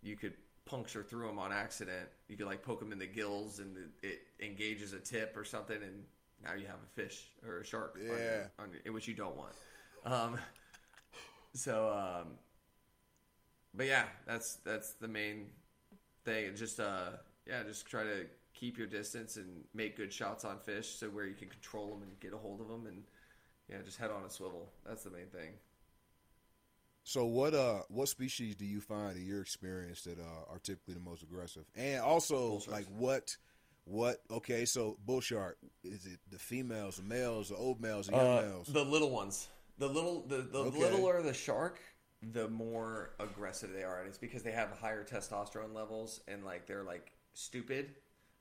[0.00, 0.34] you could
[0.64, 2.08] puncture through them on accident.
[2.28, 4.06] You could like poke them in the gills, and it,
[4.40, 6.04] it engages a tip or something, and
[6.44, 7.96] now you have a fish or a shark.
[7.98, 8.46] on your- Yeah.
[8.58, 9.54] on your- which you don't want.
[10.04, 10.38] Um,
[11.54, 12.34] so, um,
[13.74, 15.46] but yeah, that's that's the main
[16.24, 16.54] thing.
[16.54, 17.10] Just uh,
[17.46, 21.26] yeah, just try to keep your distance and make good shots on fish, so where
[21.26, 23.02] you can control them and get a hold of them, and
[23.68, 24.72] yeah, just head on a swivel.
[24.86, 25.54] That's the main thing.
[27.02, 30.94] So what uh what species do you find in your experience that uh, are typically
[30.94, 31.64] the most aggressive?
[31.76, 33.36] And also like what
[33.84, 38.14] what okay, so bull shark, is it the females, the males, the old males, the
[38.14, 38.68] young males?
[38.68, 39.48] Uh, The little ones.
[39.78, 40.78] The little the, the Okay.
[40.78, 41.80] littler the shark,
[42.22, 46.66] the more aggressive they are, and it's because they have higher testosterone levels and like
[46.66, 47.90] they're like stupid.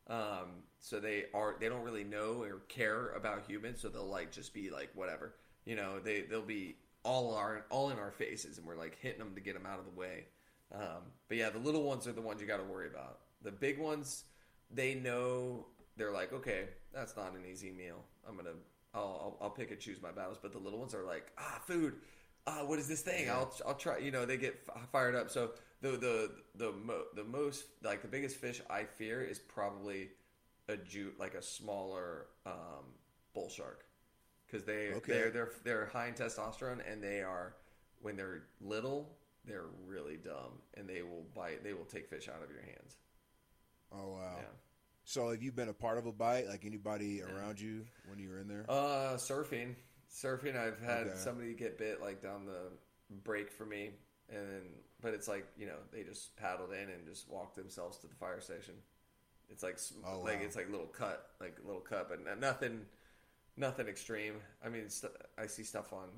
[0.07, 4.31] Um, so they are they don't really know or care about humans, so they'll like
[4.31, 5.35] just be like whatever.
[5.65, 9.19] You know, they they'll be all our all in our faces, and we're like hitting
[9.19, 10.25] them to get them out of the way.
[10.73, 13.19] Um, but yeah, the little ones are the ones you got to worry about.
[13.43, 14.23] The big ones,
[14.71, 15.67] they know
[15.97, 18.03] they're like, okay, that's not an easy meal.
[18.27, 18.49] I'm gonna,
[18.93, 20.37] I'll, I'll, I'll pick and choose my battles.
[20.41, 21.93] But the little ones are like, ah, food.
[22.47, 23.29] Ah, what is this thing?
[23.29, 23.99] I'll, I'll try.
[23.99, 25.29] You know, they get f- fired up.
[25.29, 25.51] So
[25.83, 30.09] the the the mo- the most like the biggest fish I fear is probably
[30.69, 32.85] a jute like a smaller um,
[33.33, 33.85] bull shark
[34.47, 35.11] because they Okay.
[35.11, 37.53] they're they're they're high in testosterone and they are
[38.01, 39.15] when they're little
[39.45, 42.95] they're really dumb and they will bite they will take fish out of your hands.
[43.91, 44.35] oh wow.
[44.37, 44.45] Yeah.
[45.05, 46.47] So have you been a part of a bite?
[46.47, 48.65] Like anybody around you when you were in there?
[48.69, 49.75] Uh, surfing,
[50.09, 50.55] surfing.
[50.55, 51.15] I've had Okay.
[51.17, 52.71] somebody get bit like down the
[53.25, 53.91] break for me,
[54.29, 54.61] and then,
[55.03, 58.15] but it's like you know they just paddled in and just walked themselves to the
[58.15, 58.75] fire station.
[59.49, 60.41] It's like Oh, like wow.
[60.41, 62.81] it's like little cut, like little cut, but nothing,
[63.57, 64.35] nothing extreme.
[64.65, 66.09] I mean, st- I see stuff on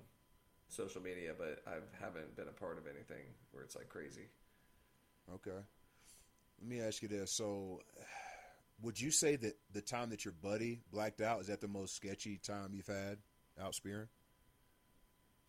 [0.70, 4.30] social media, but I haven't been a part of anything where it's like crazy.
[5.34, 5.66] Okay.
[6.60, 7.32] Let me ask you this.
[7.34, 7.82] So
[8.82, 11.96] would you say that the time that your buddy blacked out is that the most
[11.96, 13.20] sketchy time you've had
[13.60, 14.08] out spearing?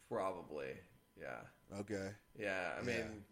[0.08, 0.80] Probably,
[1.16, 1.42] Yeah.
[1.72, 2.10] Okay.
[2.38, 3.24] Yeah, I mean,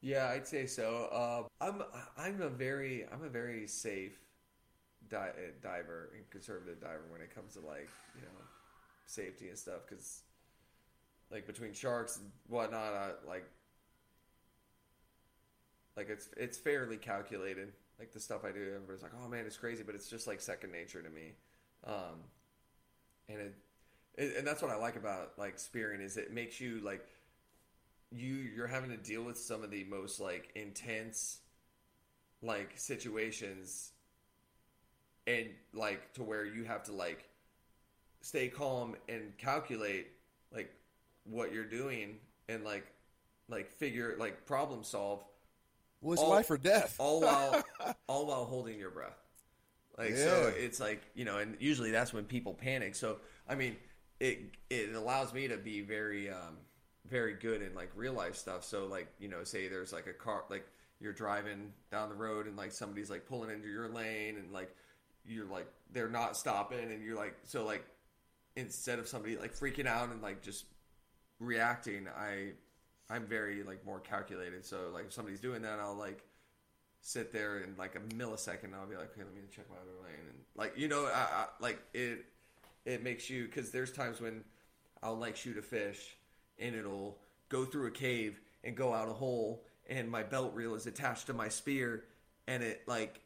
[0.00, 1.08] yeah, I'd say so.
[1.12, 1.82] Uh, I'm
[2.16, 4.18] I'm a very I'm a very safe
[5.08, 5.32] di-
[5.62, 8.44] diver and conservative diver when it comes to like you know
[9.06, 10.22] safety and stuff because
[11.30, 13.46] like between sharks and whatnot, I, like
[15.96, 17.72] like it's it's fairly calculated.
[17.98, 20.40] Like the stuff I do, everybody's like, "Oh man, it's crazy," but it's just like
[20.40, 21.32] second nature to me.
[21.84, 22.24] Um,
[23.28, 23.54] and it, it
[24.18, 27.04] and that's what I like about like spearing is it makes you like
[28.12, 31.38] you you're having to deal with some of the most like intense
[32.42, 33.92] like situations
[35.26, 37.28] and like to where you have to like
[38.20, 40.08] stay calm and calculate
[40.52, 40.72] like
[41.24, 42.16] what you're doing
[42.48, 42.86] and like
[43.48, 45.24] like figure like problem solve
[46.00, 46.94] Well, it's All- life or death.
[46.98, 47.64] all while
[48.08, 49.18] all while holding your breath.
[49.98, 52.94] Like so it's like, you know, and usually that's when people panic.
[52.94, 53.16] So
[53.48, 53.76] I mean,
[54.20, 54.38] it
[54.70, 56.58] it allows me to be very um
[57.08, 58.64] very good in like real life stuff.
[58.64, 60.66] So like, you know, say there's like a car like
[61.00, 64.74] you're driving down the road and like somebody's like pulling into your lane and like
[65.24, 67.84] you're like they're not stopping and you're like so like
[68.56, 70.64] instead of somebody like freaking out and like just
[71.38, 72.52] reacting, I
[73.08, 74.64] I'm very like more calculated.
[74.64, 76.22] So like if somebody's doing that, I'll like
[77.02, 78.74] sit there in like a millisecond.
[78.74, 81.20] I'll be like, okay, let me check my other lane, and like you know, I,
[81.20, 82.24] I, like it
[82.86, 84.44] it makes you because there's times when
[85.02, 86.16] I'll like shoot a fish
[86.58, 87.18] and it'll
[87.48, 91.26] go through a cave and go out a hole, and my belt reel is attached
[91.26, 92.04] to my spear,
[92.46, 93.20] and it like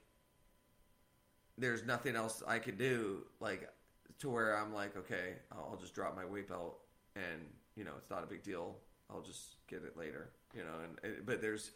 [1.56, 3.70] there's nothing else I could do like
[4.18, 6.78] to where I'm like, okay, I'll just drop my weight belt,
[7.14, 7.46] and
[7.76, 8.76] you know, it's not a big deal.
[9.10, 10.74] I'll just get it later, you know.
[11.02, 11.70] And but there's,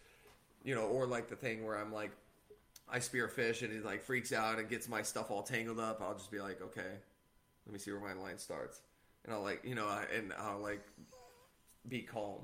[0.65, 2.11] you know, or like the thing where I'm like,
[2.89, 6.01] I spear fish and he like freaks out and gets my stuff all tangled up.
[6.03, 6.99] I'll just be like, okay,
[7.67, 8.81] let me see where my line starts,
[9.25, 10.87] and I'll like, you know, I, and I'll like
[11.89, 12.43] be calm.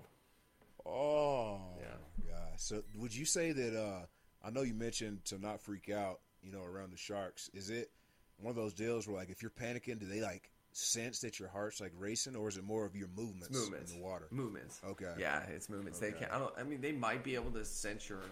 [0.87, 2.31] Oh, Yeah.
[2.31, 2.59] gosh.
[2.59, 3.77] So, would you say that?
[3.81, 4.07] uh
[4.43, 7.51] I know you mentioned to not freak out, you know, around the sharks.
[7.53, 7.91] Is it
[8.39, 11.49] one of those deals where, like, if you're panicking, do they like sense that your
[11.49, 14.29] heart's like racing, or is it more of your movements, movements in the water?
[14.31, 14.81] Movements.
[14.89, 15.13] Okay.
[15.19, 15.99] Yeah, it's movements.
[15.99, 16.21] They Okay.
[16.25, 16.29] can.
[16.31, 16.55] I don't.
[16.59, 18.23] I mean, they might be able to sense your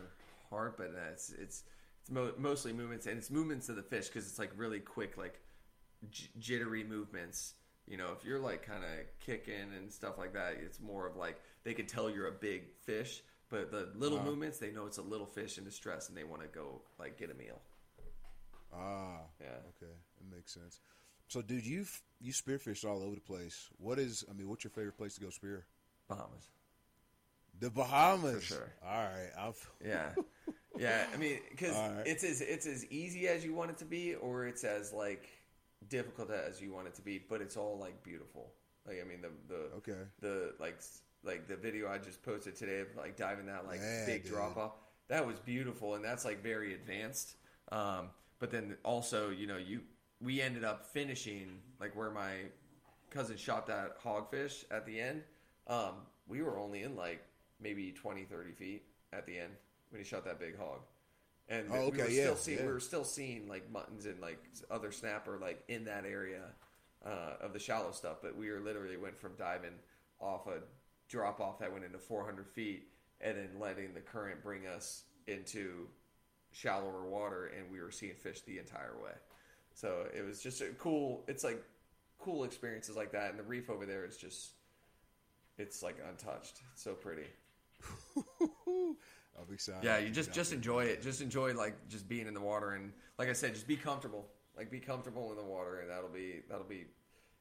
[0.48, 1.64] heart, but it's it's
[2.00, 5.18] it's mo- mostly movements, and it's movements of the fish because it's like really quick,
[5.18, 5.40] like
[6.10, 7.54] j- jittery movements.
[7.86, 8.90] You know, if you're like kind of
[9.24, 12.70] kicking and stuff like that, it's more of like they can tell you're a big
[12.84, 14.24] fish, but the little Wow.
[14.24, 17.18] movements, they know it's a little fish in distress, and they want to go like
[17.18, 17.60] get a meal.
[18.72, 19.46] Ah, Yeah.
[19.76, 20.80] okay, it makes sense.
[21.28, 21.86] So, dude, you
[22.20, 23.68] you spearfished all over the place.
[23.78, 24.24] What is?
[24.30, 25.66] I mean, what's your favorite place to go spear?
[26.08, 26.48] Bahamas.
[27.60, 28.34] The Bahamas.
[28.46, 28.72] For sure.
[28.84, 29.70] All right, I've.
[29.84, 30.10] Yeah,
[30.78, 31.06] yeah.
[31.12, 32.06] I mean, because right.
[32.06, 35.28] it's as it's as easy as you want it to be, or it's as like
[35.88, 37.18] difficult as you want it to be.
[37.18, 38.52] But it's all like beautiful.
[38.86, 40.02] Like I mean, the the Okay.
[40.20, 40.80] the like
[41.22, 44.32] like the video I just posted today of like diving that like Yeah, big dude.
[44.32, 44.72] drop off.
[45.08, 47.36] That was beautiful, and that's like very advanced.
[47.72, 49.80] Um, but then also, you know, you
[50.20, 52.32] we ended up finishing like where my
[53.10, 55.22] cousin shot that hogfish at the end.
[55.66, 55.94] Um,
[56.26, 57.24] we were only in like
[57.60, 58.82] maybe 20, 30 feet
[59.12, 59.52] at the end
[59.90, 60.80] when he shot that big hog.
[61.48, 62.66] And Oh, we were yeah, still seeing yeah.
[62.66, 64.38] we were still seeing like muttons and like
[64.70, 66.42] other snapper like in that area
[67.04, 68.18] uh, of the shallow stuff.
[68.22, 69.74] But we were literally went from diving
[70.20, 70.60] off a
[71.08, 72.88] drop off that went into 400 feet
[73.20, 75.88] and then letting the current bring us into
[76.52, 79.12] shallower water, and we were seeing fish the entire way.
[79.74, 81.24] So it was just a cool.
[81.28, 81.62] It's like
[82.18, 84.50] cool experiences like that, and the reef over there is just
[85.56, 86.60] it's like untouched.
[86.72, 87.26] It's so pretty.
[89.38, 89.84] I'll be excited.
[89.84, 91.02] Yeah, you just just enjoy it.
[91.02, 94.26] Just enjoy like just being in the water, and like I said, just be comfortable.
[94.56, 96.86] Like be comfortable in the water, and that'll be that'll be.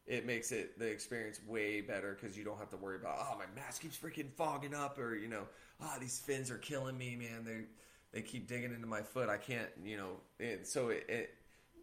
[0.06, 3.38] It makes it the experience way better because you don't have to worry about oh
[3.38, 5.44] my mask keeps freaking fogging up or you know
[5.82, 7.66] ah these fins are killing me man they
[8.14, 11.36] they keep digging into my foot I can't you know and so it, it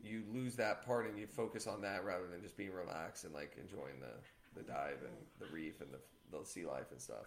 [0.02, 3.34] you lose that part and you focus on that rather than just being relaxed and
[3.34, 5.98] like enjoying the the dive and the reef and the
[6.30, 7.26] the sea life and stuff.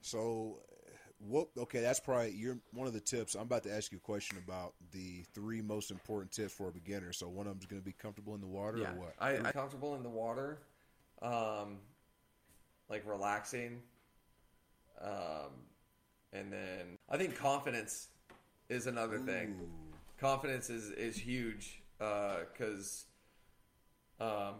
[0.00, 0.58] So,
[1.18, 1.48] what?
[1.56, 3.34] Okay, that's probably you're one of the tips.
[3.34, 6.72] I'm about to ask you a question about the three most important tips for a
[6.72, 7.12] beginner.
[7.12, 9.14] So, one of them's going to be comfortable in the water, or what?
[9.18, 10.58] I, I'm comfortable in the water,
[11.22, 11.78] um,
[12.88, 13.80] like relaxing,
[15.00, 15.52] um,
[16.32, 18.08] and then I think confidence
[18.68, 19.56] is another thing.
[20.18, 23.06] Confidence is is huge uh because,
[24.20, 24.54] um,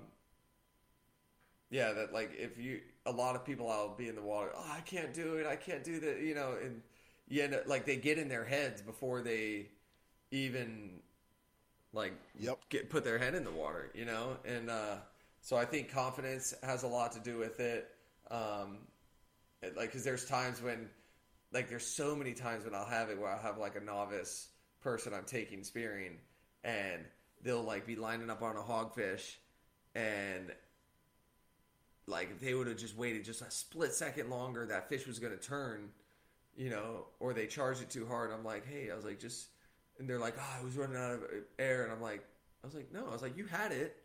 [1.70, 4.70] yeah, that like if you a lot of people out be in the water, oh,
[4.72, 6.82] I can't do it, I can't do that, you know, and
[7.28, 9.68] you end up like they get in their heads before they
[10.30, 11.00] even
[11.92, 12.58] like Yep.
[12.68, 14.36] get put their head in the water, you know?
[14.44, 14.96] And uh,
[15.40, 17.90] so I think confidence has a lot to do with it.
[18.30, 18.78] Um,
[19.62, 20.88] it- like, because there's times when,
[21.52, 24.48] like, there's so many times when I'll have it where I'll have like a novice
[24.82, 26.18] person I'm taking spearing,
[26.64, 27.04] and
[27.42, 29.36] they'll like be lining up on a hogfish,
[29.94, 30.52] and
[32.06, 35.18] like if they would have just waited just a split second longer, that fish was
[35.18, 35.88] going to turn,
[36.56, 38.30] you know, or they charged it too hard.
[38.32, 39.48] I'm like, hey, I was like, just,
[39.98, 41.20] and they're like, oh, I was running out of
[41.58, 42.24] air, and I'm like,
[42.62, 43.96] I was like, no, I was like, you had it,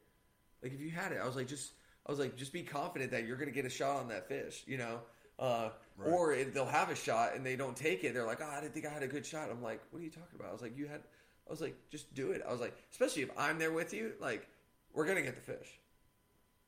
[0.63, 1.71] like if you had it, I was like, just,
[2.07, 4.27] I was like, just be confident that you're going to get a shot on that
[4.27, 4.99] fish, you know.
[5.37, 5.69] Uh,
[5.99, 6.13] Right.
[6.13, 8.13] Or if they'll have a shot and they don't take it.
[8.13, 9.49] They're like, oh, I didn't think I had a good shot.
[9.51, 10.49] I'm like, what are you talking about?
[10.49, 11.01] I was like, you had.
[11.47, 12.41] I was like, just do it.
[12.47, 14.47] I was like, especially if I'm there with you, like,
[14.93, 15.78] we're gonna get the fish.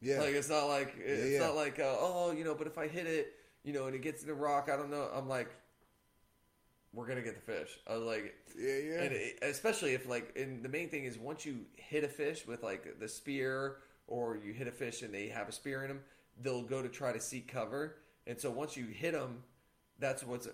[0.02, 0.20] Yeah.
[0.20, 1.40] Like it's not like it's yeah.
[1.40, 3.34] not like uh, oh you know, but if I hit it,
[3.64, 5.10] you know, and it gets in the rock, I don't know.
[5.14, 5.50] I'm like,
[6.94, 7.80] we're gonna get the fish.
[7.88, 9.02] I was like, yeah, yeah.
[9.02, 12.48] and it, especially if like, and the main thing is once you hit a fish
[12.48, 13.78] with like the spear,
[14.12, 16.00] or you hit a fish and they have a spear in them,
[16.42, 17.96] they'll go to try to seek cover.
[18.28, 19.44] And so once you hit them,
[20.00, 20.48] that's what's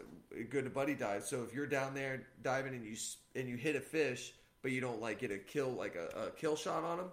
[0.49, 1.23] good to buddy dive.
[1.23, 2.95] So if you're down there diving and you
[3.35, 6.31] and you hit a fish, but you don't like get a kill like a, a
[6.31, 7.11] kill shot on them,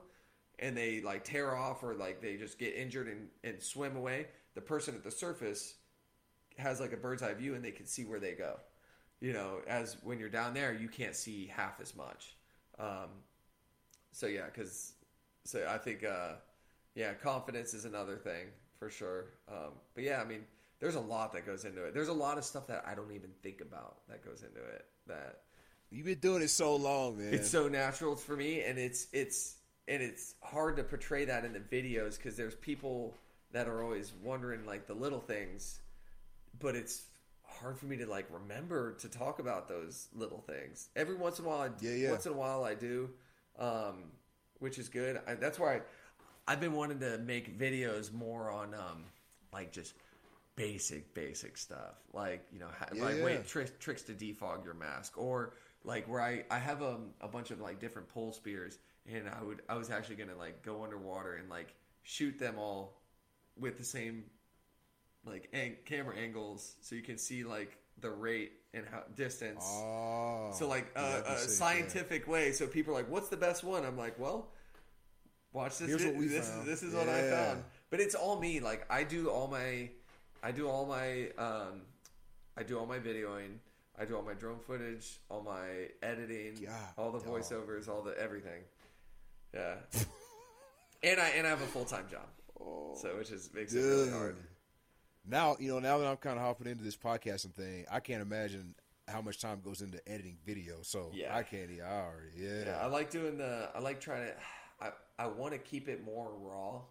[0.59, 4.27] and they like tear off or like they just get injured and, and swim away,
[4.55, 5.75] the person at the surface
[6.59, 8.59] has like a bird's eye view and they can see where they go.
[9.21, 12.37] You know, as when you're down there, you can't see half as much.
[12.79, 13.09] Um,
[14.13, 14.93] so yeah, because
[15.45, 16.35] so I think uh,
[16.95, 18.47] yeah, confidence is another thing
[18.79, 19.27] for sure.
[19.49, 20.45] Um, but yeah, I mean,
[20.81, 21.95] there's a lot that goes into it.
[21.95, 24.87] There's a lot of stuff that I don't even think about that goes into it.
[25.07, 25.41] That
[25.91, 27.33] You've been doing it so long, man.
[27.33, 29.57] it's so natural for me, and it's it's
[29.89, 33.15] and it's hard to portray that in the videos because there's people
[33.53, 35.81] that are always wondering like the little things,
[36.59, 37.05] but it's
[37.43, 40.89] hard for me to like remember to talk about those little things.
[40.97, 42.11] Every once in a while, I, Yeah, yeah.
[42.11, 43.11] once in a while I do,
[43.59, 44.05] um,
[44.59, 45.21] which is good.
[45.27, 45.81] I, that's why I,
[46.49, 49.05] I've been wanting to make videos more on um,
[49.53, 49.95] like just
[50.57, 53.25] basic basic stuff like you know ha- Yeah, like yeah.
[53.25, 55.55] wait tri- tricks to defog your mask or
[55.85, 58.79] like where I, I have a, a bunch of like different pole spears
[59.13, 63.01] and I would I was actually gonna like go underwater and like shoot them all
[63.59, 64.25] with the same
[65.27, 69.65] like ang- camera angles so you can see like the rate and how distance.
[69.67, 70.51] Oh.
[70.53, 71.55] so like yeah, a, that'd be a sick, yeah.
[71.55, 72.53] scientific way.
[72.53, 73.85] So people are like what's the best one?
[73.85, 74.49] I'm like well
[75.53, 76.63] watch this Here's what we this found.
[76.63, 77.65] is this is what I found.
[77.91, 78.61] But it's all me.
[78.61, 79.91] Like I do all my
[80.43, 81.83] I do all my um
[82.57, 83.59] I do all my videoing.
[83.97, 88.19] I do all my drone footage all my editing God, all the voiceovers all the
[88.19, 88.63] everything
[89.55, 89.75] yeah
[91.03, 92.29] and I and I have a full-time job
[93.01, 94.37] so which is makes it really hard
[95.27, 98.21] Now, you know, now that I'm kind of hopping into this podcasting thing, I can't
[98.21, 98.75] imagine
[99.09, 100.83] how much time goes into editing video.
[100.83, 101.35] So Yeah.
[101.35, 101.71] I can't.
[101.81, 102.29] I already.
[102.37, 102.65] Yeah.
[102.67, 103.71] Yeah, I like doing the.
[103.75, 104.35] I like trying to.
[104.83, 106.83] I I want to keep it more raw,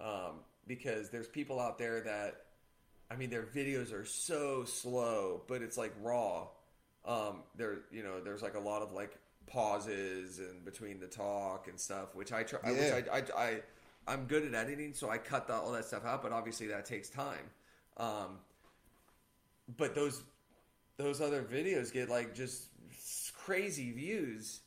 [0.00, 2.46] um, because there's people out there that,
[3.10, 6.48] I mean, their videos are so slow, but it's like raw.
[7.04, 11.68] Um, there, you know, there's like a lot of like pauses and between the talk
[11.68, 12.60] and stuff, which I try.
[12.64, 12.96] Yeah.
[12.96, 13.60] Which I, I, I
[14.08, 16.22] I'm good at editing, so I cut the, all that stuff out.
[16.22, 17.50] But obviously, that takes time.
[17.96, 18.38] Um,
[19.76, 20.22] but those
[20.96, 22.64] those other videos get like just
[23.34, 24.60] crazy views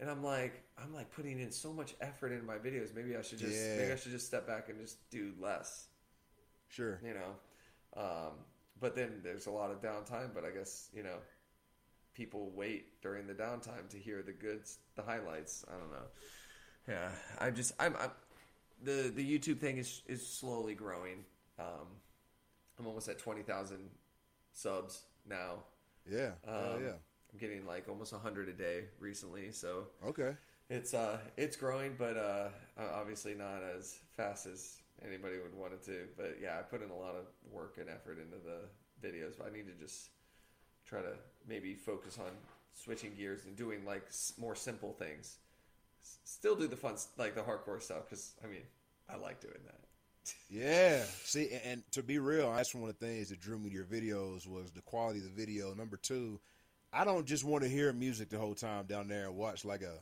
[0.00, 3.22] and i'm like i'm like putting in so much effort into my videos maybe i
[3.22, 3.76] should just Yeah.
[3.76, 5.86] maybe i should just step back and just do less
[6.68, 6.98] Sure.
[7.04, 8.32] you know um,
[8.80, 11.16] but then there's a lot of downtime but i guess you know
[12.18, 16.08] people wait during the downtime to hear the goods the highlights i don't know
[16.88, 17.08] yeah
[17.40, 18.10] i'm just i'm, I'm
[18.82, 21.24] the the youtube thing is is slowly growing
[21.60, 21.86] um,
[22.78, 23.78] i'm almost at 20000
[24.52, 25.62] subs now
[26.10, 26.30] Yeah.
[26.44, 26.92] Hell um, yeah.
[27.32, 30.32] I'm getting like almost 100 a day recently, so Okay.
[30.70, 32.48] it's uh it's growing, but uh
[32.80, 36.06] uh, obviously not as fast as anybody would want it to.
[36.16, 38.58] But yeah, I put in a lot of work and effort into the
[39.06, 39.36] videos.
[39.38, 40.08] But I need to just
[40.88, 41.12] try to
[41.48, 42.30] maybe focus on
[42.74, 45.36] switching gears and doing like s- more simple things.
[46.02, 48.62] S- Still do the fun, s- like the hardcore stuff, because I mean,
[49.08, 49.80] I like doing that.
[50.50, 51.04] Yeah.
[51.24, 53.74] See, and, and to be real, that's one of the things that drew me to
[53.74, 55.72] your videos was the quality of the video.
[55.74, 56.38] Number two,
[56.92, 59.80] I don't just want to hear music the whole time down there and watch like
[59.82, 59.94] a,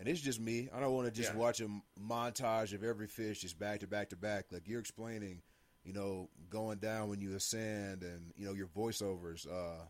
[0.00, 0.68] and it's just me.
[0.74, 1.38] I don't want to just Yeah.
[1.38, 1.68] watch a
[2.00, 4.46] montage of every fish just back to back to back.
[4.50, 5.42] Like you're explaining,
[5.84, 9.46] you know, going down when you ascend and you know your voiceovers.
[9.46, 9.84] Uh,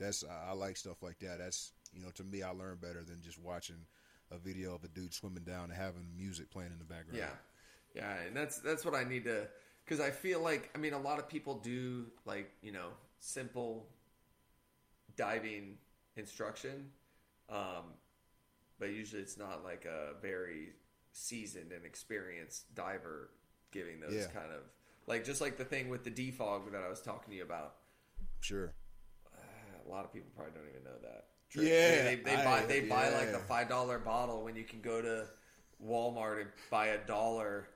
[0.00, 1.38] that's I, I like stuff like that.
[1.38, 3.86] That's you know to me I learn better than just watching
[4.32, 7.18] a video of a dude swimming down and having music playing in the background.
[7.18, 7.30] Yeah,
[7.94, 9.46] yeah, and that's that's what I need to
[9.84, 12.88] because I feel like I mean a lot of people do like you know
[13.20, 13.88] simple
[15.16, 15.76] diving
[16.16, 16.90] instruction,
[17.50, 17.94] um,
[18.78, 20.70] but usually it's not like a very
[21.12, 23.30] seasoned and experienced diver
[23.72, 24.26] giving those Yeah.
[24.26, 24.62] kind of
[25.06, 27.74] like just like the thing with the defog that I was talking to you about.
[28.40, 28.72] Sure.
[29.90, 31.26] A lot of people probably don't even know that.
[31.52, 34.80] Yeah, they, they I- buy they buy like the five dollar bottle when you can
[34.80, 35.26] go to
[35.84, 37.68] Walmart and buy a dollar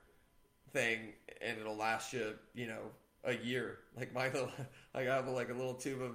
[0.71, 2.91] thing and it'll last you, you know,
[3.25, 3.79] a year.
[3.97, 4.51] Like my little,
[4.93, 6.11] like I have like a little tube of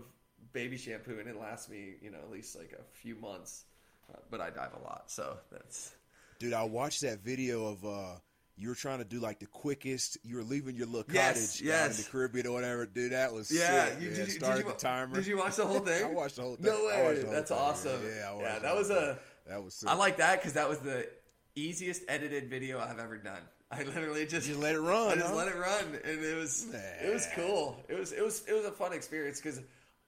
[0.53, 3.65] baby shampoo and it lasts me, you know, at least like a few months.
[4.11, 5.93] Uh, but I dive a lot, so that's
[6.39, 8.15] Dude, I watched that video of uh
[8.61, 10.19] you were trying to do like the quickest.
[10.23, 12.87] You were leaving your little Yes, cottage down in the Caribbean or whatever.
[12.87, 13.87] Dude, that was yeah.
[13.87, 14.01] sick.
[14.01, 14.17] you, man.
[14.19, 15.15] did, you, Started did you, the timer.
[15.17, 16.05] Did you watch the whole thing?
[16.05, 16.67] I watched the whole thing.
[16.67, 17.03] No way.
[17.05, 17.59] watched the whole That's thing.
[17.59, 18.01] awesome.
[18.05, 18.97] Yeah, Yeah, that was thing.
[18.99, 19.19] a-
[19.49, 19.89] that was sick.
[19.89, 21.09] I like that because that was the
[21.57, 23.41] easiest edited video I've ever done.
[23.73, 25.35] I literally just Just let it run, I just huh?
[25.37, 27.77] let it run, and it was it was cool.
[27.89, 29.61] It was it was it was a fun experience because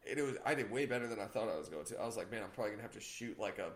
[0.05, 2.01] it, was I did way better than I thought I was going to.
[2.01, 3.70] I was like, man, I'm probably gonna have to shoot like a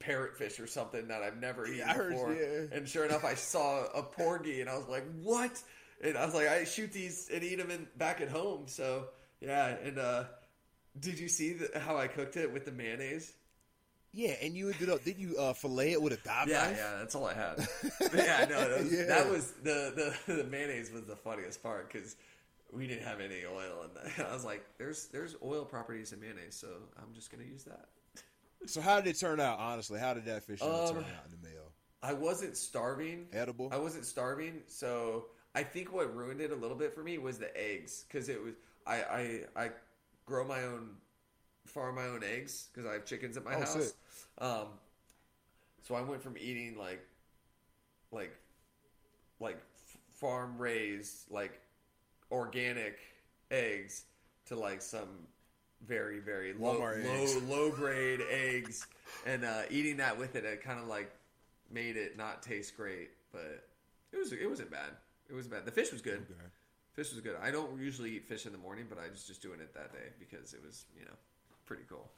[0.00, 2.34] parrotfish or something that I've never eaten I heard- before.
[2.34, 2.76] yeah.
[2.76, 5.60] And sure enough, I saw a porgy, and I was like, what?
[6.02, 8.64] And I was like, I shoot these and eat them in, back at home.
[8.66, 9.06] So
[9.40, 10.24] yeah, and uh,
[11.00, 13.32] did you see the, how I cooked it with the mayonnaise?
[14.14, 16.76] yeah, and you ended up did you uh fillet it with a dive Yeah, knife?
[16.78, 17.56] yeah, that's all I had.
[18.00, 19.04] But yeah, no, that was, Yeah.
[19.04, 22.16] that was the, the the mayonnaise was the funniest part because
[22.72, 24.26] we didn't have any oil in that.
[24.30, 27.88] I was like, "There's there's oil properties in mayonnaise, so I'm just gonna use that."
[28.66, 29.98] So how did it turn out, honestly?
[29.98, 31.72] How did that fish Um, turn out in the mail?
[32.02, 33.26] I wasn't starving.
[33.32, 33.70] Edible?
[33.72, 37.38] I wasn't starving, so I think what ruined it a little bit for me was
[37.38, 38.54] the eggs because it was
[38.86, 39.02] I
[39.56, 39.70] I I
[40.26, 40.90] grow my own
[41.66, 43.94] farm my own eggs because I have chickens at my Oh, house.
[44.38, 44.68] Um,
[45.82, 47.04] so I went from eating like
[48.10, 48.36] like
[49.40, 49.58] like
[50.12, 51.60] farm raised like
[52.30, 52.98] organic
[53.50, 54.04] eggs
[54.46, 55.08] to like some
[55.86, 57.42] very very low Walmart low eggs.
[57.48, 58.86] low grade eggs
[59.26, 61.10] and uh, eating that with it it kind of like
[61.70, 63.64] made it not taste great but
[64.12, 64.90] it was it wasn't bad
[65.30, 66.48] it was bad the fish was good Okay.
[66.94, 69.40] fish was good I don't usually eat fish in the morning but I was just
[69.42, 71.14] doing it that day because it was you know
[71.66, 72.10] pretty cool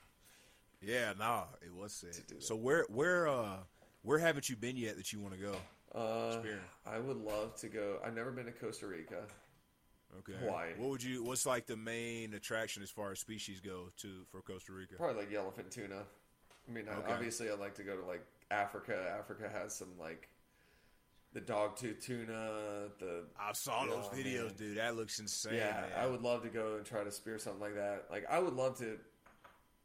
[0.83, 2.15] Yeah, nah, it was sick.
[2.39, 3.57] So where where uh
[4.03, 5.55] where haven't you been yet that you want to go?
[5.95, 6.43] uh.
[6.87, 9.25] I would love to go I've never been to Costa Rica
[10.19, 10.33] Okay.
[10.45, 10.71] Hawaii.
[10.77, 14.43] What would you what's like the main attraction as far as species go to for
[14.43, 14.95] Costa Rica?
[14.97, 16.03] Probably like yellowfin tuna.
[16.69, 17.13] I mean, I- Okay.
[17.13, 19.15] obviously, I'd like to go to like Africa.
[19.19, 20.29] Africa has some like
[21.33, 22.89] the dogtooth tuna.
[22.99, 24.55] The I saw those Oh, videos, man.
[24.57, 24.77] dude.
[24.79, 25.55] That looks insane.
[25.55, 25.91] yeah, man.
[25.97, 28.07] I would love to go and try to spear something like that.
[28.11, 28.99] Like, I would love to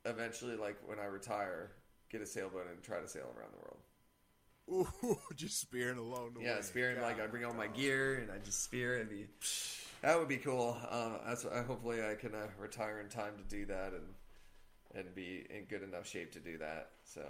[0.06, 1.72] eventually, like when I retire,
[2.10, 4.88] get a sailboat and try to sail around the world.
[5.04, 6.46] Ooh, just spearing along the way.
[6.48, 8.96] Yeah, spearing like I bring all my gear and I just spear.
[8.96, 9.28] It'd be
[10.06, 10.78] that would be cool.
[10.90, 14.04] Uh, that's I, hopefully I can uh, retire in time to do that and
[14.94, 16.92] and be in good enough shape to do that.
[17.04, 17.22] So,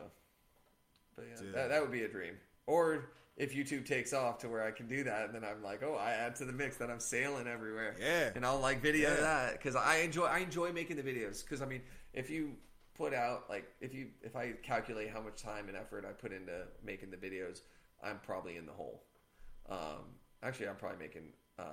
[1.15, 1.55] but yeah, Dude.
[1.55, 2.35] that, that would be a dream.
[2.67, 5.81] Or if YouTube takes off to where I can do that, and then I'm like,
[5.83, 7.95] oh, I add to the mix that I'm sailing everywhere.
[7.99, 8.29] Yeah.
[8.35, 9.21] and I'll like video Yeah.
[9.21, 11.81] that because I enjoy I enjoy making the videos because I mean
[12.13, 12.51] if you
[12.95, 16.31] put out like if you if I calculate how much time and effort I put
[16.33, 17.61] into making the videos,
[18.03, 19.03] I'm probably in the hole.
[19.69, 20.05] Um,
[20.43, 21.23] actually, I'm probably making
[21.57, 21.63] uh,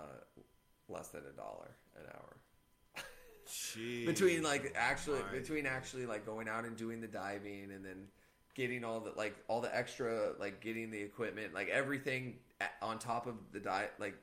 [0.93, 3.03] less than a dollar an hour
[3.49, 4.07] Jeez.
[4.13, 8.07] between like actually between actually like going out and doing the diving and then
[8.55, 12.35] getting all the like all the extra like getting the equipment like everything
[12.81, 14.15] on top of the diet like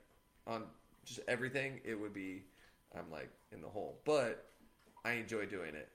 [0.47, 0.63] on
[1.05, 2.43] just everything it would be
[2.95, 4.45] I'm like in the hole but
[5.03, 5.89] I enjoy doing it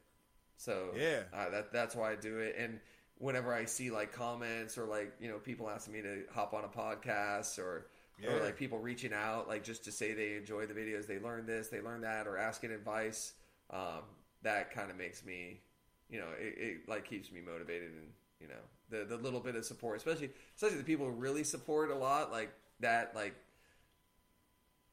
[0.56, 1.22] so Yeah.
[1.32, 2.80] uh, that that's why I do it and
[3.18, 6.64] whenever I see like comments or like you know people asking me to hop on
[6.64, 7.86] a podcast or
[8.22, 8.30] Yeah.
[8.30, 11.48] or like people reaching out like just to say they enjoy the videos they learned
[11.48, 13.32] this they learned that or asking advice
[13.70, 14.02] um,
[14.42, 15.60] that kind of makes me
[16.08, 18.08] you know it, it like keeps me motivated and
[18.40, 18.54] you know
[18.90, 22.30] the the little bit of support especially especially the people who really support a lot
[22.30, 23.34] like that like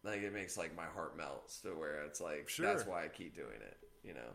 [0.03, 2.65] like it makes like my heart melts to where it's like Sure.
[2.65, 4.31] that's why I keep doing it you know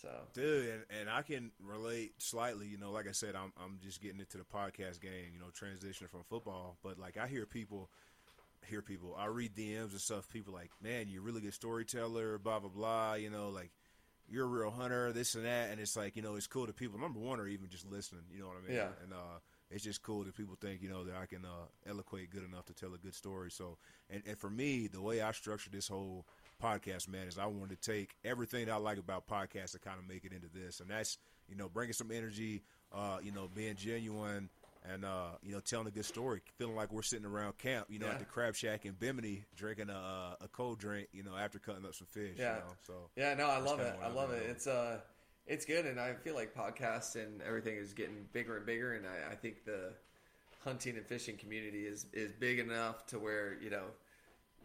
[0.00, 2.66] so Dude, and, and I can relate slightly.
[2.66, 5.32] You know, like I said, I'm I'm just getting into the podcast game.
[5.32, 7.88] You know, transitioning from football, but like I hear people,
[8.68, 9.14] hear people.
[9.18, 10.28] I read DMs and stuff.
[10.28, 12.38] People like, man, you're a really good storyteller.
[12.38, 13.14] Blah blah blah.
[13.14, 13.70] You know, like
[14.28, 15.12] you're a real hunter.
[15.12, 15.70] This and that.
[15.70, 16.98] And it's like, you know, it's cool to people.
[16.98, 18.22] Number one, or even just listening.
[18.32, 18.76] You know what I mean?
[18.76, 18.88] Yeah.
[19.02, 19.38] And uh,
[19.70, 22.66] it's just cool that people think you know that I can uh, eloquate good enough
[22.66, 23.50] to tell a good story.
[23.50, 23.78] So,
[24.08, 26.24] and and for me, the way I structured this whole
[26.62, 29.98] podcast, man, is I wanted to take everything that I like about podcasts and kind
[29.98, 31.18] of make it into this, and that's
[31.48, 32.62] you know bringing some energy,
[32.92, 34.50] uh, you know, being genuine.
[34.92, 37.98] And uh, you know, telling a good story, feeling like we're sitting around camp, you
[37.98, 38.12] know, Yeah.
[38.12, 41.58] at the crab shack in Bimini, drinking a, uh, a cold drink, you know, after
[41.58, 42.36] cutting up some fish.
[42.38, 42.54] Yeah.
[42.56, 42.74] You know?
[42.86, 43.94] So Yeah, no, I love it.
[44.02, 44.38] I love it.
[44.40, 44.50] doing.
[44.50, 45.00] It's uh,
[45.46, 49.06] it's good, and I feel like podcasts and everything is getting bigger and bigger, and
[49.06, 49.92] I, I think the
[50.64, 53.84] hunting and fishing community is is big enough to where you know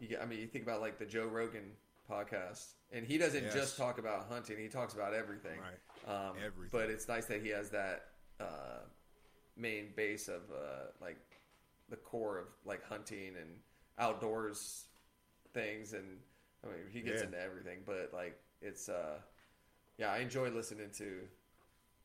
[0.00, 1.72] you I mean, you think about like the Joe Rogan
[2.10, 3.54] podcast, and he doesn't Yes.
[3.54, 5.58] just talk about hunting; he talks about everything.
[5.60, 6.12] Right.
[6.12, 6.70] Um, Everything.
[6.72, 8.06] But it's nice that he has that
[8.40, 8.80] uh,
[9.56, 11.18] main base of uh, like
[11.88, 13.50] the core of like hunting and
[13.98, 14.86] outdoors
[15.54, 16.18] things, and
[16.64, 17.26] I mean, he gets Yeah.
[17.26, 17.80] into everything.
[17.86, 19.18] But like, it's uh,
[19.98, 21.22] yeah, I enjoy listening to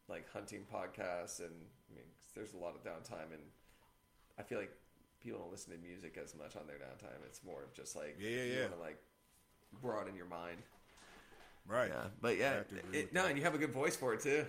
[0.09, 1.53] like hunting podcasts, and
[1.91, 3.43] I mean, 'cause there's a lot of downtime, and
[4.39, 4.71] I feel like
[5.21, 7.25] people don't listen to music as much on their downtime.
[7.25, 8.61] It's more of just like Yeah, yeah, you yeah.
[8.61, 8.99] want to like
[9.81, 10.63] broaden your mind.
[11.67, 11.89] Right.
[11.89, 13.29] Yeah, but yeah, have to agree it, no, that.
[13.29, 14.45] and you have a good voice for it too.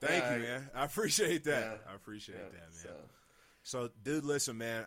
[0.00, 0.70] Thank Yeah, you, man.
[0.74, 1.80] I appreciate that.
[1.84, 1.92] Yeah.
[1.92, 2.72] I appreciate Yeah, that, man.
[2.72, 3.08] so-
[3.62, 4.86] So, dude, listen, man.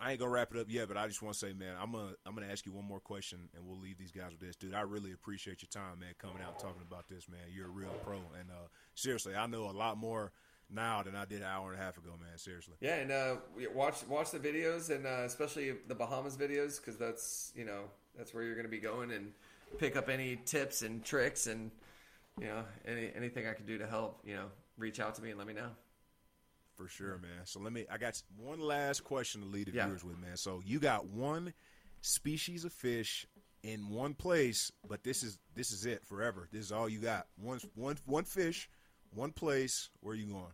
[0.00, 1.90] I ain't gonna wrap it up yet, but I just want to say, man, I'm
[1.90, 4.54] gonna I'm gonna ask you one more question, and we'll leave these guys with this,
[4.54, 4.72] dude.
[4.74, 7.40] I really appreciate your time, man, coming out and talking about this, man.
[7.52, 10.30] You're a real pro, and uh, seriously, I know a lot more
[10.70, 12.38] now than I did an hour and a half ago, man.
[12.38, 12.74] Seriously.
[12.80, 13.36] Yeah, and uh,
[13.74, 17.84] watch watch the videos, and uh, especially the Bahamas videos, because that's you know
[18.16, 19.32] that's where you're going to be going, and
[19.78, 21.72] pick up any tips and tricks, and
[22.40, 24.20] you know any anything I can do to help.
[24.24, 24.46] You know,
[24.76, 25.70] reach out to me and let me know.
[26.76, 27.44] For sure, man.
[27.44, 27.86] So let me.
[27.90, 29.86] I got one last question to lead the Yeah.
[29.86, 30.36] viewers with, man.
[30.36, 31.52] So you got one
[32.00, 33.26] species of fish
[33.64, 36.48] in one place, but this is this is it forever.
[36.52, 37.26] This is all you got.
[37.36, 38.68] One one one fish,
[39.12, 39.90] one place.
[40.00, 40.52] Where you going?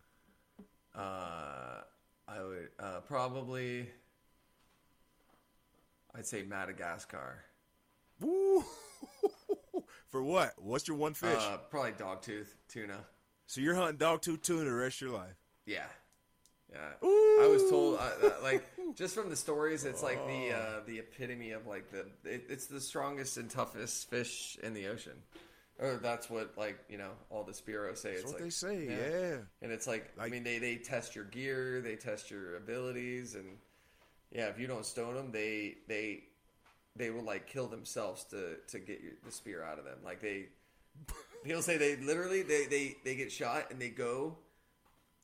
[0.95, 1.81] Uh,
[2.27, 3.87] I would uh, probably,
[6.15, 7.43] I'd say Madagascar.
[8.21, 8.63] Woo!
[10.15, 10.53] For what?
[10.55, 11.35] What's your one fish?
[11.37, 12.99] Uh, probably dogtooth tuna.
[13.47, 15.35] so you're hunting dogtooth tuna the rest of your life.
[15.65, 15.83] Yeah,
[16.71, 16.77] yeah.
[17.03, 18.65] I was told, uh, uh, like,
[18.95, 20.55] just from the stories, it's like the Oh.
[20.55, 24.87] uh, the epitome of like the it, it's the strongest and toughest fish in the
[24.87, 25.21] ocean,
[25.79, 28.11] or that's what like you know all the Spearo say.
[28.11, 28.85] That's it's what like, they say.
[28.85, 29.37] Yeah.
[29.61, 33.57] and it's like, I mean they they test your gear, they test your abilities, and
[34.31, 36.23] yeah, if you don't stone them, they they
[36.95, 39.97] they will like kill themselves to to get your, the spear out of them.
[40.03, 40.45] Like they,
[41.43, 44.37] people say they literally they they they get shot and they go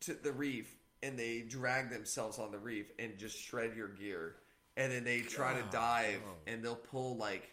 [0.02, 4.36] to the reef and they drag themselves on the reef and just shred your gear,
[4.78, 7.50] and then they try to dive and they'll pull like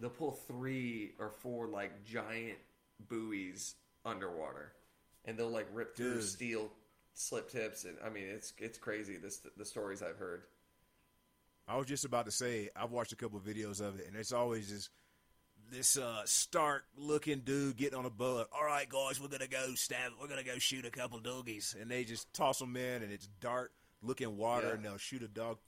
[0.00, 2.58] they'll pull three or four like giant
[3.08, 4.72] buoys underwater,
[5.24, 6.24] and they'll like rip through Dude.
[6.24, 6.70] steel
[7.14, 9.16] slip tips, and I mean it's it's crazy.
[9.16, 10.42] This the stories I've heard.
[11.68, 14.32] I was just about to say I've watched a couple videos of it, and it's
[14.32, 14.90] always just
[15.70, 18.48] this uh, stark looking dude getting on a boat.
[18.52, 20.12] All right, guys, we're gonna go stab.
[20.20, 23.28] We're gonna go shoot a couple doggies, and they just toss them in, and it's
[23.40, 23.72] dark
[24.02, 24.74] looking water, Yeah.
[24.74, 25.58] and they'll shoot a dog,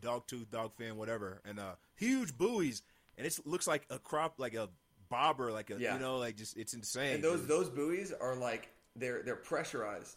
[0.00, 2.82] dog tooth, dog fin, whatever, and uh, huge buoys,
[3.18, 4.68] and it looks like a crop, like a
[5.08, 5.94] bobber, like a Yeah.
[5.94, 7.14] you know, like just it's insane.
[7.16, 10.16] And those those buoys are like they're they're pressurized.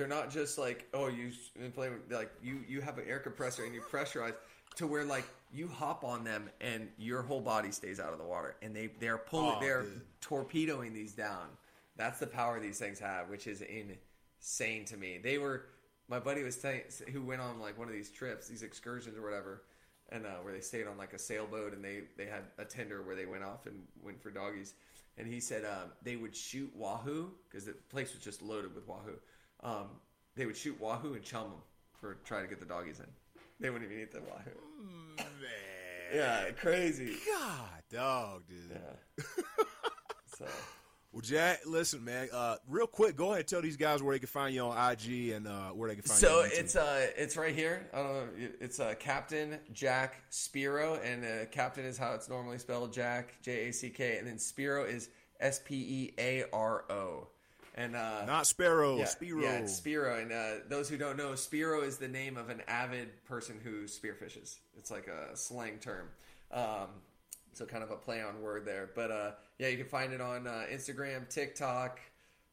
[0.00, 1.30] They're not just like oh you
[1.62, 4.32] inflame like you you have an air compressor and you pressurize
[4.76, 8.24] to where like you hop on them and your whole body stays out of the
[8.24, 10.00] water and they they're pulling Oh, they're dude.
[10.22, 11.48] torpedoing these down.
[11.98, 15.18] That's the power these things have, which is insane to me.
[15.22, 15.66] They were
[16.08, 19.22] my buddy was saying who went on like one of these trips, these excursions or
[19.22, 19.64] whatever,
[20.10, 23.02] and uh, where they stayed on like a sailboat and they they had a tender
[23.02, 24.72] where they went off and went for doggies.
[25.18, 28.88] And he said um, they would shoot wahoo because the place was just loaded with
[28.88, 29.18] wahoo.
[29.62, 29.88] Um,
[30.36, 31.60] they would shoot wahoo and chum them
[32.00, 33.06] for trying to get the doggies in.
[33.58, 35.16] They wouldn't even eat the wahoo.
[35.16, 35.26] man.
[36.14, 37.16] Yeah, crazy.
[37.26, 38.58] God, dog, dude.
[38.70, 39.24] Yeah.
[40.38, 40.46] so
[41.12, 42.28] Well, Jack, listen, man.
[42.32, 44.92] Uh, real quick, go ahead and tell these guys where they can find you on
[44.92, 46.28] IG and uh, where they can find you.
[46.28, 47.88] So it's uh it's right here.
[47.92, 48.48] I don't know.
[48.60, 52.92] It's uh, Captain Jack Spearo, and uh, Captain is how it's normally spelled.
[52.92, 55.10] Jack J A C K, and then Spearo is
[55.40, 57.28] S P E A R O.
[57.76, 59.42] And uh, not Sparrow, yeah, Spearo.
[59.42, 60.20] yeah, it's Spearo.
[60.20, 63.84] And uh, those who don't know, Spearo is the name of an avid person who
[63.84, 64.56] spearfishes.
[64.76, 66.08] It's like a slang term.
[66.52, 66.88] Um,
[67.52, 68.90] so kind of a play on word there.
[68.94, 72.00] But uh, yeah, you can find it on uh, Instagram, TikTok,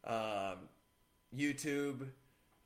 [0.04, 0.68] um,
[1.36, 2.06] YouTube.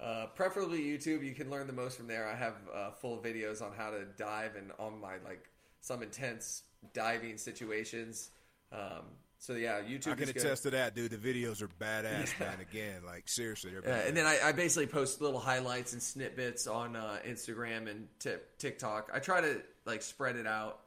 [0.01, 1.25] Uh, preferably YouTube.
[1.25, 2.29] You can learn the most from there.
[2.29, 5.49] I have uh, full videos on how to dive and on my like
[5.81, 8.31] some intense diving situations.
[8.73, 9.05] Um,
[9.43, 10.13] so yeah, YouTube.
[10.13, 11.11] I can attest to that, dude.
[11.11, 12.59] The videos are badass, man.
[12.61, 16.69] Again, like seriously, they're Yeah, and then I, I basically post little highlights and snippets
[16.69, 19.11] on uh, Instagram and t- TikTok.
[19.13, 20.83] I try to like spread it out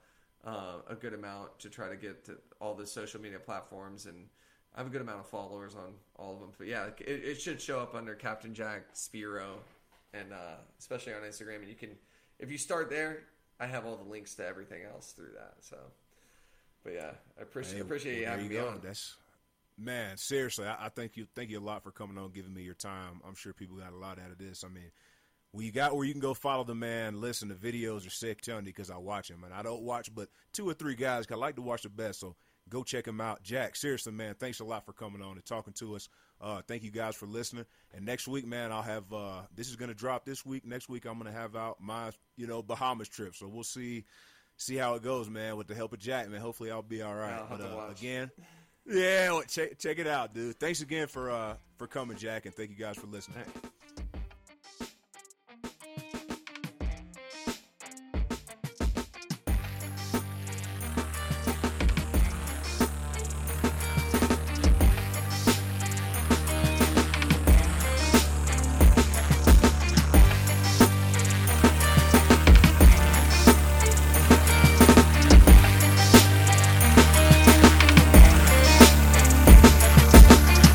[0.45, 4.25] uh, a good amount to try to get to all the social media platforms, and
[4.73, 6.51] I have a good amount of followers on all of them.
[6.57, 9.57] But yeah, it, it should show up under Captain Jack Spearo,
[10.13, 11.57] and uh, especially on Instagram.
[11.57, 11.89] And you can,
[12.39, 13.23] if you start there,
[13.59, 15.55] I have all the links to everything else through that.
[15.59, 15.75] So,
[16.85, 18.71] but yeah, I appreciate Hey, appreciate you having there me go.
[18.75, 18.81] on.
[18.81, 19.15] That's
[19.77, 20.15] man.
[20.17, 21.27] Seriously, I, I thank you.
[21.35, 23.19] Thank you a lot for coming on, giving me your time.
[23.27, 24.63] I'm sure people got a lot out of this.
[24.63, 24.91] I mean,
[25.57, 27.19] you got where you can go follow the man.
[27.19, 30.13] Listen, the videos are sick, telling you because I watch him, and I don't watch
[30.13, 31.25] but two or three guys.
[31.25, 32.35] Cause I like to watch the best, so
[32.69, 33.41] go check him out.
[33.43, 36.09] Jack, seriously, man, thanks a lot for coming on and talking to us.
[36.41, 37.65] Uh, thank you guys for listening.
[37.93, 40.65] And next week, man, I'll have uh, this is going to drop this week.
[40.65, 43.35] Next week, I'm going to have out my you know Bahamas trip.
[43.35, 44.05] So we'll see
[44.57, 45.57] see how it goes, man.
[45.57, 47.43] With the help of Jack, man, hopefully I'll be all right.
[47.49, 48.31] But uh, again,
[48.87, 50.59] yeah, well, check check it out, dude.
[50.59, 53.43] Thanks again for uh for coming, Jack, and thank you guys for listening.